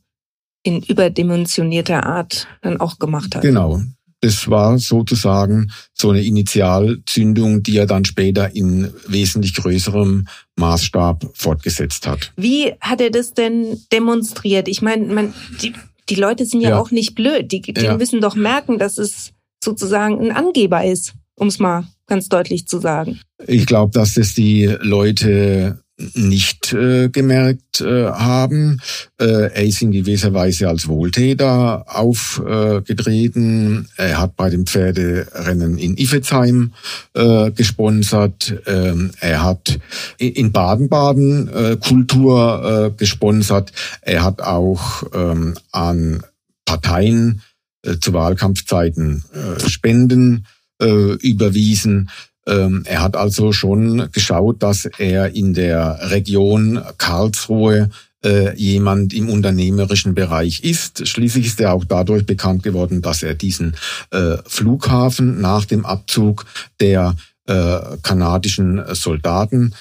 in 0.62 0.82
überdimensionierter 0.82 2.04
Art 2.06 2.46
dann 2.60 2.78
auch 2.80 2.98
gemacht 2.98 3.34
hat. 3.34 3.42
Genau. 3.42 3.80
Das 4.20 4.48
war 4.48 4.78
sozusagen 4.78 5.72
so 5.94 6.10
eine 6.10 6.22
Initialzündung, 6.22 7.64
die 7.64 7.76
er 7.76 7.86
dann 7.86 8.04
später 8.04 8.54
in 8.54 8.92
wesentlich 9.08 9.54
größerem 9.56 10.28
Maßstab 10.54 11.28
fortgesetzt 11.34 12.06
hat. 12.06 12.32
Wie 12.36 12.72
hat 12.80 13.00
er 13.00 13.10
das 13.10 13.34
denn 13.34 13.80
demonstriert? 13.92 14.68
Ich 14.68 14.80
meine, 14.80 15.06
man, 15.12 15.34
die, 15.60 15.72
die 16.08 16.14
Leute 16.14 16.46
sind 16.46 16.60
ja, 16.60 16.70
ja. 16.70 16.78
auch 16.78 16.92
nicht 16.92 17.16
blöd. 17.16 17.50
Die, 17.50 17.62
die 17.62 17.80
ja. 17.80 17.96
müssen 17.96 18.20
doch 18.20 18.36
merken, 18.36 18.78
dass 18.78 18.96
es 18.96 19.32
sozusagen 19.62 20.20
ein 20.20 20.30
Angeber 20.30 20.84
ist, 20.84 21.14
um 21.34 21.48
es 21.48 21.58
mal 21.58 21.88
ganz 22.06 22.28
deutlich 22.28 22.68
zu 22.68 22.78
sagen. 22.78 23.20
Ich 23.46 23.66
glaube, 23.66 23.92
dass 23.92 24.16
es 24.16 24.34
die 24.34 24.66
Leute 24.82 25.81
nicht 26.14 26.72
äh, 26.72 27.08
gemerkt 27.08 27.80
äh, 27.80 28.06
haben. 28.06 28.80
Äh, 29.20 29.52
er 29.52 29.64
ist 29.64 29.82
in 29.82 29.92
gewisser 29.92 30.34
Weise 30.34 30.68
als 30.68 30.88
Wohltäter 30.88 31.84
aufgetreten. 31.86 33.88
er 33.96 34.18
hat 34.18 34.36
bei 34.36 34.50
dem 34.50 34.66
Pferderennen 34.66 35.78
in 35.78 35.96
Iffezheim 35.96 36.72
äh, 37.14 37.50
gesponsert. 37.50 38.54
Ähm, 38.66 39.10
er 39.20 39.42
hat 39.42 39.78
in 40.18 40.52
Baden-Baden 40.52 41.48
äh, 41.48 41.76
Kultur 41.76 42.92
äh, 42.92 42.96
gesponsert. 42.96 43.72
Er 44.00 44.24
hat 44.24 44.42
auch 44.42 45.04
ähm, 45.14 45.54
an 45.70 46.22
Parteien 46.64 47.42
äh, 47.82 47.98
zu 47.98 48.12
Wahlkampfzeiten 48.12 49.24
äh, 49.32 49.68
Spenden 49.68 50.46
äh, 50.80 51.14
überwiesen. 51.14 52.10
Ähm, 52.46 52.82
er 52.86 53.02
hat 53.02 53.16
also 53.16 53.52
schon 53.52 54.08
geschaut, 54.12 54.62
dass 54.62 54.86
er 54.98 55.34
in 55.34 55.54
der 55.54 56.10
Region 56.10 56.80
Karlsruhe 56.98 57.90
äh, 58.24 58.56
jemand 58.56 59.12
im 59.14 59.28
unternehmerischen 59.28 60.14
Bereich 60.14 60.62
ist. 60.62 61.06
Schließlich 61.06 61.46
ist 61.46 61.60
er 61.60 61.72
auch 61.72 61.84
dadurch 61.84 62.24
bekannt 62.24 62.62
geworden, 62.62 63.02
dass 63.02 63.22
er 63.22 63.34
diesen 63.34 63.74
äh, 64.10 64.36
Flughafen 64.46 65.40
nach 65.40 65.64
dem 65.64 65.84
Abzug 65.84 66.46
der 66.80 67.16
äh, 67.46 67.78
kanadischen 68.02 68.82
Soldaten 68.94 69.74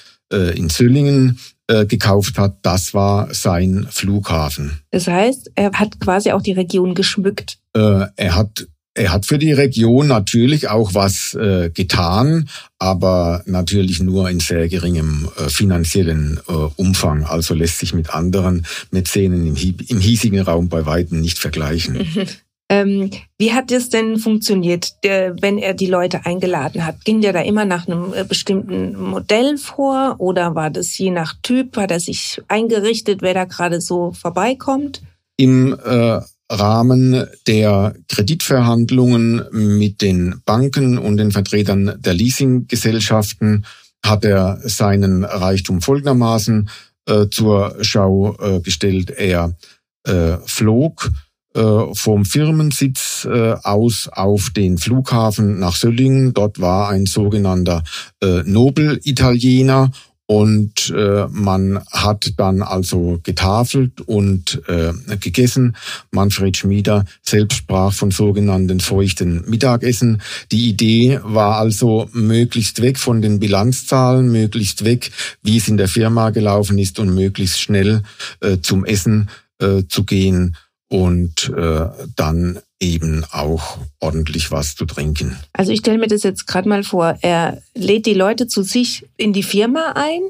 in 0.56 0.70
Züllingen 0.70 1.40
gekauft 1.68 2.38
hat. 2.38 2.56
Das 2.62 2.94
war 2.94 3.34
sein 3.34 3.86
Flughafen. 3.90 4.80
Das 4.90 5.06
heißt, 5.06 5.52
er 5.56 5.74
hat 5.74 6.00
quasi 6.00 6.32
auch 6.32 6.42
die 6.42 6.54
Region 6.54 6.96
geschmückt. 6.96 7.58
Er 7.74 8.12
hat 8.18 8.66
er 8.94 9.12
hat 9.12 9.26
für 9.26 9.38
die 9.38 9.54
Region 9.54 10.08
natürlich 10.08 10.70
auch 10.70 10.94
was 10.94 11.34
äh, 11.34 11.70
getan, 11.70 12.50
aber 12.78 13.44
natürlich 13.46 14.02
nur 14.02 14.30
in 14.30 14.40
sehr 14.40 14.68
geringem 14.68 15.30
äh, 15.38 15.50
finanziellen 15.50 16.40
äh, 16.48 16.52
Umfang. 16.76 17.24
Also 17.24 17.54
lässt 17.54 17.80
sich 17.80 17.94
mit 17.94 18.14
anderen 18.14 18.66
Mäzenen 18.92 19.48
im, 19.48 19.56
im 19.88 20.00
hiesigen 20.00 20.42
Raum 20.42 20.68
bei 20.68 20.86
weitem 20.86 21.22
nicht 21.22 21.40
vergleichen. 21.40 21.98
Mhm. 21.98 22.28
Ähm, 22.72 23.10
wie 23.38 23.52
hat 23.52 23.70
es 23.74 23.90
denn 23.90 24.16
funktioniert, 24.16 25.04
der, 25.04 25.36
wenn 25.42 25.58
er 25.58 25.74
die 25.74 25.88
Leute 25.88 26.26
eingeladen 26.26 26.86
hat? 26.86 27.04
Ging 27.04 27.20
der 27.20 27.34
da 27.34 27.42
immer 27.42 27.66
nach 27.66 27.86
einem 27.86 28.14
äh, 28.14 28.24
bestimmten 28.24 28.98
Modell 28.98 29.58
vor 29.58 30.16
oder 30.20 30.56
war 30.56 30.70
das 30.70 30.98
je 30.98 31.12
nach 31.12 31.34
Typ? 31.44 31.76
Hat 31.76 31.92
er 31.92 32.00
sich 32.00 32.42
eingerichtet, 32.48 33.22
wer 33.22 33.34
da 33.34 33.44
gerade 33.44 33.82
so 33.82 34.14
vorbeikommt? 34.14 35.02
Im 35.36 35.78
äh, 35.84 36.22
Rahmen 36.52 37.26
der 37.48 37.96
Kreditverhandlungen 38.10 39.44
mit 39.52 40.02
den 40.02 40.42
Banken 40.46 40.98
und 40.98 41.18
den 41.18 41.32
Vertretern 41.32 41.96
der 42.00 42.14
Leasinggesellschaften 42.14 43.66
hat 44.06 44.26
er 44.26 44.60
seinen 44.64 45.24
Reichtum 45.24 45.82
folgendermaßen 45.82 46.70
äh, 47.08 47.28
zur 47.30 47.78
Schau 47.82 48.38
äh, 48.40 48.60
gestellt. 48.60 49.12
Er 49.12 49.56
äh, 50.04 50.38
flog 50.46 51.12
äh, 51.54 51.94
vom 51.94 52.26
Firmensitz 52.26 53.28
äh, 53.30 53.56
aus 53.64 54.10
auf 54.12 54.50
den 54.50 54.78
Flughafen 54.78 55.60
nach 55.60 55.76
Söllingen. 55.76 56.34
Dort 56.34 56.60
war 56.60 56.90
ein 56.90 57.06
sogenannter 57.06 57.84
äh, 58.22 58.44
Nobel-Italiener 58.44 59.92
und 60.32 60.94
äh, 60.96 61.28
man 61.30 61.82
hat 61.92 62.36
dann 62.38 62.62
also 62.62 63.20
getafelt 63.22 64.00
und 64.00 64.62
äh, 64.70 64.94
gegessen. 65.20 65.76
Manfred 66.12 66.56
Schmieder 66.56 67.04
selbst 67.22 67.58
sprach 67.58 67.92
von 67.92 68.12
sogenannten 68.12 68.80
feuchten 68.80 69.44
Mittagessen. 69.50 70.22
Die 70.54 70.70
Idee 70.70 71.20
war 71.22 71.58
also 71.58 72.08
möglichst 72.14 72.82
weg 72.82 72.98
von 72.98 73.22
den 73.22 73.42
Bilanzzahlen, 73.42 74.32
möglichst 74.32 74.86
weg, 74.86 75.12
wie 75.44 75.58
es 75.58 75.68
in 75.68 75.76
der 75.76 75.90
Firma 75.90 76.30
gelaufen 76.30 76.78
ist 76.78 76.98
und 77.00 77.14
möglichst 77.14 77.60
schnell 77.60 78.02
äh, 78.40 78.60
zum 78.62 78.86
Essen 78.86 79.30
äh, 79.60 79.84
zu 79.90 80.06
gehen 80.06 80.56
und 80.88 81.50
äh, 81.50 81.88
dann 82.16 82.58
eben 82.82 83.24
auch 83.32 83.78
ordentlich 84.00 84.52
was 84.52 84.76
zu 84.76 84.86
trinken. 84.86 85.38
Also 85.54 85.72
ich 85.72 85.80
stelle 85.80 86.00
mir 86.00 86.08
das 86.08 86.24
jetzt 86.24 86.48
gerade 86.48 86.68
mal 86.68 86.84
vor, 86.84 87.18
er 87.22 87.62
lädt 87.76 88.06
die 88.06 88.14
Leute 88.14 88.48
zu 88.48 88.64
sich 88.64 89.06
in 89.18 89.32
die 89.32 89.44
Firma 89.44 89.94
ein 89.96 90.22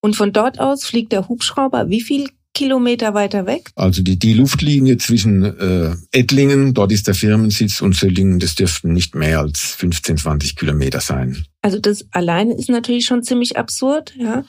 und 0.00 0.16
von 0.16 0.32
dort 0.32 0.60
aus 0.60 0.84
fliegt 0.84 1.12
der 1.12 1.28
Hubschrauber 1.28 1.90
wie 1.90 2.00
viel 2.00 2.28
Kilometer 2.58 3.14
weiter 3.14 3.46
weg? 3.46 3.70
Also 3.76 4.02
die, 4.02 4.18
die 4.18 4.32
Luftlinie 4.32 4.96
zwischen 4.96 5.44
äh, 5.44 5.94
Ettlingen, 6.10 6.74
dort 6.74 6.90
ist 6.90 7.06
der 7.06 7.14
Firmensitz, 7.14 7.80
und 7.80 7.94
Söllingen, 7.94 8.40
das 8.40 8.56
dürften 8.56 8.92
nicht 8.92 9.14
mehr 9.14 9.38
als 9.38 9.76
15, 9.76 10.16
20 10.16 10.56
Kilometer 10.56 11.00
sein. 11.00 11.44
Also 11.62 11.78
das 11.78 12.06
alleine 12.10 12.54
ist 12.54 12.68
natürlich 12.68 13.06
schon 13.06 13.22
ziemlich 13.22 13.56
absurd, 13.56 14.12
ja. 14.18 14.44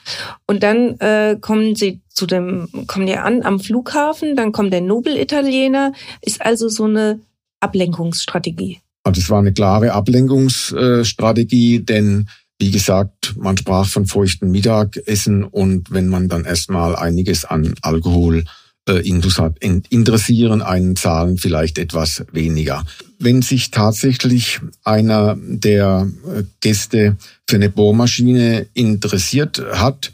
Und 0.47 0.63
dann 0.63 0.99
äh, 0.99 1.37
kommen 1.39 1.75
sie 1.75 2.01
zu 2.07 2.25
dem, 2.25 2.67
kommen 2.87 3.05
die 3.05 3.15
an 3.15 3.43
am 3.43 3.59
Flughafen, 3.59 4.35
dann 4.35 4.53
kommt 4.53 4.73
der 4.73 4.81
Nobel-Italiener, 4.81 5.91
ist 6.21 6.41
also 6.41 6.67
so 6.67 6.85
eine 6.85 7.19
Ablenkungsstrategie. 7.59 8.79
Also 9.03 9.21
es 9.21 9.29
war 9.29 9.39
eine 9.39 9.53
klare 9.53 9.93
Ablenkungsstrategie, 9.93 11.79
denn 11.79 12.27
wie 12.59 12.71
gesagt, 12.71 13.35
man 13.37 13.57
sprach 13.57 13.87
von 13.87 14.05
feuchten 14.05 14.51
Mittagessen 14.51 15.45
und 15.45 15.91
wenn 15.91 16.09
man 16.09 16.27
dann 16.27 16.43
erstmal 16.43 16.95
einiges 16.95 17.45
an 17.45 17.73
Alkohol 17.81 18.43
äh, 18.87 19.07
interessieren 19.07 20.61
einen 20.61 20.95
Zahlen 20.95 21.37
vielleicht 21.37 21.77
etwas 21.77 22.25
weniger. 22.31 22.83
Wenn 23.17 23.41
sich 23.41 23.71
tatsächlich 23.71 24.59
einer 24.83 25.37
der 25.39 26.09
äh, 26.27 26.43
Gäste 26.59 27.17
für 27.47 27.57
eine 27.57 27.69
Bohrmaschine 27.69 28.67
interessiert 28.73 29.61
hat, 29.73 30.11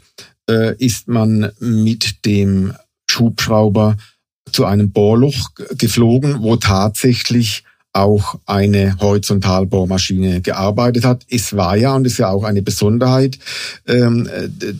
äh, 0.48 0.76
ist 0.76 1.08
man 1.08 1.50
mit 1.58 2.24
dem 2.26 2.74
Schubschrauber 3.08 3.96
zu 4.52 4.64
einem 4.64 4.90
Bohrloch 4.90 5.50
geflogen, 5.76 6.42
wo 6.42 6.56
tatsächlich 6.56 7.64
auch 7.92 8.38
eine 8.44 8.96
Horizontalbohrmaschine 9.00 10.42
gearbeitet 10.42 11.04
hat. 11.04 11.24
Es 11.30 11.56
war 11.56 11.76
ja, 11.76 11.96
und 11.96 12.06
ist 12.06 12.18
ja 12.18 12.28
auch 12.28 12.44
eine 12.44 12.62
Besonderheit 12.62 13.38
ähm, 13.86 14.28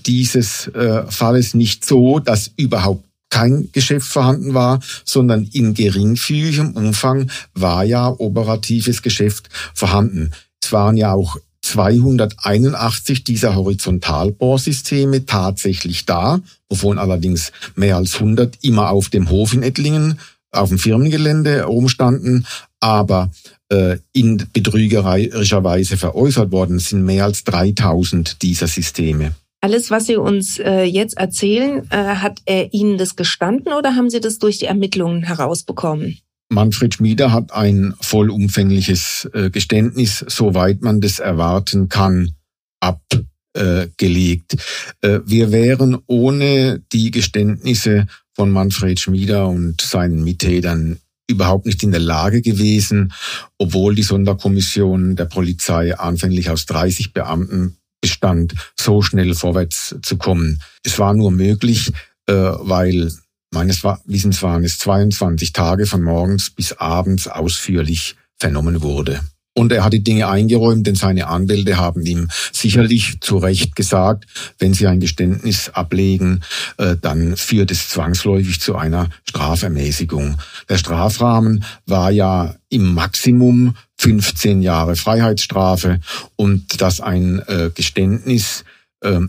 dieses 0.04 0.68
äh, 0.68 1.04
Falles, 1.08 1.54
nicht 1.54 1.84
so, 1.84 2.18
dass 2.18 2.50
überhaupt 2.56 3.04
kein 3.30 3.70
Geschäft 3.72 4.08
vorhanden 4.08 4.54
war, 4.54 4.80
sondern 5.04 5.48
in 5.52 5.74
geringfügigem 5.74 6.72
Umfang 6.72 7.30
war 7.54 7.84
ja 7.84 8.08
operatives 8.08 9.02
Geschäft 9.02 9.48
vorhanden. 9.74 10.30
Es 10.62 10.72
waren 10.72 10.96
ja 10.96 11.12
auch 11.12 11.36
281 11.66 13.24
dieser 13.24 13.54
Horizontalbohrsysteme 13.54 15.26
tatsächlich 15.26 16.06
da, 16.06 16.40
wovon 16.68 16.98
allerdings 16.98 17.52
mehr 17.74 17.96
als 17.96 18.14
100 18.14 18.58
immer 18.62 18.90
auf 18.90 19.08
dem 19.08 19.30
Hof 19.30 19.52
in 19.52 19.62
Ettlingen 19.62 20.18
auf 20.52 20.68
dem 20.70 20.78
Firmengelände 20.78 21.64
rumstanden, 21.64 22.46
aber 22.80 23.30
äh, 23.68 23.98
in 24.12 24.46
betrügerischer 24.52 25.64
Weise 25.64 25.96
veräußert 25.96 26.52
worden 26.52 26.78
sind 26.78 27.04
mehr 27.04 27.24
als 27.24 27.44
3000 27.44 28.42
dieser 28.42 28.68
Systeme. 28.68 29.34
Alles, 29.60 29.90
was 29.90 30.06
Sie 30.06 30.16
uns 30.16 30.58
äh, 30.58 30.84
jetzt 30.84 31.16
erzählen, 31.16 31.86
äh, 31.90 31.96
hat 31.96 32.40
er 32.44 32.72
Ihnen 32.72 32.98
das 32.98 33.16
gestanden 33.16 33.72
oder 33.72 33.96
haben 33.96 34.10
Sie 34.10 34.20
das 34.20 34.38
durch 34.38 34.58
die 34.58 34.66
Ermittlungen 34.66 35.24
herausbekommen? 35.24 36.18
Manfred 36.48 36.94
Schmieder 36.94 37.32
hat 37.32 37.52
ein 37.52 37.94
vollumfängliches 38.00 39.28
äh, 39.32 39.50
Geständnis, 39.50 40.24
soweit 40.28 40.82
man 40.82 41.00
das 41.00 41.18
erwarten 41.18 41.88
kann, 41.88 42.34
abgelegt. 42.80 44.56
Äh, 45.00 45.20
wir 45.24 45.50
wären 45.50 45.98
ohne 46.06 46.82
die 46.92 47.10
Geständnisse 47.10 48.06
von 48.34 48.50
Manfred 48.50 49.00
Schmieder 49.00 49.48
und 49.48 49.80
seinen 49.80 50.22
Mittätern 50.22 50.98
überhaupt 51.28 51.66
nicht 51.66 51.82
in 51.82 51.90
der 51.90 52.00
Lage 52.00 52.42
gewesen, 52.42 53.12
obwohl 53.58 53.94
die 53.94 54.02
Sonderkommission 54.02 55.16
der 55.16 55.24
Polizei 55.24 55.96
anfänglich 55.98 56.50
aus 56.50 56.66
30 56.66 57.12
Beamten 57.12 57.78
bestand, 58.00 58.54
so 58.78 59.02
schnell 59.02 59.34
vorwärts 59.34 59.96
zu 60.02 60.16
kommen. 60.16 60.62
Es 60.84 60.98
war 61.00 61.14
nur 61.14 61.32
möglich, 61.32 61.90
äh, 62.26 62.32
weil 62.32 63.10
meines 63.56 63.82
Wissens 64.04 64.42
waren 64.42 64.64
es 64.64 64.78
22 64.80 65.54
Tage 65.54 65.86
von 65.86 66.02
morgens 66.02 66.50
bis 66.50 66.74
abends 66.74 67.26
ausführlich 67.26 68.14
vernommen 68.38 68.82
wurde. 68.82 69.20
Und 69.54 69.72
er 69.72 69.82
hat 69.82 69.94
die 69.94 70.04
Dinge 70.04 70.28
eingeräumt, 70.28 70.86
denn 70.86 70.94
seine 70.94 71.28
Anwälte 71.28 71.78
haben 71.78 72.04
ihm 72.04 72.28
sicherlich 72.52 73.22
zu 73.22 73.38
Recht 73.38 73.74
gesagt, 73.74 74.26
wenn 74.58 74.74
sie 74.74 74.86
ein 74.86 75.00
Geständnis 75.00 75.70
ablegen, 75.70 76.42
äh, 76.76 76.96
dann 77.00 77.38
führt 77.38 77.70
es 77.70 77.88
zwangsläufig 77.88 78.60
zu 78.60 78.76
einer 78.76 79.08
Strafermäßigung. 79.26 80.36
Der 80.68 80.76
Strafrahmen 80.76 81.64
war 81.86 82.10
ja 82.10 82.56
im 82.68 82.92
Maximum 82.92 83.74
15 83.96 84.60
Jahre 84.60 84.96
Freiheitsstrafe 84.96 86.00
und 86.36 86.82
dass 86.82 87.00
ein 87.00 87.38
äh, 87.46 87.70
Geständnis 87.74 88.64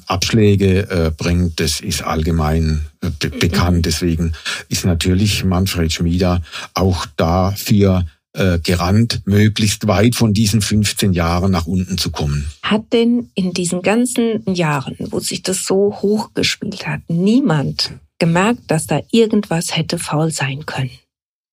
Abschläge 0.08 0.90
äh, 0.90 1.12
bringt, 1.16 1.60
das 1.60 1.82
ist 1.82 2.02
allgemein 2.02 2.86
äh, 3.02 3.10
be 3.10 3.30
mhm. 3.30 3.40
bekannt. 3.40 3.86
Deswegen 3.86 4.34
ist 4.70 4.86
natürlich 4.86 5.44
Manfred 5.44 5.92
Schmieder 5.92 6.42
auch 6.74 7.06
dafür 7.18 8.06
äh, 8.34 8.60
gerannt, 8.60 9.22
möglichst 9.26 9.88
weit 9.88 10.16
von 10.16 10.34
diesen 10.34 10.62
15 10.62 11.14
Jahren 11.14 11.52
nach 11.52 11.66
unten 11.66 11.98
zu 11.98 12.12
kommen. 12.12 12.46
Hat 12.62 12.94
denn 12.94 13.30
in 13.34 13.52
diesen 13.52 13.82
ganzen 13.82 14.44
Jahren, 14.54 14.96
wo 15.00 15.20
sich 15.20 15.44
das 15.44 15.66
so 15.66 15.98
hochgespielt 16.02 16.88
hat, 16.88 17.02
niemand 17.08 17.94
gemerkt, 18.20 18.62
dass 18.68 18.86
da 18.86 19.02
irgendwas 19.12 19.76
hätte 19.76 19.98
faul 19.98 20.32
sein 20.32 20.66
können? 20.66 20.92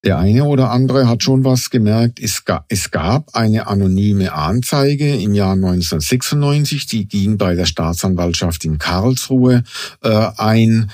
Der 0.04 0.18
eine 0.18 0.44
oder 0.44 0.70
andere 0.70 1.08
hat 1.08 1.22
schon 1.22 1.44
was 1.44 1.70
gemerkt. 1.70 2.20
Es 2.20 2.44
gab, 2.44 2.66
es 2.68 2.90
gab 2.90 3.34
eine 3.34 3.66
anonyme 3.66 4.34
Anzeige 4.34 5.16
im 5.16 5.32
Jahr 5.32 5.54
1996, 5.54 6.86
die 6.86 7.08
ging 7.08 7.38
bei 7.38 7.54
der 7.54 7.64
Staatsanwaltschaft 7.64 8.66
in 8.66 8.76
Karlsruhe 8.76 9.64
äh, 10.02 10.26
ein. 10.36 10.90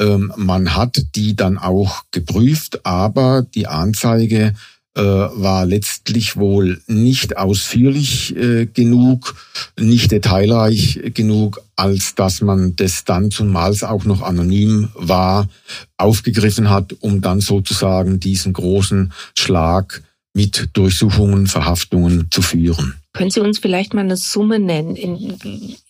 Ähm, 0.00 0.32
man 0.36 0.76
hat 0.76 1.02
die 1.16 1.34
dann 1.34 1.58
auch 1.58 2.04
geprüft, 2.12 2.86
aber 2.86 3.42
die 3.42 3.66
Anzeige 3.66 4.54
war 5.00 5.64
letztlich 5.64 6.36
wohl 6.36 6.82
nicht 6.86 7.36
ausführlich 7.38 8.36
äh, 8.36 8.66
genug, 8.66 9.36
nicht 9.78 10.12
detailreich 10.12 11.00
genug, 11.14 11.62
als 11.76 12.14
dass 12.14 12.42
man 12.42 12.76
das 12.76 13.04
dann 13.04 13.30
zumals 13.30 13.84
auch 13.84 14.04
noch 14.04 14.20
anonym 14.20 14.90
war, 14.94 15.48
aufgegriffen 15.96 16.68
hat, 16.68 16.94
um 17.00 17.22
dann 17.22 17.40
sozusagen 17.40 18.20
diesen 18.20 18.52
großen 18.52 19.12
Schlag 19.36 20.02
mit 20.34 20.70
Durchsuchungen, 20.74 21.46
Verhaftungen 21.46 22.28
zu 22.30 22.42
führen. 22.42 22.94
Können 23.12 23.30
Sie 23.30 23.40
uns 23.40 23.58
vielleicht 23.58 23.94
mal 23.94 24.02
eine 24.02 24.16
Summe 24.16 24.58
nennen? 24.58 24.96
In 24.96 25.38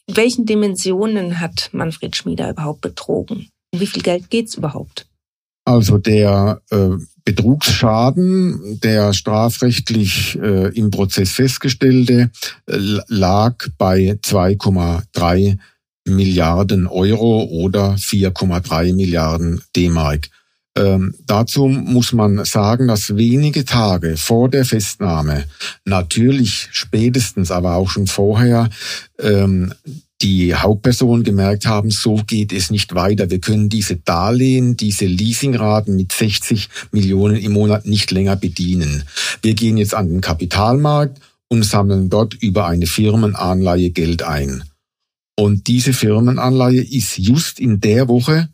welchen 0.09 0.47
Dimensionen 0.47 1.41
hat 1.41 1.71
Manfred 1.73 2.17
Schmieder 2.17 2.51
überhaupt 2.51 2.81
betrogen? 2.81 3.49
Um 3.73 3.81
wie 3.81 3.87
viel 3.87 4.03
Geld 4.03 4.31
geht's 4.31 4.57
überhaupt? 4.57 5.07
Also 5.65 5.99
der 5.99 6.61
äh, 6.71 6.91
Betrugsschaden, 7.25 8.81
der 8.83 9.13
strafrechtlich 9.13 10.39
äh, 10.41 10.77
im 10.77 10.91
Prozess 10.91 11.33
festgestellte, 11.33 12.31
äh, 12.67 12.77
lag 13.09 13.69
bei 13.79 14.19
2,3 14.23 15.59
Milliarden 16.05 16.89
Euro 16.89 17.45
oder 17.45 17.95
4,3 17.95 18.93
Milliarden 18.93 19.63
D-Mark. 19.77 20.29
Ähm, 20.75 21.15
dazu 21.27 21.69
muss 21.69 22.13
man 22.13 22.45
sagen, 22.45 22.89
dass 22.89 23.17
wenige 23.17 23.65
Tage 23.65 24.17
vor 24.17 24.49
der 24.49 24.65
Festnahme, 24.65 25.45
natürlich 25.85 26.69
spätestens, 26.73 27.51
aber 27.51 27.75
auch 27.77 27.91
schon 27.91 28.07
vorher, 28.07 28.71
ähm, 29.21 29.75
die 30.23 30.55
Hauptpersonen 30.55 31.25
gemerkt 31.25 31.67
haben, 31.67 31.91
so 31.91 32.17
geht 32.27 32.53
es 32.53 32.71
nicht 32.71 32.95
weiter. 32.95 33.31
Wir 33.31 33.41
können 33.41 33.69
diese 33.69 33.97
Darlehen, 33.97 34.77
diese 34.77 35.07
Leasingraten 35.07 35.97
mit 35.97 36.13
60 36.13 36.69
Millionen 36.93 37.37
im 37.37 37.53
Monat 37.53 37.87
nicht 37.87 38.11
länger 38.11 38.37
bedienen. 38.37 39.05
Wir 39.43 39.55
gehen 39.55 39.77
jetzt 39.77 39.95
an 39.95 40.09
den 40.09 40.21
Kapitalmarkt 40.21 41.21
und 41.49 41.65
sammeln 41.65 42.09
dort 42.09 42.35
über 42.35 42.67
eine 42.67 42.87
Firmenanleihe 42.87 43.91
Geld 43.91 44.23
ein. 44.23 44.65
Und 45.37 45.67
diese 45.67 45.93
Firmenanleihe 45.93 46.83
ist 46.83 47.19
just 47.19 47.59
in 47.59 47.81
der 47.81 48.09
Woche 48.09 48.49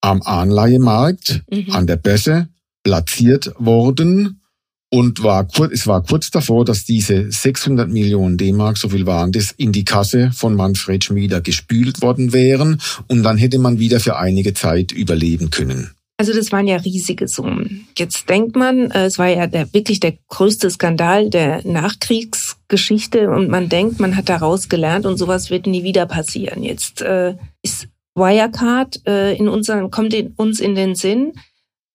am 0.00 0.22
Anleihemarkt, 0.22 1.42
mhm. 1.50 1.70
an 1.70 1.86
der 1.86 1.96
Börse, 1.96 2.48
platziert 2.84 3.52
worden 3.58 4.40
und 4.90 5.22
war 5.22 5.46
kurz, 5.46 5.72
es 5.72 5.86
war 5.86 6.02
kurz 6.02 6.30
davor, 6.30 6.64
dass 6.64 6.84
diese 6.84 7.30
600 7.30 7.88
Millionen 7.88 8.36
D-Mark, 8.36 8.78
so 8.78 8.88
viel 8.88 9.06
waren 9.06 9.32
das, 9.32 9.52
in 9.52 9.72
die 9.72 9.84
Kasse 9.84 10.30
von 10.32 10.54
Manfred 10.54 11.04
Schmieder 11.04 11.40
gespült 11.40 12.02
worden 12.02 12.32
wären 12.32 12.80
und 13.08 13.22
dann 13.22 13.36
hätte 13.36 13.58
man 13.58 13.78
wieder 13.78 14.00
für 14.00 14.16
einige 14.16 14.54
Zeit 14.54 14.92
überleben 14.92 15.50
können. 15.50 15.90
Also 16.18 16.32
das 16.32 16.50
waren 16.50 16.66
ja 16.66 16.76
riesige 16.76 17.28
Summen. 17.28 17.88
Jetzt 17.98 18.30
denkt 18.30 18.56
man, 18.56 18.90
äh, 18.90 19.04
es 19.04 19.18
war 19.18 19.28
ja 19.28 19.46
der, 19.46 19.72
wirklich 19.74 20.00
der 20.00 20.14
größte 20.28 20.70
Skandal 20.70 21.28
der 21.28 21.66
Nachkriegsgeschichte 21.66 23.28
und 23.28 23.50
man 23.50 23.68
denkt, 23.68 24.00
man 24.00 24.16
hat 24.16 24.30
daraus 24.30 24.70
gelernt 24.70 25.04
und 25.04 25.18
sowas 25.18 25.50
wird 25.50 25.66
nie 25.66 25.82
wieder 25.82 26.06
passieren. 26.06 26.62
Jetzt 26.62 27.02
äh, 27.02 27.34
ist 27.62 27.88
Wirecard 28.14 29.06
äh, 29.06 29.36
in 29.36 29.48
unseren, 29.48 29.90
kommt 29.90 30.14
in, 30.14 30.28
uns 30.36 30.58
in 30.58 30.74
den 30.74 30.94
Sinn. 30.94 31.34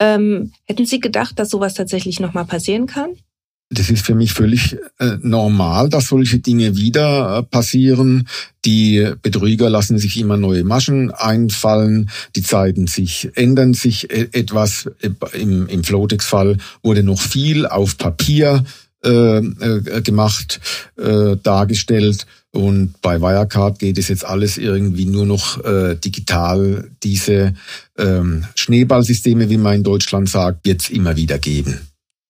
Ähm, 0.01 0.51
hätten 0.65 0.87
Sie 0.87 0.99
gedacht, 0.99 1.37
dass 1.37 1.51
sowas 1.51 1.75
tatsächlich 1.75 2.19
nochmal 2.19 2.45
passieren 2.45 2.87
kann? 2.87 3.11
Das 3.69 3.91
ist 3.91 4.03
für 4.03 4.15
mich 4.15 4.33
völlig 4.33 4.75
äh, 4.97 5.17
normal, 5.21 5.89
dass 5.89 6.07
solche 6.07 6.39
Dinge 6.39 6.75
wieder 6.75 7.37
äh, 7.37 7.43
passieren. 7.43 8.27
Die 8.65 9.11
Betrüger 9.21 9.69
lassen 9.69 9.99
sich 9.99 10.17
immer 10.17 10.37
neue 10.37 10.63
Maschen 10.63 11.11
einfallen. 11.11 12.09
Die 12.35 12.41
Zeiten 12.41 12.87
sich 12.87 13.29
ändern 13.35 13.75
sich 13.75 14.11
e 14.11 14.27
etwas. 14.31 14.89
Im, 15.33 15.67
im 15.67 15.83
Flotex-Fall 15.83 16.57
wurde 16.81 17.03
noch 17.03 17.21
viel 17.21 17.67
auf 17.67 17.99
Papier 17.99 18.65
äh, 19.03 19.37
äh, 19.37 20.01
gemacht, 20.01 20.59
äh, 20.97 21.35
dargestellt. 21.41 22.25
Und 22.51 22.95
bei 23.01 23.21
Wirecard 23.21 23.79
geht 23.79 23.97
es 23.97 24.09
jetzt 24.09 24.25
alles 24.25 24.57
irgendwie 24.57 25.05
nur 25.05 25.25
noch 25.25 25.63
äh, 25.63 25.95
digital. 25.95 26.89
Diese 27.01 27.53
ähm, 27.97 28.45
Schneeballsysteme, 28.55 29.49
wie 29.49 29.57
man 29.57 29.75
in 29.75 29.83
Deutschland 29.83 30.29
sagt, 30.29 30.67
es 30.67 30.89
immer 30.89 31.15
wieder 31.15 31.39
geben. 31.39 31.79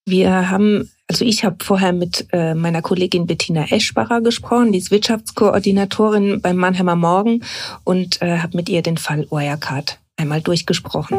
Wir 0.06 0.50
haben, 0.50 0.90
also 1.08 1.24
ich 1.24 1.44
habe 1.44 1.56
vorher 1.62 1.92
mit 1.92 2.26
äh, 2.32 2.54
meiner 2.54 2.82
Kollegin 2.82 3.26
Bettina 3.26 3.66
Eschbacher 3.70 4.20
gesprochen, 4.20 4.72
die 4.72 4.78
ist 4.78 4.90
Wirtschaftskoordinatorin 4.90 6.40
beim 6.40 6.56
Mannheimer 6.56 6.96
Morgen 6.96 7.42
und 7.84 8.22
äh, 8.22 8.38
habe 8.38 8.56
mit 8.56 8.68
ihr 8.68 8.82
den 8.82 8.96
Fall 8.96 9.26
Wirecard 9.30 9.98
einmal 10.16 10.40
durchgesprochen. 10.40 11.18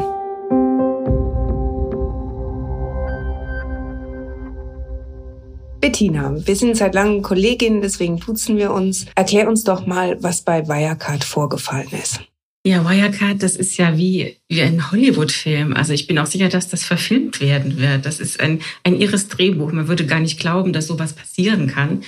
Bettina, 5.84 6.34
wir 6.48 6.56
sind 6.56 6.78
seit 6.78 6.96
langem 6.96 7.22
Kolleginnen, 7.22 7.82
deswegen 7.82 8.18
duzen 8.18 8.56
wir 8.56 8.72
uns. 8.72 9.06
Erklär 9.16 9.50
uns 9.50 9.66
doch 9.66 9.86
mal, 9.86 10.16
was 10.24 10.42
bei 10.42 10.66
Wirecard 10.66 11.26
vorgefallen 11.26 11.90
ist. 11.92 12.22
Ja, 12.66 12.90
Wirecard, 12.90 13.44
das 13.44 13.58
ist 13.58 13.76
ja 13.76 13.98
wie, 13.98 14.38
wie 14.48 14.62
ein 14.62 14.94
Hollywood-Film. 14.94 15.74
Also 15.74 15.92
ich 15.92 16.08
bin 16.08 16.18
auch 16.20 16.26
sicher, 16.26 16.48
dass 16.48 16.70
das 16.70 16.86
verfilmt 16.86 17.42
werden 17.42 17.80
wird. 17.80 18.06
Das 18.06 18.22
ist 18.22 18.40
ein, 18.40 18.62
ein 18.86 18.96
irres 19.02 19.28
Drehbuch. 19.28 19.74
Man 19.74 19.90
würde 19.90 20.06
gar 20.06 20.22
nicht 20.22 20.40
glauben, 20.40 20.72
dass 20.72 20.88
sowas 20.88 21.12
passieren 21.12 21.68
kann. 21.68 22.06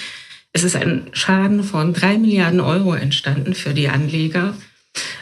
Es 0.54 0.64
ist 0.64 0.78
ein 0.78 1.08
Schaden 1.12 1.62
von 1.62 1.92
drei 1.92 2.18
Milliarden 2.18 2.62
Euro 2.62 2.94
entstanden 2.94 3.56
für 3.56 3.74
die 3.74 3.90
Anleger. 3.90 4.56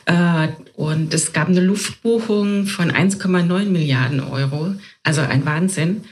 Äh, 0.05 0.49
und 0.75 1.11
es 1.11 1.33
gab 1.33 1.47
eine 1.47 1.61
Luftbuchung 1.61 2.67
von 2.67 2.91
1,9 2.91 3.65
Milliarden 3.65 4.19
Euro. 4.19 4.75
Also 5.01 5.21
ein 5.21 5.43
Wahnsinn. 5.43 6.03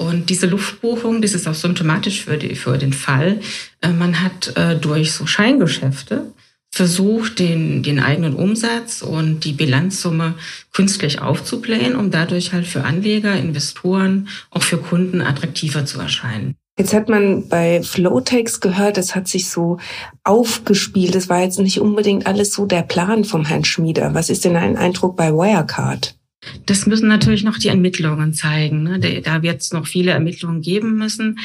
Und 0.00 0.30
diese 0.30 0.46
Luftbuchung, 0.46 1.20
das 1.20 1.34
ist 1.34 1.48
auch 1.48 1.54
symptomatisch 1.54 2.24
für, 2.24 2.38
die, 2.38 2.54
für 2.54 2.78
den 2.78 2.92
Fall. 2.92 3.40
Äh, 3.80 3.90
man 3.90 4.22
hat 4.22 4.56
äh, 4.56 4.76
durch 4.76 5.12
so 5.12 5.26
Scheingeschäfte 5.26 6.32
versucht, 6.70 7.38
den, 7.38 7.82
den 7.82 7.98
eigenen 7.98 8.34
Umsatz 8.34 9.02
und 9.02 9.40
die 9.40 9.52
Bilanzsumme 9.52 10.34
künstlich 10.72 11.20
aufzublähen, 11.20 11.96
um 11.96 12.10
dadurch 12.10 12.52
halt 12.52 12.66
für 12.66 12.84
Anleger, 12.84 13.34
Investoren, 13.34 14.28
auch 14.50 14.62
für 14.62 14.78
Kunden 14.78 15.20
attraktiver 15.20 15.84
zu 15.86 15.98
erscheinen. 15.98 16.54
Jetzt 16.78 16.94
hat 16.94 17.08
man 17.08 17.48
bei 17.48 17.82
Flowtex 17.82 18.60
gehört, 18.60 18.98
es 18.98 19.16
hat 19.16 19.26
sich 19.26 19.50
so 19.50 19.78
aufgespielt. 20.22 21.16
Es 21.16 21.28
war 21.28 21.42
jetzt 21.42 21.58
nicht 21.58 21.80
unbedingt 21.80 22.28
alles 22.28 22.52
so 22.52 22.66
der 22.66 22.82
Plan 22.82 23.24
vom 23.24 23.44
Herrn 23.44 23.64
Schmieder. 23.64 24.14
Was 24.14 24.30
ist 24.30 24.44
denn 24.44 24.54
ein 24.54 24.76
Eindruck 24.76 25.16
bei 25.16 25.32
Wirecard? 25.32 26.17
Das 26.66 26.86
müssen 26.86 27.08
natürlich 27.08 27.42
noch 27.42 27.58
die 27.58 27.68
Ermittlungen 27.68 28.32
zeigen. 28.32 28.84
Ne? 28.84 29.22
Da 29.22 29.42
wird 29.42 29.60
es 29.60 29.72
noch 29.72 29.86
viele 29.86 30.12
Ermittlungen 30.12 30.60
geben 30.60 30.96
müssen. 30.96 31.38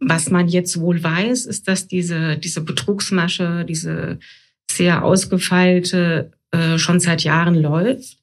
Was 0.00 0.30
man 0.30 0.48
jetzt 0.48 0.80
wohl 0.80 1.02
weiß, 1.02 1.46
ist, 1.46 1.68
dass 1.68 1.86
diese, 1.86 2.36
diese 2.36 2.60
Betrugsmasche, 2.60 3.64
diese 3.68 4.18
sehr 4.70 5.04
ausgefeilte, 5.04 6.32
äh, 6.50 6.78
schon 6.78 7.00
seit 7.00 7.22
Jahren 7.22 7.54
läuft. 7.54 8.18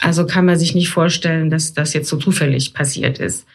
Also 0.00 0.26
kann 0.26 0.44
man 0.44 0.58
sich 0.58 0.74
nicht 0.74 0.90
vorstellen, 0.90 1.50
dass 1.50 1.72
das 1.74 1.94
jetzt 1.94 2.08
so 2.08 2.16
zufällig 2.16 2.74
passiert 2.74 3.18
ist. 3.18 3.46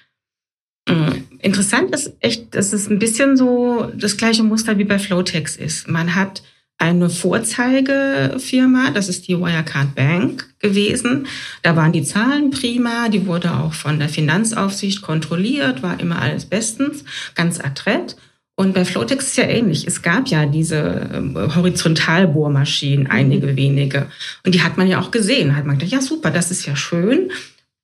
Mhm. 0.89 1.23
Interessant 1.39 1.93
ist 1.93 2.13
echt, 2.19 2.55
dass 2.55 2.73
es 2.73 2.89
ein 2.89 2.99
bisschen 2.99 3.37
so 3.37 3.91
das 3.95 4.17
gleiche 4.17 4.43
Muster 4.43 4.77
wie 4.77 4.83
bei 4.83 4.99
Flowtex 4.99 5.55
ist. 5.55 5.87
Man 5.87 6.15
hat 6.15 6.43
eine 6.77 7.09
Vorzeigefirma, 7.09 8.91
das 8.91 9.07
ist 9.07 9.27
die 9.27 9.39
Wirecard 9.39 9.95
Bank 9.95 10.47
gewesen. 10.59 11.27
Da 11.63 11.75
waren 11.75 11.93
die 11.93 12.03
Zahlen 12.03 12.51
prima, 12.51 13.09
die 13.09 13.25
wurde 13.25 13.53
auch 13.53 13.73
von 13.73 13.97
der 13.99 14.09
Finanzaufsicht 14.09 15.01
kontrolliert, 15.01 15.83
war 15.83 15.99
immer 15.99 16.21
alles 16.21 16.45
bestens, 16.45 17.05
ganz 17.33 17.59
adrett. 17.59 18.17
Und 18.57 18.73
bei 18.73 18.85
Flotex 18.85 19.27
ist 19.27 19.37
ja 19.37 19.45
ähnlich. 19.45 19.85
Es 19.85 20.01
gab 20.01 20.27
ja 20.27 20.45
diese 20.45 21.09
ähm, 21.13 21.35
Horizontalbohrmaschinen, 21.55 23.07
einige 23.07 23.47
mhm. 23.47 23.57
wenige. 23.57 24.07
Und 24.45 24.55
die 24.55 24.61
hat 24.61 24.77
man 24.77 24.87
ja 24.87 25.01
auch 25.01 25.11
gesehen. 25.11 25.55
Hat 25.55 25.65
man 25.65 25.77
gedacht, 25.77 25.91
ja 25.91 26.01
super, 26.01 26.31
das 26.31 26.51
ist 26.51 26.65
ja 26.65 26.75
schön. 26.75 27.31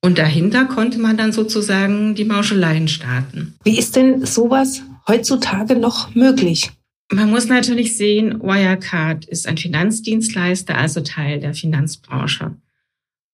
Und 0.00 0.18
dahinter 0.18 0.64
konnte 0.64 0.98
man 0.98 1.16
dann 1.16 1.32
sozusagen 1.32 2.14
die 2.14 2.24
Mauscheleien 2.24 2.88
starten. 2.88 3.54
Wie 3.64 3.78
ist 3.78 3.96
denn 3.96 4.24
sowas 4.24 4.82
heutzutage 5.06 5.76
noch 5.76 6.14
möglich? 6.14 6.72
Man 7.12 7.30
muss 7.30 7.46
natürlich 7.46 7.96
sehen, 7.98 8.40
Wirecard 8.42 9.26
ist 9.26 9.46
ein 9.46 9.58
Finanzdienstleister, 9.58 10.78
also 10.78 11.02
Teil 11.02 11.40
der 11.40 11.52
Finanzbranche. 11.52 12.56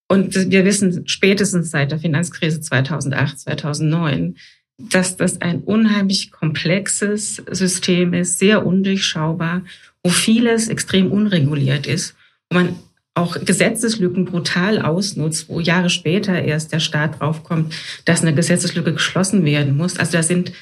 Und 0.08 0.50
wir 0.50 0.64
wissen 0.64 1.06
spätestens 1.06 1.70
seit 1.70 1.92
der 1.92 2.00
Finanzkrise 2.00 2.60
2008, 2.60 3.38
2009, 3.38 4.36
dass 4.78 5.16
das 5.16 5.40
ein 5.40 5.60
unheimlich 5.60 6.32
komplexes 6.32 7.36
System 7.50 8.14
ist, 8.14 8.40
sehr 8.40 8.66
undurchschaubar, 8.66 9.62
wo 10.02 10.10
vieles 10.10 10.68
extrem 10.68 11.12
unreguliert 11.12 11.86
ist, 11.86 12.16
wo 12.50 12.58
man 12.58 12.76
auch 13.14 13.36
Gesetzeslücken 13.44 14.24
brutal 14.24 14.80
ausnutzt, 14.80 15.48
wo 15.48 15.60
Jahre 15.60 15.90
später 15.90 16.40
erst 16.42 16.72
der 16.72 16.80
Staat 16.80 17.20
draufkommt, 17.20 17.74
dass 18.04 18.22
eine 18.22 18.34
Gesetzeslücke 18.34 18.92
geschlossen 18.92 19.44
werden 19.44 19.76
muss. 19.76 19.98
Also 19.98 20.12
da 20.12 20.22
sind 20.24 20.52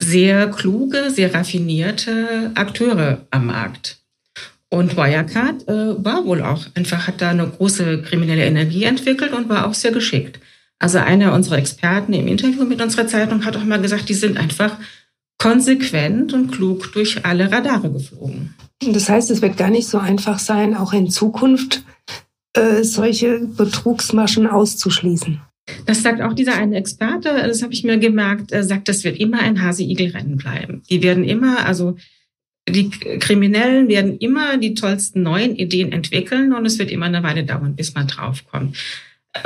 sehr 0.00 0.48
kluge, 0.48 1.10
sehr 1.10 1.32
raffinierte 1.34 2.50
Akteure 2.54 3.26
am 3.30 3.46
Markt. 3.46 3.98
Und 4.70 4.96
Wirecard 4.96 5.68
äh, 5.68 6.04
war 6.04 6.24
wohl 6.24 6.42
auch 6.42 6.64
einfach, 6.74 7.06
hat 7.06 7.20
da 7.20 7.30
eine 7.30 7.46
große 7.46 8.02
kriminelle 8.02 8.44
Energie 8.44 8.84
entwickelt 8.84 9.32
und 9.32 9.48
war 9.48 9.66
auch 9.66 9.74
sehr 9.74 9.90
geschickt. 9.90 10.40
Also 10.78 10.98
einer 10.98 11.34
unserer 11.34 11.58
Experten 11.58 12.12
im 12.12 12.28
Interview 12.28 12.64
mit 12.64 12.80
unserer 12.80 13.06
Zeitung 13.06 13.44
hat 13.44 13.56
auch 13.56 13.64
mal 13.64 13.80
gesagt, 13.80 14.08
die 14.08 14.14
sind 14.14 14.38
einfach 14.38 14.76
konsequent 15.38 16.32
und 16.32 16.52
klug 16.52 16.92
durch 16.92 17.24
alle 17.24 17.50
Radare 17.50 17.90
geflogen. 17.90 18.54
Das 18.80 19.08
heißt, 19.08 19.30
es 19.30 19.42
wird 19.42 19.56
gar 19.56 19.70
nicht 19.70 19.88
so 19.88 19.98
einfach 19.98 20.38
sein, 20.38 20.74
auch 20.74 20.92
in 20.92 21.10
Zukunft 21.10 21.82
äh, 22.54 22.82
solche 22.82 23.40
Betrugsmaschen 23.40 24.46
auszuschließen. 24.46 25.40
Das 25.86 26.02
sagt 26.02 26.20
auch 26.20 26.32
dieser 26.32 26.54
eine 26.54 26.76
Experte, 26.76 27.28
das 27.46 27.62
habe 27.62 27.72
ich 27.72 27.84
mir 27.84 27.98
gemerkt, 27.98 28.52
er 28.52 28.64
sagt, 28.64 28.88
das 28.88 29.04
wird 29.04 29.18
immer 29.18 29.40
ein 29.40 29.62
Hase-Igel-Rennen 29.62 30.36
bleiben. 30.36 30.82
Die 30.88 31.02
werden 31.02 31.24
immer, 31.24 31.66
also 31.66 31.96
die 32.68 32.90
Kriminellen 32.90 33.88
werden 33.88 34.18
immer 34.18 34.58
die 34.58 34.74
tollsten 34.74 35.22
neuen 35.22 35.56
Ideen 35.56 35.92
entwickeln 35.92 36.52
und 36.52 36.66
es 36.66 36.78
wird 36.78 36.90
immer 36.90 37.06
eine 37.06 37.22
Weile 37.22 37.44
dauern, 37.44 37.74
bis 37.74 37.94
man 37.94 38.06
draufkommt. 38.06 38.76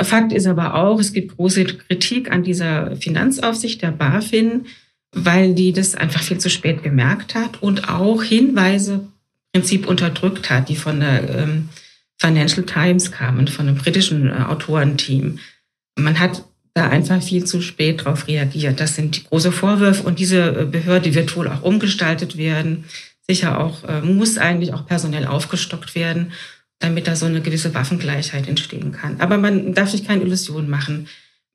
Fakt 0.01 0.33
ist 0.33 0.47
aber 0.47 0.75
auch, 0.75 0.99
es 0.99 1.13
gibt 1.13 1.37
große 1.37 1.65
Kritik 1.65 2.31
an 2.31 2.43
dieser 2.43 2.95
Finanzaufsicht 2.97 3.81
der 3.81 3.91
BaFin, 3.91 4.65
weil 5.11 5.53
die 5.53 5.73
das 5.73 5.95
einfach 5.95 6.21
viel 6.21 6.39
zu 6.39 6.49
spät 6.49 6.83
gemerkt 6.83 7.35
hat 7.35 7.61
und 7.61 7.87
auch 7.89 8.23
Hinweise 8.23 9.07
im 9.53 9.61
Prinzip 9.61 9.87
unterdrückt 9.87 10.49
hat, 10.49 10.69
die 10.69 10.75
von 10.75 10.99
der 10.99 11.29
ähm, 11.29 11.69
Financial 12.17 12.65
Times 12.65 13.11
kamen, 13.11 13.47
von 13.47 13.67
einem 13.67 13.77
britischen 13.77 14.29
äh, 14.29 14.43
Autorenteam. 14.47 15.39
Man 15.95 16.19
hat 16.19 16.43
da 16.75 16.89
einfach 16.89 17.23
viel 17.23 17.45
zu 17.45 17.61
spät 17.61 18.01
darauf 18.01 18.27
reagiert. 18.27 18.79
Das 18.79 18.95
sind 18.95 19.29
große 19.29 19.51
Vorwürfe 19.51 20.03
und 20.03 20.19
diese 20.19 20.61
äh, 20.61 20.65
Behörde 20.65 21.15
wird 21.15 21.35
wohl 21.35 21.47
auch 21.47 21.63
umgestaltet 21.63 22.37
werden. 22.37 22.83
Sicher 23.27 23.59
auch, 23.59 23.83
äh, 23.85 24.01
muss 24.01 24.37
eigentlich 24.37 24.73
auch 24.73 24.85
personell 24.85 25.25
aufgestockt 25.25 25.95
werden, 25.95 26.33
damit 26.79 27.07
da 27.07 27.15
so 27.15 27.25
eine 27.25 27.41
gewisse 27.41 27.73
Waffengleichheit 27.73 28.47
entstehen 28.47 28.91
kann. 28.91 29.15
Aber 29.19 29.37
man 29.37 29.73
darf 29.73 29.89
sich 29.89 30.05
keine 30.05 30.23
Illusionen 30.23 30.69
machen. 30.69 31.07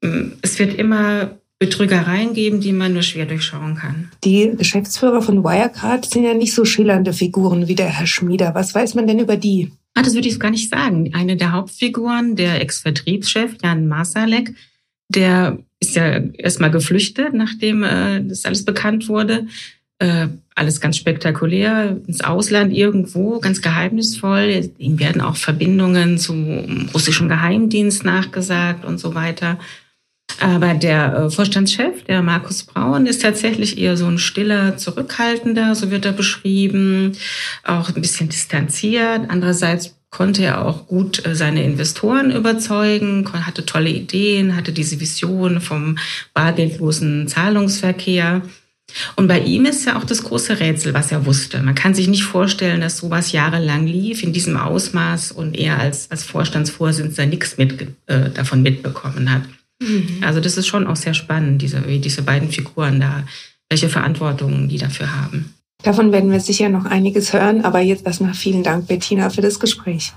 Mm, 0.02 0.32
es 0.40 0.58
wird 0.58 0.74
immer 0.74 1.38
Betrügereien 1.58 2.32
geben, 2.32 2.62
die 2.62 2.72
man 2.72 2.94
nur 2.94 3.02
schwer 3.02 3.26
durchschauen 3.26 3.76
kann. 3.76 4.10
Die 4.24 4.52
Geschäftsführer 4.56 5.20
von 5.20 5.44
Wirecard 5.44 6.06
sind 6.06 6.24
ja 6.24 6.32
nicht 6.32 6.54
so 6.54 6.64
schillernde 6.64 7.12
Figuren 7.12 7.68
wie 7.68 7.74
der 7.74 7.88
Herr 7.88 8.06
Schmieder. 8.06 8.54
Was 8.54 8.74
weiß 8.74 8.94
man 8.94 9.06
denn 9.06 9.18
über 9.18 9.36
die? 9.36 9.70
Ah, 10.00 10.02
das 10.02 10.14
würde 10.14 10.28
ich 10.28 10.40
gar 10.40 10.50
nicht 10.50 10.70
sagen. 10.70 11.10
Eine 11.12 11.36
der 11.36 11.52
Hauptfiguren, 11.52 12.34
der 12.34 12.62
Ex-Vertriebschef 12.62 13.56
Jan 13.62 13.86
Masalek, 13.86 14.54
der 15.08 15.58
ist 15.78 15.94
ja 15.94 16.20
erstmal 16.38 16.70
geflüchtet, 16.70 17.34
nachdem 17.34 17.82
äh, 17.82 18.24
das 18.24 18.46
alles 18.46 18.64
bekannt 18.64 19.08
wurde. 19.08 19.46
Äh, 19.98 20.28
alles 20.54 20.80
ganz 20.80 20.96
spektakulär, 20.96 21.98
ins 22.06 22.22
Ausland 22.22 22.72
irgendwo, 22.72 23.40
ganz 23.40 23.60
geheimnisvoll. 23.60 24.70
Ihm 24.78 24.98
werden 24.98 25.20
auch 25.20 25.36
Verbindungen 25.36 26.16
zum 26.16 26.88
russischen 26.94 27.28
Geheimdienst 27.28 28.02
nachgesagt 28.02 28.86
und 28.86 28.96
so 28.96 29.14
weiter. 29.14 29.58
Aber 30.38 30.74
der 30.74 31.14
äh, 31.14 31.30
Vorstandschef, 31.30 32.04
der 32.04 32.22
Markus 32.22 32.62
Braun, 32.62 33.06
ist 33.06 33.22
tatsächlich 33.22 33.78
eher 33.78 33.96
so 33.96 34.06
ein 34.06 34.18
stiller, 34.18 34.76
zurückhaltender, 34.76 35.74
so 35.74 35.90
wird 35.90 36.04
er 36.04 36.12
beschrieben, 36.12 37.16
auch 37.64 37.88
ein 37.88 38.00
bisschen 38.00 38.28
distanziert. 38.28 39.22
Andererseits 39.28 39.96
konnte 40.10 40.42
er 40.42 40.64
auch 40.64 40.86
gut 40.86 41.24
äh, 41.24 41.34
seine 41.34 41.64
Investoren 41.64 42.30
überzeugen, 42.30 43.26
hatte 43.32 43.64
tolle 43.64 43.90
Ideen, 43.90 44.56
hatte 44.56 44.72
diese 44.72 45.00
Vision 45.00 45.60
vom 45.60 45.98
bargeldlosen 46.34 47.28
Zahlungsverkehr. 47.28 48.42
Und 49.14 49.28
bei 49.28 49.38
ihm 49.38 49.66
ist 49.66 49.86
ja 49.86 49.96
auch 49.96 50.04
das 50.04 50.24
große 50.24 50.58
Rätsel, 50.58 50.94
was 50.94 51.12
er 51.12 51.24
wusste. 51.24 51.62
Man 51.62 51.76
kann 51.76 51.94
sich 51.94 52.08
nicht 52.08 52.24
vorstellen, 52.24 52.80
dass 52.80 52.98
sowas 52.98 53.30
jahrelang 53.30 53.86
lief 53.86 54.24
in 54.24 54.32
diesem 54.32 54.56
Ausmaß 54.56 55.30
und 55.30 55.56
er 55.56 55.78
als, 55.78 56.10
als 56.10 56.24
Vorstandsvorsitzender 56.24 57.26
nichts 57.26 57.56
mit, 57.56 57.86
äh, 58.06 58.30
davon 58.30 58.62
mitbekommen 58.62 59.30
hat. 59.30 59.42
Mhm. 59.80 60.22
Also 60.22 60.40
das 60.40 60.56
ist 60.56 60.66
schon 60.66 60.86
auch 60.86 60.96
sehr 60.96 61.14
spannend, 61.14 61.62
diese, 61.62 61.86
wie 61.86 61.98
diese 61.98 62.22
beiden 62.22 62.50
Figuren 62.50 63.00
da, 63.00 63.24
welche 63.68 63.88
Verantwortungen 63.88 64.68
die 64.68 64.78
dafür 64.78 65.14
haben. 65.14 65.54
Davon 65.82 66.12
werden 66.12 66.30
wir 66.30 66.40
sicher 66.40 66.68
noch 66.68 66.84
einiges 66.84 67.32
hören, 67.32 67.64
aber 67.64 67.80
jetzt 67.80 68.04
erstmal 68.04 68.34
vielen 68.34 68.62
Dank, 68.62 68.86
Bettina, 68.86 69.30
für 69.30 69.40
das 69.40 69.58
Gespräch. 69.58 70.12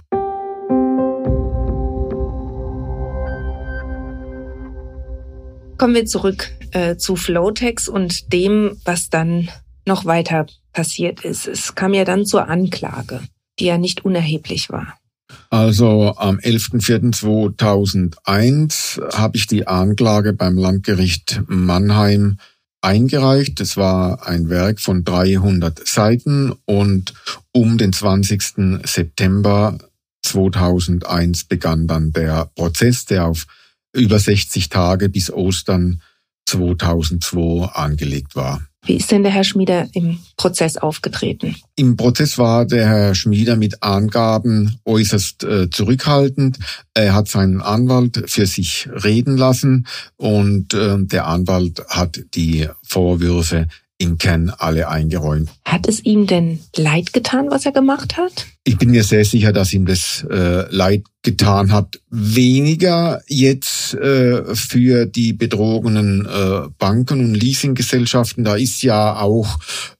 Kommen 5.77 5.95
wir 5.95 6.05
zurück 6.05 6.49
äh, 6.71 6.97
zu 6.97 7.15
Flowtex 7.15 7.87
und 7.87 8.33
dem, 8.33 8.77
was 8.83 9.09
dann 9.09 9.49
noch 9.85 10.05
weiter 10.05 10.45
passiert 10.73 11.23
ist. 11.23 11.47
Es 11.47 11.75
kam 11.75 11.93
ja 11.93 12.03
dann 12.03 12.25
zur 12.25 12.47
Anklage, 12.47 13.21
die 13.59 13.65
ja 13.65 13.77
nicht 13.77 14.05
unerheblich 14.05 14.69
war. 14.69 14.97
Also 15.53 16.17
am 16.17 16.39
11.04.2001 16.39 19.15
habe 19.15 19.37
ich 19.37 19.45
die 19.45 19.67
Anklage 19.67 20.33
beim 20.33 20.57
Landgericht 20.57 21.43
Mannheim 21.45 22.39
eingereicht. 22.81 23.61
Es 23.61 23.77
war 23.77 24.27
ein 24.27 24.49
Werk 24.49 24.79
von 24.79 25.03
300 25.03 25.87
Seiten 25.87 26.53
und 26.65 27.13
um 27.51 27.77
den 27.77 27.93
20. 27.93 28.81
September 28.83 29.77
2001 30.23 31.43
begann 31.43 31.85
dann 31.85 32.11
der 32.11 32.49
Prozess, 32.55 33.05
der 33.05 33.27
auf 33.27 33.45
über 33.93 34.17
60 34.17 34.69
Tage 34.69 35.07
bis 35.07 35.31
Ostern 35.31 36.01
2002 36.47 37.67
angelegt 37.67 38.35
war. 38.35 38.63
Wie 38.85 38.97
ist 38.97 39.11
denn 39.11 39.23
der 39.23 39.31
Herr 39.31 39.45
Schmieder 39.45 39.87
im 39.93 40.19
Prozess 40.35 40.75
aufgetreten? 40.75 41.55
Im 41.75 41.95
Prozess 41.95 42.37
war 42.37 42.65
der 42.65 42.85
Herr 42.85 43.15
Schmieder 43.15 43.55
mit 43.55 43.81
Angaben 43.81 44.77
äußerst 44.83 45.43
äh, 45.43 45.69
zurückhaltend. 45.69 46.59
Er 46.93 47.13
hat 47.13 47.29
seinen 47.29 47.61
Anwalt 47.61 48.23
für 48.27 48.45
sich 48.45 48.89
reden 48.91 49.37
lassen 49.37 49.87
und 50.17 50.73
äh, 50.73 50.97
der 50.99 51.27
Anwalt 51.27 51.81
hat 51.87 52.19
die 52.33 52.67
Vorwürfe 52.83 53.67
in 54.03 54.17
Kern 54.17 54.51
alle 54.57 54.89
eingeräumt. 54.89 55.49
Hat 55.65 55.87
es 55.87 56.03
ihm 56.05 56.27
denn 56.27 56.59
leid 56.75 57.13
getan, 57.13 57.47
was 57.49 57.65
er 57.65 57.71
gemacht 57.71 58.17
hat? 58.17 58.45
Ich 58.65 58.77
bin 58.77 58.91
mir 58.91 59.03
sehr 59.03 59.25
sicher, 59.25 59.51
dass 59.51 59.73
ihm 59.73 59.85
das 59.85 60.25
äh, 60.29 60.69
leid 60.69 61.03
getan 61.23 61.71
hat. 61.71 61.99
Weniger 62.09 63.21
jetzt 63.27 63.93
äh, 63.95 64.55
für 64.55 65.05
die 65.05 65.33
betrogenen 65.33 66.25
äh, 66.25 66.67
Banken 66.77 67.21
und 67.21 67.35
Leasinggesellschaften. 67.35 68.43
Da 68.43 68.55
ist 68.55 68.83
ja 68.83 69.19
auch 69.19 69.57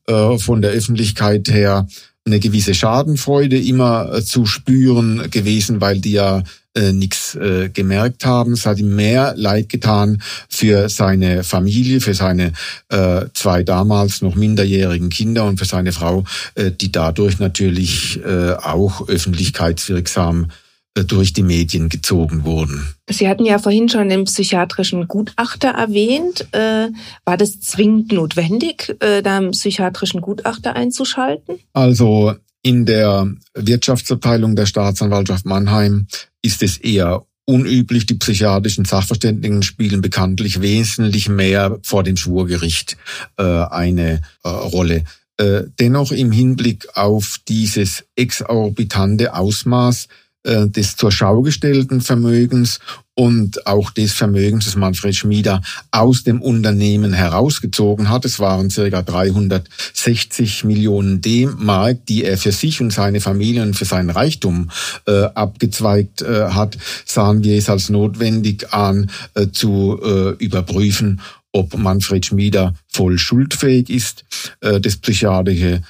äh, 0.08 0.38
von 0.38 0.62
der 0.62 0.72
Öffentlichkeit 0.72 1.50
her 1.50 1.88
eine 2.26 2.40
gewisse 2.40 2.74
Schadenfreude 2.74 3.60
immer 3.60 4.14
äh, 4.14 4.24
zu 4.24 4.46
spüren 4.46 5.30
gewesen, 5.32 5.82
weil 5.82 6.00
die 6.00 6.14
ja 6.14 6.44
äh, 6.76 6.92
nichts 6.92 7.36
äh, 7.36 7.70
gemerkt 7.70 8.26
haben. 8.26 8.54
Es 8.54 8.66
hat 8.66 8.80
ihm 8.80 8.96
mehr 8.96 9.34
leid 9.38 9.70
getan 9.70 10.22
für 10.50 10.90
seine 10.90 11.44
Familie, 11.44 12.02
für 12.02 12.14
seine 12.14 12.54
äh, 12.90 13.26
zwei 13.34 13.64
damals 13.64 14.22
noch 14.22 14.36
minderjährigen 14.36 15.10
Kinder 15.10 15.46
und 15.46 15.60
für 15.60 15.66
seine 15.66 15.92
Frau, 15.92 16.24
äh, 16.56 16.72
die 16.72 16.92
dadurch 16.92 17.40
natürlich 17.40 18.20
äh, 18.26 18.54
auch 18.54 19.08
öffentlichkeitswirksam 19.08 20.50
äh, 20.96 21.04
durch 21.04 21.34
die 21.34 21.44
Medien 21.44 21.90
gezogen 21.90 22.44
wurden. 22.44 22.88
Sie 23.08 23.28
hatten 23.28 23.46
ja 23.46 23.60
vorhin 23.60 23.90
schon 23.90 24.10
den 24.10 24.24
psychiatrischen 24.24 25.08
Gutachter 25.08 25.70
erwähnt. 25.70 26.48
Äh, 26.54 26.88
war 27.26 27.38
das 27.38 27.60
zwingend 27.60 28.12
notwendig, 28.12 28.96
da 29.00 29.38
einen 29.38 29.52
psychiatrischen 29.52 30.22
Gutachter 30.22 30.76
einzuschalten? 30.76 31.60
Also 31.74 32.34
in 32.64 32.86
der 32.86 33.32
Wirtschaftsabteilung 33.54 34.56
der 34.56 34.66
Staatsanwaltschaft 34.66 35.46
Mannheim 35.46 36.08
ist 36.42 36.64
es 36.64 36.78
eher 36.78 37.26
unüblich. 37.46 38.06
Die 38.06 38.16
psychiatrischen 38.16 38.86
Sachverständigen 38.86 39.62
spielen 39.64 40.02
bekanntlich 40.02 40.62
wesentlich 40.62 41.30
mehr 41.30 41.78
vor 41.84 42.04
dem 42.04 42.18
Schwurgericht 42.18 42.98
äh, 43.38 43.44
eine 43.44 44.22
äh, 44.44 44.50
Rolle. 44.50 45.04
Äh, 45.38 45.64
dennoch 45.80 46.12
im 46.12 46.32
Hinblick 46.32 46.88
auf 46.96 47.40
dieses 47.48 48.06
exorbitante 48.16 49.34
Ausmaß 49.34 50.08
äh, 50.44 50.68
des 50.68 50.96
zur 50.96 51.12
Schau 51.12 51.42
gestellten 51.42 52.02
Vermögens 52.02 52.80
und 53.16 53.68
auch 53.68 53.92
des 53.92 54.14
Vermögens, 54.14 54.66
das 54.66 54.76
Manfred 54.76 55.16
Schmieder 55.16 55.62
aus 55.92 56.24
dem 56.24 56.42
Unternehmen 56.42 57.14
herausgezogen 57.14 58.10
hat. 58.10 58.26
Es 58.26 58.40
waren 58.40 58.70
circa 58.70 59.02
360 59.02 60.64
Millionen 60.64 61.22
D-Mark, 61.22 62.06
die 62.08 62.24
er 62.24 62.38
für 62.38 62.52
sich 62.52 62.82
und 62.82 62.92
seine 62.92 63.22
Familie 63.22 63.62
und 63.62 63.76
für 63.76 63.86
seinen 63.86 64.10
Reichtum 64.10 64.72
äh, 65.06 65.26
abgezweigt 65.36 66.22
äh, 66.24 66.50
hat, 66.50 66.78
sahen 67.06 67.44
wir 67.44 67.58
es 67.58 67.70
als 67.70 67.90
notwendig 67.90 68.74
an, 68.74 69.12
äh, 69.36 69.48
zu 69.52 70.00
äh, 70.04 70.44
überprüfen, 70.44 71.22
ob 71.52 71.78
Manfred 71.78 72.26
Schmieder 72.26 72.74
voll 72.88 73.20
schuldfähig 73.20 73.90
ist. 73.90 74.26
Äh, 74.62 74.82
das 74.82 74.98
psychiatrische 74.98 75.84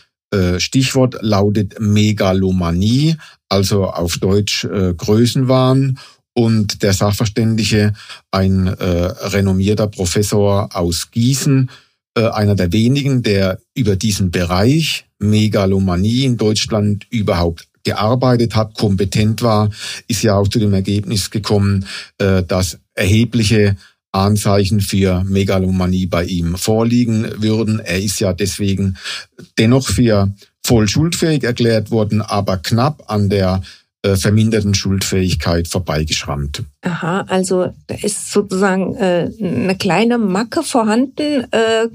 Stichwort 0.60 1.18
lautet 1.22 1.80
Megalomanie, 1.80 3.16
also 3.50 3.86
auf 3.86 4.18
Deutsch 4.18 4.66
äh, 4.66 4.94
Größenwahn. 4.94 6.00
Und 6.36 6.82
der 6.82 6.94
Sachverständige, 6.94 7.94
ein 8.32 8.66
äh, 8.66 8.74
renommierter 8.74 9.88
Professor 9.88 10.76
aus 10.76 11.12
Gießen, 11.12 11.70
äh, 12.16 12.28
einer 12.28 12.56
der 12.56 12.72
wenigen, 12.72 13.22
der 13.22 13.60
über 13.76 13.96
diesen 13.96 14.32
Bereich 14.32 15.06
Megalomanie 15.20 16.26
in 16.26 16.38
Deutschland 16.38 17.06
überhaupt 17.12 17.68
gearbeitet 17.84 18.56
hat, 18.56 18.76
kompetent 18.76 19.42
war, 19.42 19.70
ist 20.08 20.24
ja 20.24 20.36
auch 20.36 20.48
zu 20.48 20.60
dem 20.60 20.74
Ergebnis 20.74 21.30
gekommen, 21.30 21.86
äh, 22.18 22.44
dass 22.44 22.80
erhebliche 22.94 23.76
Anzeichen 24.14 24.80
für 24.80 25.24
Megalomanie 25.26 26.06
bei 26.06 26.24
ihm 26.24 26.56
vorliegen 26.56 27.28
würden. 27.42 27.80
Er 27.80 28.02
ist 28.02 28.20
ja 28.20 28.32
deswegen 28.32 28.98
dennoch 29.58 29.88
für 29.88 30.34
voll 30.66 30.88
schuldfähig 30.88 31.44
erklärt 31.44 31.92
worden, 31.92 32.22
aber 32.22 32.58
knapp 32.58 33.04
an 33.08 33.30
der 33.30 33.62
äh, 34.04 34.16
verminderten 34.16 34.74
Schuldfähigkeit 34.74 35.68
vorbeigeschrammt. 35.68 36.64
Aha, 36.82 37.22
also 37.22 37.74
da 37.88 37.96
ist 37.96 38.32
sozusagen 38.32 38.96
äh, 38.96 39.30
eine 39.42 39.76
kleine 39.78 40.18
Macke 40.18 40.62
vorhanden, 40.64 41.46
äh, 41.52 41.88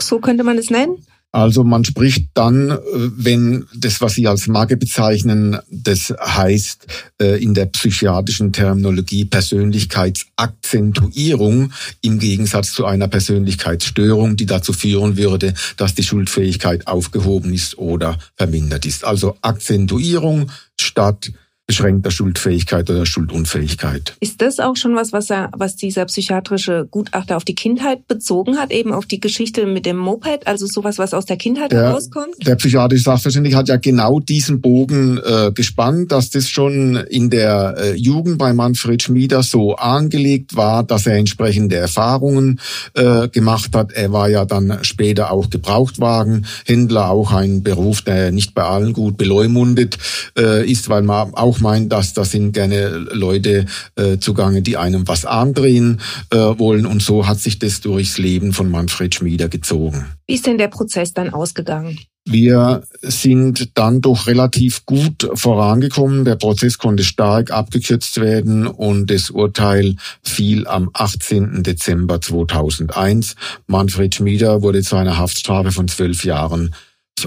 so 0.00 0.20
könnte 0.20 0.44
man 0.44 0.58
es 0.58 0.70
nennen? 0.70 1.04
Also 1.30 1.62
man 1.62 1.84
spricht 1.84 2.30
dann, 2.32 2.70
äh, 2.70 2.78
wenn 2.82 3.66
das, 3.74 4.00
was 4.00 4.14
Sie 4.14 4.26
als 4.26 4.46
Marke 4.46 4.78
bezeichnen, 4.78 5.58
das 5.70 6.14
heißt 6.18 6.86
äh, 7.20 7.42
in 7.42 7.52
der 7.52 7.66
psychiatrischen 7.66 8.54
Terminologie 8.54 9.26
Persönlichkeitsakzentuierung 9.26 11.70
im 12.00 12.18
Gegensatz 12.18 12.72
zu 12.72 12.86
einer 12.86 13.08
Persönlichkeitsstörung, 13.08 14.36
die 14.36 14.46
dazu 14.46 14.72
führen 14.72 15.18
würde, 15.18 15.52
dass 15.76 15.94
die 15.94 16.02
Schuldfähigkeit 16.02 16.86
aufgehoben 16.86 17.52
ist 17.52 17.76
oder 17.76 18.18
vermindert 18.36 18.86
ist. 18.86 19.04
Also 19.04 19.36
Akzentuierung 19.42 20.50
statt 20.80 21.30
beschränkter 21.68 22.10
Schuldfähigkeit 22.10 22.88
oder 22.88 23.04
Schuldunfähigkeit. 23.04 24.16
Ist 24.20 24.40
das 24.40 24.58
auch 24.58 24.74
schon 24.76 24.96
was, 24.96 25.12
was 25.12 25.28
er, 25.28 25.50
was 25.54 25.76
dieser 25.76 26.06
psychiatrische 26.06 26.88
Gutachter 26.90 27.36
auf 27.36 27.44
die 27.44 27.54
Kindheit 27.54 28.08
bezogen 28.08 28.56
hat, 28.56 28.72
eben 28.72 28.90
auf 28.90 29.04
die 29.04 29.20
Geschichte 29.20 29.66
mit 29.66 29.84
dem 29.84 29.98
Moped, 29.98 30.46
also 30.46 30.66
sowas, 30.66 30.96
was 30.96 31.12
aus 31.12 31.26
der 31.26 31.36
Kindheit 31.36 31.72
der, 31.72 31.82
herauskommt? 31.82 32.34
Der 32.46 32.56
psychiatrische 32.56 33.04
Sachverständige 33.04 33.54
hat 33.54 33.68
ja 33.68 33.76
genau 33.76 34.18
diesen 34.18 34.62
Bogen 34.62 35.18
äh, 35.18 35.52
gespannt, 35.52 36.10
dass 36.10 36.30
das 36.30 36.48
schon 36.48 36.96
in 36.96 37.28
der 37.28 37.74
äh, 37.76 37.94
Jugend 37.96 38.38
bei 38.38 38.54
Manfred 38.54 39.02
Schmieder 39.02 39.42
so 39.42 39.76
angelegt 39.76 40.56
war, 40.56 40.84
dass 40.84 41.06
er 41.06 41.16
entsprechende 41.16 41.76
Erfahrungen 41.76 42.60
äh, 42.94 43.28
gemacht 43.28 43.76
hat. 43.76 43.92
Er 43.92 44.10
war 44.10 44.30
ja 44.30 44.46
dann 44.46 44.78
später 44.84 45.30
auch 45.30 45.50
Gebrauchtwagenhändler, 45.50 47.10
auch 47.10 47.32
ein 47.32 47.62
Beruf, 47.62 48.00
der 48.00 48.32
nicht 48.32 48.54
bei 48.54 48.62
allen 48.62 48.94
gut 48.94 49.18
beleumundet 49.18 49.98
äh, 50.38 50.66
ist, 50.66 50.88
weil 50.88 51.02
man 51.02 51.34
auch 51.34 51.57
auch 51.58 51.60
meint, 51.60 51.92
dass 51.92 52.14
da 52.14 52.24
sind 52.24 52.52
gerne 52.52 52.88
Leute 52.88 53.66
äh, 53.96 54.18
zugange, 54.18 54.62
die 54.62 54.76
einem 54.76 55.06
was 55.06 55.24
andrehen 55.24 56.00
äh, 56.30 56.36
wollen. 56.36 56.86
Und 56.86 57.02
so 57.02 57.26
hat 57.26 57.38
sich 57.40 57.58
das 57.58 57.80
durchs 57.80 58.18
Leben 58.18 58.52
von 58.52 58.70
Manfred 58.70 59.14
Schmieder 59.14 59.48
gezogen. 59.48 60.06
Wie 60.26 60.34
ist 60.34 60.46
denn 60.46 60.58
der 60.58 60.68
Prozess 60.68 61.12
dann 61.12 61.30
ausgegangen? 61.32 61.98
Wir 62.30 62.82
sind 63.00 63.70
dann 63.78 64.02
doch 64.02 64.26
relativ 64.26 64.84
gut 64.84 65.30
vorangekommen. 65.32 66.26
Der 66.26 66.36
Prozess 66.36 66.76
konnte 66.76 67.02
stark 67.02 67.50
abgekürzt 67.50 68.20
werden 68.20 68.66
und 68.66 69.10
das 69.10 69.30
Urteil 69.30 69.96
fiel 70.22 70.66
am 70.66 70.90
18. 70.92 71.62
Dezember 71.62 72.20
2001. 72.20 73.34
Manfred 73.66 74.14
Schmieder 74.14 74.60
wurde 74.60 74.82
zu 74.82 74.96
einer 74.96 75.16
Haftstrafe 75.16 75.72
von 75.72 75.88
zwölf 75.88 76.22
Jahren 76.24 76.74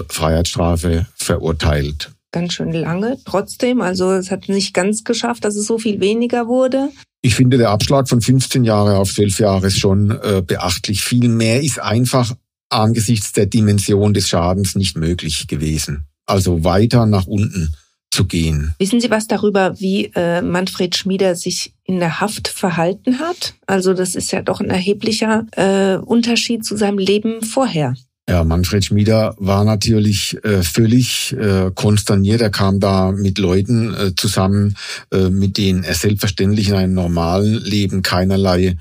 Freiheitsstrafe 0.08 1.06
verurteilt 1.16 2.12
ganz 2.32 2.54
schön 2.54 2.72
lange 2.72 3.18
trotzdem. 3.24 3.80
Also 3.80 4.12
es 4.12 4.30
hat 4.30 4.48
nicht 4.48 4.74
ganz 4.74 5.04
geschafft, 5.04 5.44
dass 5.44 5.54
es 5.54 5.66
so 5.66 5.78
viel 5.78 6.00
weniger 6.00 6.48
wurde. 6.48 6.88
Ich 7.22 7.36
finde, 7.36 7.56
der 7.56 7.70
Abschlag 7.70 8.08
von 8.08 8.20
15 8.20 8.64
Jahre 8.64 8.96
auf 8.96 9.12
12 9.12 9.38
Jahre 9.38 9.68
ist 9.68 9.78
schon 9.78 10.10
äh, 10.10 10.42
beachtlich. 10.44 11.02
Viel 11.02 11.28
mehr 11.28 11.62
ist 11.62 11.80
einfach 11.80 12.34
angesichts 12.68 13.32
der 13.32 13.46
Dimension 13.46 14.14
des 14.14 14.28
Schadens 14.28 14.74
nicht 14.74 14.96
möglich 14.96 15.46
gewesen. 15.46 16.06
Also 16.26 16.64
weiter 16.64 17.06
nach 17.06 17.26
unten 17.26 17.74
zu 18.10 18.26
gehen. 18.26 18.74
Wissen 18.78 19.00
Sie 19.00 19.10
was 19.10 19.26
darüber, 19.26 19.78
wie 19.80 20.10
äh, 20.14 20.42
Manfred 20.42 20.96
Schmieder 20.96 21.34
sich 21.34 21.74
in 21.84 21.98
der 21.98 22.20
Haft 22.20 22.48
verhalten 22.48 23.18
hat? 23.20 23.54
Also 23.66 23.94
das 23.94 24.14
ist 24.14 24.32
ja 24.32 24.42
doch 24.42 24.60
ein 24.60 24.70
erheblicher 24.70 25.46
äh, 25.52 25.96
Unterschied 25.96 26.64
zu 26.64 26.76
seinem 26.76 26.98
Leben 26.98 27.42
vorher. 27.42 27.94
Ja, 28.28 28.44
Manfred 28.44 28.84
Schmieder 28.84 29.34
war 29.38 29.64
natürlich 29.64 30.42
äh, 30.44 30.62
völlig 30.62 31.32
äh, 31.32 31.72
konsterniert. 31.74 32.40
Er 32.40 32.50
kam 32.50 32.78
da 32.78 33.10
mit 33.10 33.38
Leuten 33.38 33.94
äh, 33.94 34.14
zusammen, 34.14 34.76
äh, 35.12 35.28
mit 35.28 35.56
denen 35.56 35.82
er 35.82 35.94
selbstverständlich 35.94 36.68
in 36.68 36.74
einem 36.74 36.94
normalen 36.94 37.54
Leben 37.54 38.02
keinerlei 38.02 38.76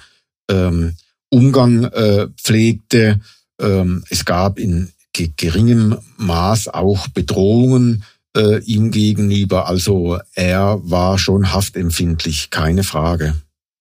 ähm, 0.50 0.96
Umgang 1.30 1.86
äh, 1.86 2.28
pflegte. 2.38 3.20
Ähm, 3.60 4.04
es 4.10 4.26
gab 4.26 4.60
in 4.60 4.92
geringem 5.14 5.98
Maß 6.18 6.68
auch 6.68 7.08
Bedrohungen 7.08 8.04
äh, 8.38 8.60
ihm 8.64 8.92
gegenüber. 8.92 9.68
Also 9.68 10.20
er 10.36 10.80
war 10.84 11.18
schon 11.18 11.52
haftempfindlich, 11.52 12.50
keine 12.52 12.84
Frage. 12.84 13.36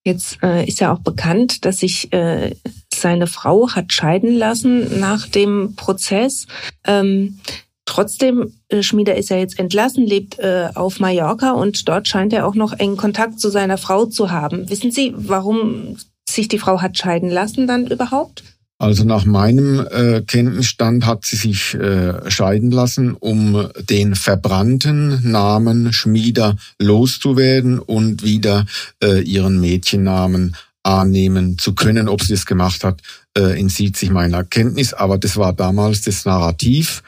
Jetzt 0.04 0.42
äh, 0.42 0.66
ist 0.66 0.80
ja 0.80 0.92
auch 0.92 1.00
bekannt, 1.00 1.64
dass 1.64 1.80
sich 1.80 2.12
äh, 2.12 2.54
seine 2.94 3.26
Frau 3.26 3.70
hat 3.70 3.92
scheiden 3.92 4.34
lassen 4.34 4.98
nach 4.98 5.26
dem 5.26 5.74
Prozess. 5.76 6.46
Ähm, 6.86 7.38
trotzdem, 7.84 8.54
äh, 8.68 8.82
Schmieder 8.82 9.16
ist 9.16 9.28
ja 9.28 9.36
jetzt 9.36 9.58
entlassen, 9.58 10.06
lebt 10.06 10.38
äh, 10.38 10.68
auf 10.74 11.00
Mallorca 11.00 11.52
und 11.52 11.86
dort 11.88 12.08
scheint 12.08 12.32
er 12.32 12.46
auch 12.46 12.54
noch 12.54 12.72
engen 12.72 12.96
Kontakt 12.96 13.40
zu 13.40 13.50
seiner 13.50 13.76
Frau 13.76 14.06
zu 14.06 14.30
haben. 14.30 14.70
Wissen 14.70 14.90
Sie, 14.90 15.12
warum 15.16 15.96
sich 16.28 16.48
die 16.48 16.58
Frau 16.58 16.80
hat 16.80 16.96
scheiden 16.96 17.28
lassen 17.28 17.66
dann 17.66 17.86
überhaupt? 17.86 18.42
Also 18.80 19.04
nach 19.04 19.26
meinem 19.26 19.86
äh, 19.90 20.22
Kenntnisstand 20.22 21.04
hat 21.04 21.26
sie 21.26 21.36
sich 21.36 21.74
äh, 21.74 22.30
scheiden 22.30 22.70
lassen, 22.70 23.12
um 23.12 23.68
den 23.90 24.14
verbrannten 24.14 25.30
Namen 25.30 25.92
Schmieder 25.92 26.56
loszuwerden 26.78 27.78
und 27.78 28.22
wieder 28.22 28.64
äh, 29.04 29.20
ihren 29.20 29.60
Mädchennamen 29.60 30.56
annehmen 30.82 31.58
zu 31.58 31.74
können. 31.74 32.08
Ob 32.08 32.22
sie 32.22 32.32
das 32.32 32.46
gemacht 32.46 32.82
hat, 32.82 33.02
äh, 33.36 33.60
entzieht 33.60 33.98
sich 33.98 34.08
meiner 34.08 34.44
Kenntnis, 34.44 34.94
aber 34.94 35.18
das 35.18 35.36
war 35.36 35.52
damals 35.52 36.00
das 36.00 36.24
Narrativ. 36.24 37.02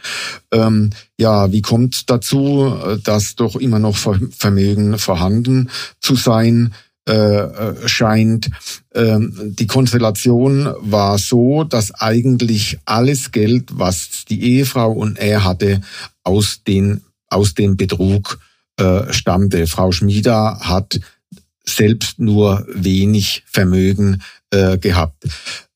Ähm, 0.52 0.90
ja, 1.16 1.52
wie 1.52 1.62
kommt 1.62 2.10
dazu, 2.10 2.76
äh, 2.84 2.98
dass 2.98 3.34
doch 3.34 3.56
immer 3.56 3.78
noch 3.78 3.96
Vermögen 3.96 4.98
vorhanden 4.98 5.70
zu 6.02 6.16
sein? 6.16 6.74
Äh, 7.08 7.14
äh, 7.14 7.88
scheint. 7.88 8.48
Ähm, 8.94 9.34
die 9.58 9.66
Konstellation 9.66 10.72
war 10.78 11.18
so, 11.18 11.64
dass 11.64 11.92
eigentlich 11.92 12.78
alles 12.84 13.32
Geld, 13.32 13.70
was 13.72 14.24
die 14.28 14.40
Ehefrau 14.40 14.92
und 14.92 15.18
er 15.18 15.42
hatte, 15.42 15.80
aus, 16.22 16.62
den, 16.62 17.00
aus 17.28 17.54
dem 17.54 17.76
Betrug 17.76 18.38
äh, 18.76 19.12
stammte. 19.12 19.66
Frau 19.66 19.90
Schmieder 19.90 20.60
hat 20.60 21.00
selbst 21.64 22.20
nur 22.20 22.64
wenig 22.72 23.42
Vermögen 23.46 24.22
äh, 24.52 24.78
gehabt. 24.78 25.24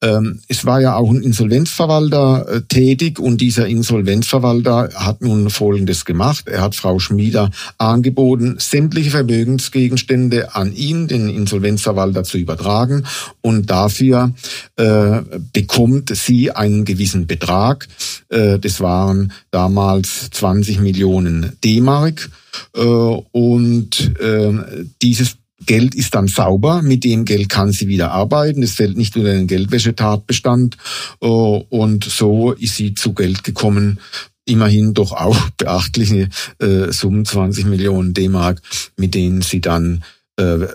Ähm, 0.02 0.40
es 0.48 0.66
war 0.66 0.80
ja 0.80 0.96
auch 0.96 1.10
ein 1.10 1.22
Insolvenzverwalter 1.22 2.46
äh, 2.48 2.60
tätig 2.62 3.18
und 3.18 3.40
dieser 3.40 3.66
Insolvenzverwalter 3.66 4.90
hat 4.94 5.22
nun 5.22 5.48
Folgendes 5.48 6.04
gemacht. 6.04 6.46
Er 6.48 6.60
hat 6.60 6.74
Frau 6.74 6.98
Schmieder 6.98 7.50
angeboten, 7.78 8.56
sämtliche 8.58 9.10
Vermögensgegenstände 9.10 10.54
an 10.54 10.74
ihn, 10.74 11.08
den 11.08 11.30
Insolvenzverwalter, 11.30 12.24
zu 12.24 12.36
übertragen 12.36 13.04
und 13.40 13.70
dafür 13.70 14.34
äh, 14.76 15.22
bekommt 15.52 16.14
sie 16.14 16.50
einen 16.50 16.84
gewissen 16.84 17.26
Betrag. 17.26 17.88
Äh, 18.28 18.58
das 18.58 18.80
waren 18.80 19.32
damals 19.50 20.30
20 20.30 20.80
Millionen 20.80 21.56
D-Mark 21.64 22.30
äh, 22.74 22.80
und 22.80 24.20
äh, 24.20 24.52
dieses 25.00 25.36
Geld 25.66 25.94
ist 25.94 26.14
dann 26.14 26.28
sauber, 26.28 26.82
mit 26.82 27.04
dem 27.04 27.24
Geld 27.24 27.48
kann 27.48 27.72
sie 27.72 27.88
wieder 27.88 28.12
arbeiten, 28.12 28.62
es 28.62 28.74
fällt 28.74 28.96
nicht 28.96 29.16
unter 29.16 29.32
den 29.32 29.46
Geldwäschetatbestand 29.46 30.76
äh, 31.20 31.26
und 31.26 32.04
so 32.04 32.52
ist 32.52 32.76
sie 32.76 32.94
zu 32.94 33.12
Geld 33.12 33.44
gekommen, 33.44 33.98
immerhin 34.44 34.94
doch 34.94 35.12
auch 35.12 35.50
beachtliche 35.58 36.28
äh, 36.60 36.92
Summen, 36.92 37.24
20 37.24 37.66
Millionen 37.66 38.14
D-Mark, 38.14 38.62
mit 38.96 39.14
denen 39.14 39.42
sie 39.42 39.60
dann 39.60 40.04
äh, 40.36 40.66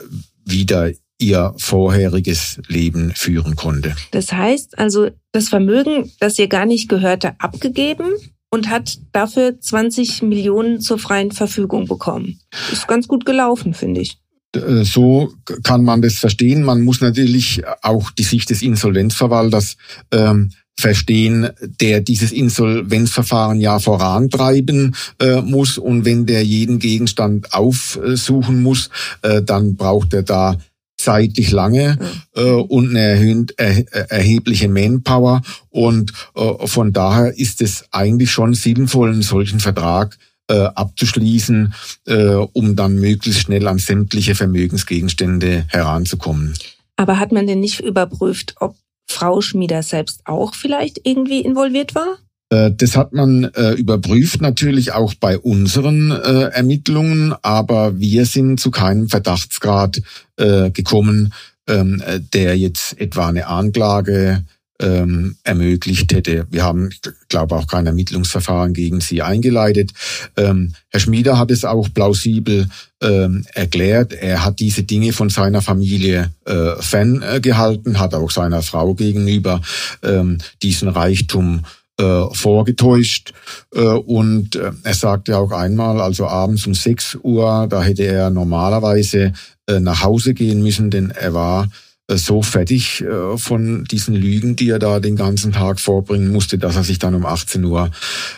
wieder 0.45 0.91
ihr 1.19 1.53
vorheriges 1.57 2.59
Leben 2.67 3.13
führen 3.15 3.55
konnte. 3.55 3.95
Das 4.11 4.33
heißt 4.33 4.79
also, 4.79 5.09
das 5.31 5.49
Vermögen, 5.49 6.11
das 6.19 6.37
ihr 6.39 6.47
gar 6.47 6.65
nicht 6.65 6.89
gehörte, 6.89 7.39
abgegeben 7.39 8.07
und 8.49 8.69
hat 8.69 8.99
dafür 9.13 9.59
20 9.59 10.23
Millionen 10.23 10.81
zur 10.81 10.99
freien 10.99 11.31
Verfügung 11.31 11.87
bekommen. 11.87 12.39
Ist 12.71 12.87
ganz 12.87 13.07
gut 13.07 13.25
gelaufen, 13.25 13.73
finde 13.73 14.01
ich. 14.01 14.20
Äh, 14.55 14.83
so 14.83 15.33
kann 15.63 15.83
man 15.83 16.01
das 16.01 16.15
verstehen. 16.15 16.63
Man 16.63 16.81
muss 16.81 17.01
natürlich 17.01 17.61
auch 17.81 18.11
die 18.11 18.23
Sicht 18.23 18.49
des 18.49 18.61
Insolvenzverwalters 18.61 19.77
ähm, 20.11 20.51
verstehen, 20.79 21.49
der 21.79 22.01
dieses 22.01 22.31
Insolvenzverfahren 22.31 23.59
ja 23.59 23.79
vorantreiben 23.79 24.95
äh, 25.19 25.41
muss. 25.41 25.77
Und 25.77 26.05
wenn 26.05 26.25
der 26.25 26.43
jeden 26.43 26.79
Gegenstand 26.79 27.53
aufsuchen 27.53 28.61
muss, 28.61 28.89
äh, 29.21 29.41
dann 29.41 29.75
braucht 29.75 30.13
er 30.13 30.23
da 30.23 30.57
zeitlich 30.97 31.51
lange 31.51 31.97
äh, 32.35 32.43
und 32.43 32.89
eine 32.89 32.99
erhöht, 32.99 33.53
er, 33.57 34.11
erhebliche 34.11 34.69
Manpower. 34.69 35.41
Und 35.69 36.13
äh, 36.35 36.67
von 36.67 36.93
daher 36.93 37.37
ist 37.37 37.61
es 37.61 37.85
eigentlich 37.91 38.31
schon 38.31 38.53
sinnvoll, 38.53 39.11
einen 39.11 39.23
solchen 39.23 39.59
Vertrag 39.59 40.17
äh, 40.47 40.53
abzuschließen, 40.53 41.73
äh, 42.05 42.35
um 42.53 42.75
dann 42.75 42.95
möglichst 42.95 43.41
schnell 43.41 43.67
an 43.67 43.77
sämtliche 43.77 44.35
Vermögensgegenstände 44.35 45.65
heranzukommen. 45.67 46.53
Aber 46.95 47.19
hat 47.19 47.31
man 47.31 47.47
denn 47.47 47.59
nicht 47.59 47.79
überprüft, 47.79 48.55
ob 48.59 48.75
Frau 49.09 49.41
Schmieder 49.41 49.83
selbst 49.83 50.21
auch 50.25 50.55
vielleicht 50.55 51.01
irgendwie 51.03 51.41
involviert 51.41 51.95
war? 51.95 52.17
Äh, 52.51 52.71
das 52.75 52.95
hat 52.95 53.13
man 53.13 53.45
äh, 53.55 53.71
überprüft 53.73 54.41
natürlich 54.41 54.91
auch 54.91 55.13
bei 55.15 55.39
unseren 55.39 56.11
äh, 56.11 56.49
Ermittlungen, 56.49 57.33
aber 57.41 57.97
wir 57.97 58.25
sind 58.25 58.59
zu 58.59 58.71
keinem 58.71 59.09
Verdachtsgrad 59.09 60.01
äh, 60.37 60.69
gekommen, 60.71 61.33
ähm, 61.67 62.03
der 62.33 62.57
jetzt 62.57 62.99
etwa 62.99 63.27
eine 63.27 63.47
Anklage 63.47 64.43
ähm, 64.81 65.35
ermöglicht 65.43 66.11
hätte. 66.11 66.47
Wir 66.49 66.63
haben, 66.63 66.89
ich 66.91 67.01
glaube, 67.29 67.55
auch 67.55 67.67
kein 67.67 67.87
Ermittlungsverfahren 67.87 68.73
gegen 68.73 68.99
sie 68.99 69.21
eingeleitet. 69.21 69.91
Ähm, 70.35 70.73
Herr 70.89 70.99
Schmieder 70.99 71.37
hat 71.37 71.51
es 71.51 71.63
auch 71.63 71.87
plausibel 71.93 72.67
ähm, 73.01 73.45
erklärt. 73.53 74.13
Er 74.13 74.43
hat 74.43 74.59
diese 74.59 74.83
Dinge 74.83 75.13
von 75.13 75.29
seiner 75.29 75.61
Familie 75.61 76.33
äh, 76.45 76.75
ferngehalten, 76.79 77.99
hat 77.99 78.13
auch 78.13 78.31
seiner 78.31 78.61
Frau 78.61 78.93
gegenüber 78.93 79.61
ähm, 80.03 80.39
diesen 80.61 80.89
Reichtum 80.89 81.63
äh, 81.99 82.33
vorgetäuscht. 82.33 83.33
Äh, 83.75 83.81
und 83.81 84.55
äh, 84.55 84.71
er 84.83 84.93
sagte 84.93 85.37
auch 85.37 85.51
einmal, 85.51 86.01
also 86.01 86.25
abends 86.25 86.65
um 86.65 86.73
6 86.73 87.19
Uhr, 87.21 87.67
da 87.69 87.83
hätte 87.83 88.03
er 88.03 88.29
normalerweise 88.29 89.33
nach 89.67 90.03
Hause 90.03 90.33
gehen 90.33 90.61
müssen, 90.63 90.89
denn 90.89 91.11
er 91.11 91.33
war 91.33 91.69
so 92.17 92.41
fertig 92.41 93.01
äh, 93.01 93.37
von 93.37 93.85
diesen 93.85 94.15
Lügen, 94.15 94.55
die 94.55 94.69
er 94.69 94.79
da 94.79 94.99
den 94.99 95.15
ganzen 95.15 95.51
Tag 95.51 95.79
vorbringen 95.79 96.31
musste, 96.31 96.57
dass 96.57 96.75
er 96.75 96.83
sich 96.83 96.99
dann 96.99 97.15
um 97.15 97.25
18 97.25 97.63
Uhr 97.63 97.91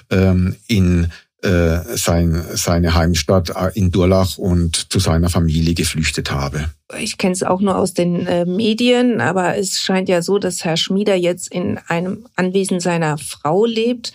ähm, 0.09 0.55
in 0.67 1.11
äh, 1.43 1.97
sein, 1.97 2.41
seine 2.53 2.95
Heimstadt 2.95 3.51
in 3.75 3.91
Durlach 3.91 4.37
und 4.37 4.91
zu 4.91 4.99
seiner 4.99 5.29
Familie 5.29 5.73
geflüchtet 5.73 6.31
habe. 6.31 6.69
Ich 6.97 7.17
kenne 7.17 7.33
es 7.33 7.43
auch 7.43 7.59
nur 7.59 7.77
aus 7.77 7.93
den 7.93 8.25
äh, 8.25 8.45
Medien, 8.45 9.19
aber 9.19 9.57
es 9.57 9.79
scheint 9.79 10.07
ja 10.07 10.21
so, 10.21 10.39
dass 10.39 10.63
Herr 10.63 10.77
Schmieder 10.77 11.15
jetzt 11.15 11.51
in 11.51 11.79
einem 11.89 12.27
Anwesen 12.37 12.79
seiner 12.79 13.17
Frau 13.17 13.65
lebt. 13.65 14.13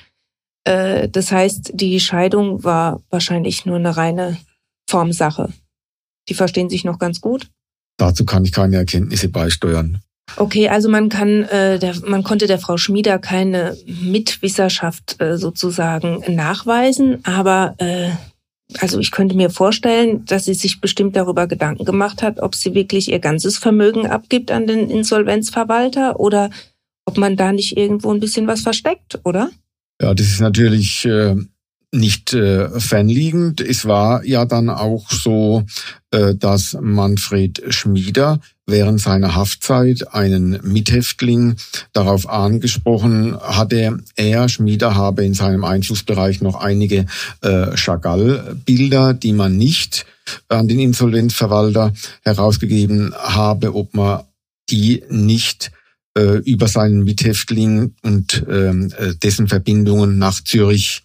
Äh, 0.65 1.11
das 1.11 1.31
heißt, 1.31 1.73
die 1.75 2.01
Scheidung 2.01 2.65
war 2.65 3.03
wahrscheinlich 3.11 3.67
nur 3.67 3.77
eine 3.77 3.97
reine 3.99 4.39
Formsache. 4.89 5.53
Die 6.31 6.35
verstehen 6.35 6.71
sich 6.71 6.85
noch 6.85 6.99
ganz 6.99 7.21
gut. 7.21 7.51
Dazu 7.99 8.25
kann 8.25 8.45
ich 8.45 8.53
keine 8.53 8.77
Erkenntnisse 8.77 9.29
beisteuern. 9.29 10.01
Okay, 10.37 10.69
also 10.69 10.89
man 10.89 11.09
kann, 11.09 11.45
äh, 11.45 11.79
der, 11.79 11.95
man 12.07 12.23
konnte 12.23 12.47
der 12.47 12.59
Frau 12.59 12.77
Schmieder 12.77 13.19
keine 13.19 13.77
Mitwisserschaft 13.87 15.21
äh, 15.21 15.37
sozusagen 15.37 16.23
nachweisen, 16.35 17.25
aber 17.25 17.75
äh, 17.79 18.11
also 18.79 18.99
ich 18.99 19.11
könnte 19.11 19.35
mir 19.35 19.51
vorstellen, 19.51 20.25
dass 20.27 20.45
sie 20.45 20.55
sich 20.55 20.81
bestimmt 20.81 21.17
darüber 21.17 21.47
Gedanken 21.47 21.85
gemacht 21.85 22.23
hat, 22.23 22.41
ob 22.41 22.55
sie 22.55 22.75
wirklich 22.75 23.11
ihr 23.11 23.19
ganzes 23.19 23.57
Vermögen 23.57 24.07
abgibt 24.07 24.51
an 24.51 24.67
den 24.67 24.91
Insolvenzverwalter 24.91 26.21
oder 26.21 26.51
ob 27.07 27.17
man 27.17 27.37
da 27.37 27.53
nicht 27.53 27.77
irgendwo 27.77 28.13
ein 28.13 28.21
bisschen 28.21 28.47
was 28.47 28.61
versteckt, 28.61 29.19
oder? 29.25 29.51
Ja, 30.01 30.13
das 30.13 30.27
ist 30.27 30.41
natürlich 30.41 31.07
äh, 31.07 31.37
nicht 31.93 32.35
äh, 32.35 32.69
fernliegend. 32.81 33.61
Es 33.61 33.87
war 33.87 34.25
ja 34.25 34.45
dann 34.45 34.69
auch 34.69 35.11
so, 35.11 35.65
äh, 36.11 36.35
dass 36.35 36.77
Manfred 36.81 37.63
Schmieder 37.71 38.41
während 38.67 39.01
seiner 39.01 39.35
Haftzeit 39.35 40.13
einen 40.15 40.61
Mithäftling 40.63 41.57
darauf 41.95 42.29
angesprochen 42.29 43.39
hatte, 43.41 43.99
er, 44.17 44.49
Schmieder, 44.51 44.95
habe 44.95 45.25
in 45.25 45.33
seinem 45.33 45.65
Einflussbereich 45.65 46.43
noch 46.43 46.57
einige 46.57 47.07
äh, 47.41 47.75
Chagall-Bilder, 47.75 49.15
die 49.15 49.33
man 49.33 49.57
nicht 49.57 50.05
an 50.49 50.69
den 50.69 50.81
Insolvenzverwalter 50.81 51.95
herausgegeben 52.23 53.15
habe, 53.17 53.75
ob 53.75 53.95
man 53.95 54.25
die 54.69 55.03
nicht 55.09 55.73
äh, 56.19 56.39
über 56.39 56.69
seinen 56.69 57.05
Mithäftling 57.05 57.95
und 58.03 58.45
ähm, 58.51 58.93
äh, 58.99 59.15
dessen 59.15 59.49
Verbindungen 59.49 60.19
nach 60.19 60.45
Zürich 60.45 61.05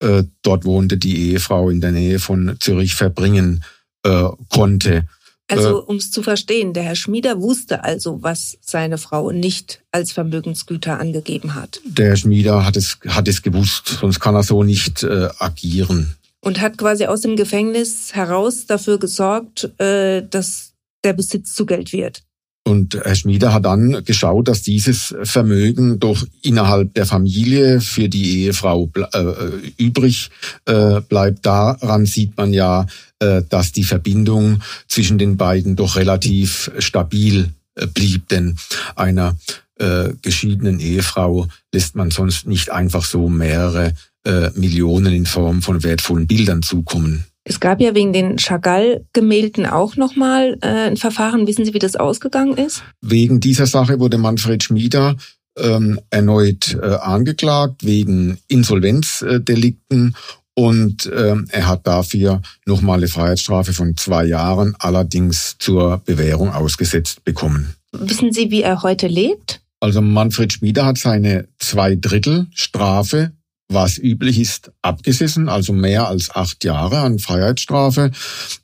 äh, 0.00 0.24
dort 0.42 0.64
wohnte 0.64 0.96
die 0.96 1.30
Ehefrau 1.30 1.70
in 1.70 1.80
der 1.80 1.92
Nähe 1.92 2.18
von 2.18 2.56
Zürich 2.60 2.94
verbringen 2.94 3.64
äh, 4.02 4.28
konnte. 4.48 5.06
Also 5.48 5.80
äh, 5.80 5.82
um 5.82 5.96
es 5.96 6.10
zu 6.10 6.22
verstehen, 6.22 6.72
der 6.72 6.84
Herr 6.84 6.96
Schmieder 6.96 7.40
wusste 7.40 7.84
also, 7.84 8.22
was 8.22 8.58
seine 8.60 8.98
Frau 8.98 9.30
nicht 9.30 9.82
als 9.90 10.12
Vermögensgüter 10.12 10.98
angegeben 10.98 11.54
hat. 11.54 11.80
Der 11.84 12.08
Herr 12.08 12.16
Schmieder 12.16 12.64
hat 12.64 12.76
es, 12.76 12.98
hat 13.06 13.28
es 13.28 13.42
gewusst, 13.42 13.98
sonst 14.00 14.20
kann 14.20 14.34
er 14.34 14.42
so 14.42 14.62
nicht 14.62 15.02
äh, 15.02 15.28
agieren. 15.38 16.16
Und 16.40 16.60
hat 16.60 16.78
quasi 16.78 17.04
aus 17.06 17.20
dem 17.20 17.36
Gefängnis 17.36 18.14
heraus 18.14 18.66
dafür 18.66 18.98
gesorgt, 18.98 19.70
äh, 19.78 20.22
dass 20.26 20.72
der 21.04 21.12
Besitz 21.12 21.54
zu 21.54 21.66
Geld 21.66 21.92
wird. 21.92 22.22
Und 22.62 22.94
Herr 22.94 23.14
Schmieder 23.14 23.54
hat 23.54 23.64
dann 23.64 24.04
geschaut, 24.04 24.48
dass 24.48 24.62
dieses 24.62 25.14
Vermögen 25.22 25.98
doch 25.98 26.24
innerhalb 26.42 26.92
der 26.94 27.06
Familie 27.06 27.80
für 27.80 28.08
die 28.08 28.42
Ehefrau 28.42 28.90
äh, 29.12 29.32
übrig 29.78 30.30
äh, 30.66 31.00
bleibt. 31.00 31.46
Daran 31.46 32.04
sieht 32.04 32.36
man 32.36 32.52
ja, 32.52 32.86
äh, 33.18 33.42
dass 33.48 33.72
die 33.72 33.84
Verbindung 33.84 34.60
zwischen 34.88 35.16
den 35.16 35.38
beiden 35.38 35.74
doch 35.74 35.96
relativ 35.96 36.70
stabil 36.78 37.48
äh, 37.76 37.86
blieb. 37.86 38.28
Denn 38.28 38.56
einer 38.94 39.36
äh, 39.78 40.10
geschiedenen 40.20 40.80
Ehefrau 40.80 41.48
lässt 41.72 41.96
man 41.96 42.10
sonst 42.10 42.46
nicht 42.46 42.70
einfach 42.70 43.06
so 43.06 43.28
mehrere 43.30 43.94
äh, 44.24 44.50
Millionen 44.54 45.14
in 45.14 45.24
Form 45.24 45.62
von 45.62 45.82
wertvollen 45.82 46.26
Bildern 46.26 46.62
zukommen. 46.62 47.24
Es 47.44 47.58
gab 47.58 47.80
ja 47.80 47.94
wegen 47.94 48.12
den 48.12 48.36
Chagall-Gemälden 48.36 49.66
auch 49.66 49.96
nochmal 49.96 50.58
äh, 50.60 50.88
ein 50.90 50.96
Verfahren. 50.96 51.46
Wissen 51.46 51.64
Sie, 51.64 51.74
wie 51.74 51.78
das 51.78 51.96
ausgegangen 51.96 52.56
ist? 52.56 52.82
Wegen 53.00 53.40
dieser 53.40 53.66
Sache 53.66 53.98
wurde 53.98 54.18
Manfred 54.18 54.62
Schmieder 54.62 55.16
ähm, 55.58 56.00
erneut 56.10 56.78
äh, 56.80 56.86
angeklagt 56.86 57.84
wegen 57.84 58.38
Insolvenzdelikten 58.48 60.14
und 60.54 61.10
ähm, 61.16 61.46
er 61.50 61.68
hat 61.68 61.86
dafür 61.86 62.42
nochmal 62.66 62.98
eine 62.98 63.08
Freiheitsstrafe 63.08 63.72
von 63.72 63.96
zwei 63.96 64.26
Jahren, 64.26 64.74
allerdings 64.78 65.56
zur 65.58 66.02
Bewährung 66.04 66.52
ausgesetzt 66.52 67.24
bekommen. 67.24 67.74
Wissen 67.92 68.32
Sie, 68.32 68.50
wie 68.50 68.62
er 68.62 68.82
heute 68.82 69.06
lebt? 69.06 69.62
Also 69.80 70.02
Manfred 70.02 70.52
Schmieder 70.52 70.84
hat 70.84 70.98
seine 70.98 71.48
zwei 71.58 71.96
Drittel 71.96 72.46
Strafe 72.54 73.32
was 73.70 73.98
üblich 73.98 74.38
ist, 74.38 74.72
abgesessen, 74.82 75.48
also 75.48 75.72
mehr 75.72 76.08
als 76.08 76.30
acht 76.34 76.64
Jahre 76.64 76.98
an 76.98 77.18
Freiheitsstrafe. 77.18 78.10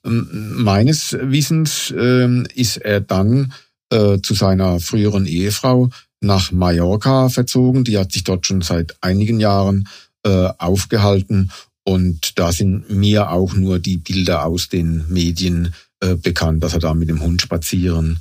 Ähm, 0.05 0.55
meines 0.57 1.17
Wissens 1.21 1.93
äh, 1.97 2.43
ist 2.55 2.79
er 2.79 3.01
dann 3.01 3.53
äh, 3.91 4.19
zu 4.21 4.35
seiner 4.35 4.81
früheren 4.81 5.27
Ehefrau 5.27 5.91
nach 6.21 6.51
Mallorca 6.51 7.29
verzogen. 7.29 7.85
Die 7.85 7.99
hat 7.99 8.13
sich 8.13 8.25
dort 8.25 8.47
schon 8.47 8.63
seit 8.63 8.97
einigen 9.01 9.39
Jahren 9.39 9.89
äh, 10.25 10.49
aufgehalten. 10.59 11.53
Und 11.85 12.39
da 12.39 12.51
sind 12.51 12.91
mir 12.91 13.31
auch 13.31 13.55
nur 13.55 13.79
die 13.79 13.99
Bilder 13.99 14.45
aus 14.45 14.69
den 14.69 15.05
Medien 15.09 15.73
äh, 16.01 16.17
bekannt, 16.17 16.65
dass 16.65 16.73
er 16.73 16.81
da 16.81 16.95
mit 16.95 17.09
dem 17.09 17.23
Hund 17.23 17.41
spazieren 17.43 18.21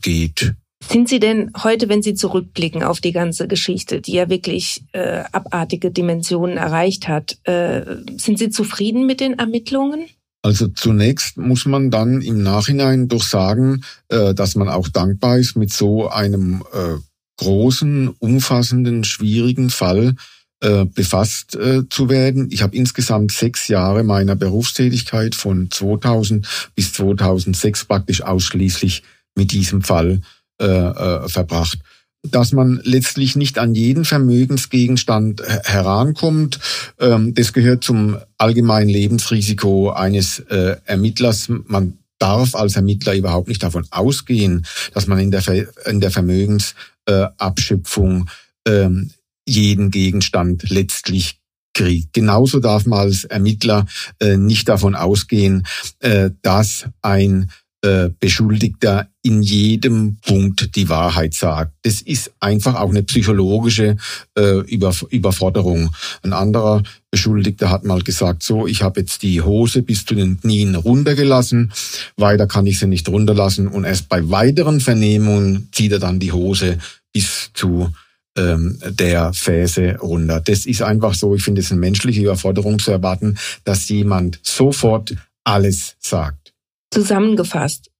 geht. 0.00 0.56
Sind 0.86 1.08
Sie 1.08 1.18
denn 1.18 1.50
heute, 1.62 1.88
wenn 1.88 2.02
Sie 2.02 2.14
zurückblicken 2.14 2.82
auf 2.82 3.00
die 3.00 3.12
ganze 3.12 3.48
Geschichte, 3.48 4.00
die 4.00 4.12
ja 4.12 4.30
wirklich 4.30 4.84
äh, 4.92 5.24
abartige 5.32 5.90
Dimensionen 5.90 6.56
erreicht 6.56 7.08
hat, 7.08 7.36
äh, 7.44 7.82
sind 8.16 8.38
Sie 8.38 8.48
zufrieden 8.50 9.06
mit 9.06 9.20
den 9.20 9.38
Ermittlungen? 9.38 10.06
Also 10.42 10.68
zunächst 10.68 11.36
muss 11.36 11.66
man 11.66 11.90
dann 11.90 12.22
im 12.22 12.42
Nachhinein 12.42 13.08
doch 13.08 13.22
sagen, 13.22 13.82
äh, 14.08 14.34
dass 14.34 14.54
man 14.54 14.68
auch 14.68 14.88
dankbar 14.88 15.38
ist, 15.38 15.56
mit 15.56 15.72
so 15.72 16.08
einem 16.08 16.62
äh, 16.72 16.96
großen, 17.38 18.08
umfassenden, 18.18 19.02
schwierigen 19.04 19.70
Fall 19.70 20.14
äh, 20.60 20.84
befasst 20.84 21.56
äh, 21.56 21.88
zu 21.88 22.08
werden. 22.08 22.48
Ich 22.50 22.62
habe 22.62 22.76
insgesamt 22.76 23.32
sechs 23.32 23.68
Jahre 23.68 24.04
meiner 24.04 24.36
Berufstätigkeit 24.36 25.34
von 25.34 25.70
2000 25.70 26.46
bis 26.74 26.92
2006 26.94 27.84
praktisch 27.84 28.22
ausschließlich 28.22 29.02
mit 29.34 29.52
diesem 29.52 29.82
Fall 29.82 30.12
äh, 30.12 30.37
äh, 30.58 31.28
verbracht 31.28 31.78
dass 32.24 32.50
man 32.52 32.80
letztlich 32.82 33.36
nicht 33.36 33.58
an 33.58 33.76
jeden 33.76 34.04
Vermögensgegenstand 34.04 35.40
herankommt. 35.64 36.58
Ähm, 36.98 37.32
das 37.34 37.52
gehört 37.52 37.84
zum 37.84 38.16
allgemeinen 38.38 38.88
Lebensrisiko 38.88 39.90
eines 39.90 40.40
äh, 40.40 40.74
Ermittlers. 40.84 41.48
Man 41.48 41.98
darf 42.18 42.54
als 42.54 42.76
Ermittler 42.76 43.14
überhaupt 43.14 43.48
nicht 43.48 43.62
davon 43.62 43.86
ausgehen, 43.90 44.66
dass 44.94 45.06
man 45.06 45.18
in 45.18 45.30
der, 45.30 45.42
in 45.86 46.00
der 46.00 46.10
Vermögensabschöpfung 46.10 48.28
ähm, 48.66 49.10
jeden 49.46 49.90
Gegenstand 49.90 50.68
letztlich 50.68 51.38
kriegt. 51.74 52.12
Genauso 52.12 52.60
darf 52.60 52.84
man 52.86 53.00
als 53.00 53.24
Ermittler 53.24 53.86
äh, 54.20 54.36
nicht 54.36 54.68
davon 54.68 54.94
ausgehen, 54.96 55.66
äh, 56.00 56.30
dass 56.42 56.84
ein 57.02 57.44
äh, 57.44 57.46
Beschuldigter 57.80 59.08
in 59.22 59.40
jedem 59.40 60.16
Punkt 60.16 60.74
die 60.74 60.88
Wahrheit 60.88 61.34
sagt. 61.34 61.74
Das 61.82 62.00
ist 62.00 62.32
einfach 62.40 62.74
auch 62.74 62.88
eine 62.88 63.04
psychologische 63.04 63.96
äh, 64.36 64.58
Über 64.62 64.92
Überforderung. 65.10 65.94
Ein 66.22 66.32
anderer 66.32 66.82
Beschuldigter 67.10 67.70
hat 67.70 67.84
mal 67.84 68.02
gesagt, 68.02 68.42
so, 68.42 68.66
ich 68.66 68.82
habe 68.82 69.00
jetzt 69.00 69.22
die 69.22 69.42
Hose 69.42 69.82
bis 69.82 70.04
zu 70.04 70.14
den 70.16 70.40
Knien 70.40 70.74
runtergelassen, 70.74 71.72
weiter 72.16 72.46
kann 72.48 72.66
ich 72.66 72.80
sie 72.80 72.86
nicht 72.86 73.08
runterlassen 73.08 73.68
und 73.68 73.84
erst 73.84 74.08
bei 74.08 74.28
weiteren 74.28 74.80
Vernehmungen 74.80 75.68
zieht 75.72 75.92
er 75.92 76.00
dann 76.00 76.18
die 76.18 76.32
Hose 76.32 76.78
bis 77.12 77.50
zu 77.54 77.92
ähm, 78.36 78.78
der 78.88 79.32
Fäse 79.32 79.98
runter. 80.00 80.40
Das 80.40 80.66
ist 80.66 80.82
einfach 80.82 81.14
so, 81.14 81.34
ich 81.34 81.42
finde 81.42 81.60
es 81.60 81.70
eine 81.70 81.80
menschliche 81.80 82.22
Überforderung 82.22 82.78
zu 82.78 82.90
erwarten, 82.90 83.38
dass 83.64 83.88
jemand 83.88 84.40
sofort 84.42 85.14
alles 85.44 85.96
sagt. 85.98 86.47
Zusammengefasst, 86.90 87.90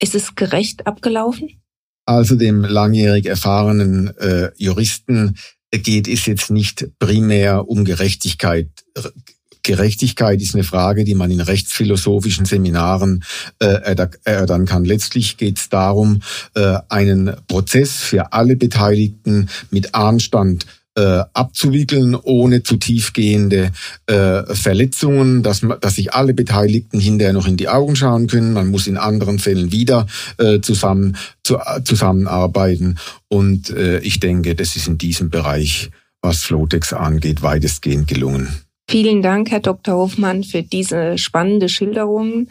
ist 0.00 0.14
es 0.14 0.34
gerecht 0.34 0.86
abgelaufen? 0.86 1.62
Also 2.06 2.34
dem 2.34 2.64
langjährig 2.64 3.26
erfahrenen 3.26 4.16
äh, 4.18 4.50
Juristen 4.56 5.36
geht 5.70 6.08
es 6.08 6.26
jetzt 6.26 6.50
nicht 6.50 6.98
primär 6.98 7.68
um 7.68 7.84
Gerechtigkeit. 7.84 8.68
Gerechtigkeit 9.62 10.42
ist 10.42 10.54
eine 10.54 10.64
Frage, 10.64 11.04
die 11.04 11.14
man 11.14 11.30
in 11.30 11.40
rechtsphilosophischen 11.40 12.46
Seminaren 12.46 13.24
äh, 13.60 13.96
erörtern 14.24 14.66
kann. 14.66 14.84
Letztlich 14.84 15.36
geht 15.36 15.58
es 15.58 15.68
darum, 15.68 16.20
äh, 16.54 16.78
einen 16.88 17.36
Prozess 17.46 18.00
für 18.00 18.32
alle 18.32 18.56
Beteiligten 18.56 19.48
mit 19.70 19.94
Anstand 19.94 20.66
äh, 20.94 21.22
abzuwickeln, 21.32 22.14
ohne 22.14 22.62
zu 22.62 22.76
tiefgehende 22.76 23.72
äh, 24.06 24.54
Verletzungen, 24.54 25.42
dass, 25.42 25.66
dass 25.80 25.94
sich 25.94 26.12
alle 26.12 26.34
Beteiligten 26.34 27.00
hinterher 27.00 27.32
noch 27.32 27.46
in 27.46 27.56
die 27.56 27.68
Augen 27.68 27.96
schauen 27.96 28.26
können. 28.26 28.52
Man 28.52 28.70
muss 28.70 28.86
in 28.86 28.96
anderen 28.96 29.38
Fällen 29.38 29.72
wieder 29.72 30.06
äh, 30.38 30.60
zusammen 30.60 31.16
zu, 31.42 31.58
zusammenarbeiten. 31.84 32.98
Und 33.28 33.70
äh, 33.70 34.00
ich 34.00 34.20
denke, 34.20 34.54
das 34.54 34.76
ist 34.76 34.88
in 34.88 34.98
diesem 34.98 35.30
Bereich, 35.30 35.90
was 36.20 36.42
Flotex 36.42 36.92
angeht, 36.92 37.42
weitestgehend 37.42 38.06
gelungen. 38.06 38.48
Vielen 38.88 39.22
Dank, 39.22 39.50
Herr 39.50 39.60
Dr. 39.60 39.94
Hofmann, 39.94 40.44
für 40.44 40.62
diese 40.62 41.16
spannende 41.16 41.68
Schilderung. 41.68 42.48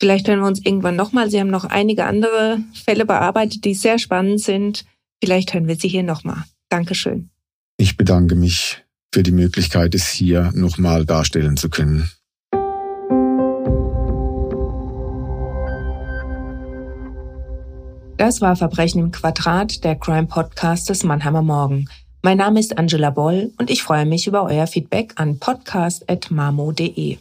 Vielleicht 0.00 0.26
hören 0.26 0.40
wir 0.40 0.46
uns 0.46 0.64
irgendwann 0.64 0.96
nochmal. 0.96 1.30
Sie 1.30 1.38
haben 1.38 1.50
noch 1.50 1.64
einige 1.64 2.04
andere 2.06 2.60
Fälle 2.72 3.04
bearbeitet, 3.04 3.64
die 3.64 3.74
sehr 3.74 3.98
spannend 3.98 4.40
sind. 4.40 4.84
Vielleicht 5.22 5.54
hören 5.54 5.68
wir 5.68 5.76
Sie 5.76 5.88
hier 5.88 6.02
nochmal. 6.02 6.44
Dankeschön. 6.70 7.31
Ich 7.82 7.96
bedanke 7.96 8.36
mich 8.36 8.84
für 9.12 9.24
die 9.24 9.32
Möglichkeit, 9.32 9.96
es 9.96 10.06
hier 10.06 10.52
nochmal 10.54 11.04
darstellen 11.04 11.56
zu 11.56 11.68
können. 11.68 12.08
Das 18.18 18.40
war 18.40 18.54
Verbrechen 18.54 19.00
im 19.00 19.10
Quadrat, 19.10 19.82
der 19.82 19.96
Crime 19.96 20.28
Podcast 20.28 20.90
des 20.90 21.02
Mannheimer 21.02 21.42
Morgen. 21.42 21.86
Mein 22.22 22.38
Name 22.38 22.60
ist 22.60 22.78
Angela 22.78 23.10
Boll 23.10 23.50
und 23.58 23.68
ich 23.68 23.82
freue 23.82 24.06
mich 24.06 24.28
über 24.28 24.44
euer 24.44 24.68
Feedback 24.68 25.14
an 25.16 25.40
podcast.mamo.de. 25.40 27.18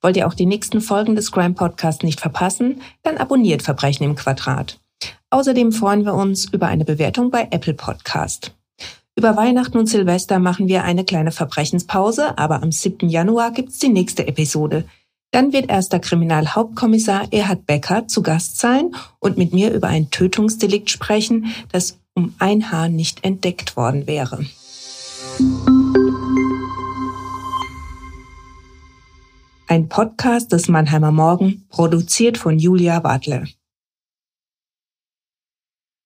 Wollt 0.00 0.16
ihr 0.16 0.28
auch 0.28 0.34
die 0.34 0.46
nächsten 0.46 0.80
Folgen 0.80 1.16
des 1.16 1.32
Crime 1.32 1.54
Podcasts 1.54 2.04
nicht 2.04 2.20
verpassen? 2.20 2.82
Dann 3.02 3.16
abonniert 3.16 3.62
Verbrechen 3.62 4.04
im 4.04 4.14
Quadrat. 4.14 4.78
Außerdem 5.30 5.72
freuen 5.72 6.04
wir 6.04 6.14
uns 6.14 6.44
über 6.44 6.68
eine 6.68 6.84
Bewertung 6.84 7.32
bei 7.32 7.48
Apple 7.50 7.74
Podcast. 7.74 8.54
Über 9.16 9.36
Weihnachten 9.36 9.78
und 9.78 9.86
Silvester 9.86 10.40
machen 10.40 10.66
wir 10.66 10.82
eine 10.82 11.04
kleine 11.04 11.30
Verbrechenspause, 11.30 12.36
aber 12.36 12.62
am 12.62 12.72
7. 12.72 13.08
Januar 13.08 13.52
gibt's 13.52 13.78
die 13.78 13.88
nächste 13.88 14.26
Episode. 14.26 14.86
Dann 15.30 15.52
wird 15.52 15.70
erster 15.70 16.00
Kriminalhauptkommissar 16.00 17.32
Erhard 17.32 17.64
Becker 17.64 18.08
zu 18.08 18.22
Gast 18.22 18.58
sein 18.58 18.90
und 19.20 19.38
mit 19.38 19.52
mir 19.52 19.72
über 19.72 19.86
ein 19.86 20.10
Tötungsdelikt 20.10 20.90
sprechen, 20.90 21.54
das 21.70 22.00
um 22.14 22.34
ein 22.40 22.72
Haar 22.72 22.88
nicht 22.88 23.24
entdeckt 23.24 23.76
worden 23.76 24.08
wäre. 24.08 24.44
Ein 29.68 29.88
Podcast 29.88 30.50
des 30.50 30.68
Mannheimer 30.68 31.12
Morgen, 31.12 31.64
produziert 31.70 32.36
von 32.36 32.58
Julia 32.58 33.04
Wadle. 33.04 33.44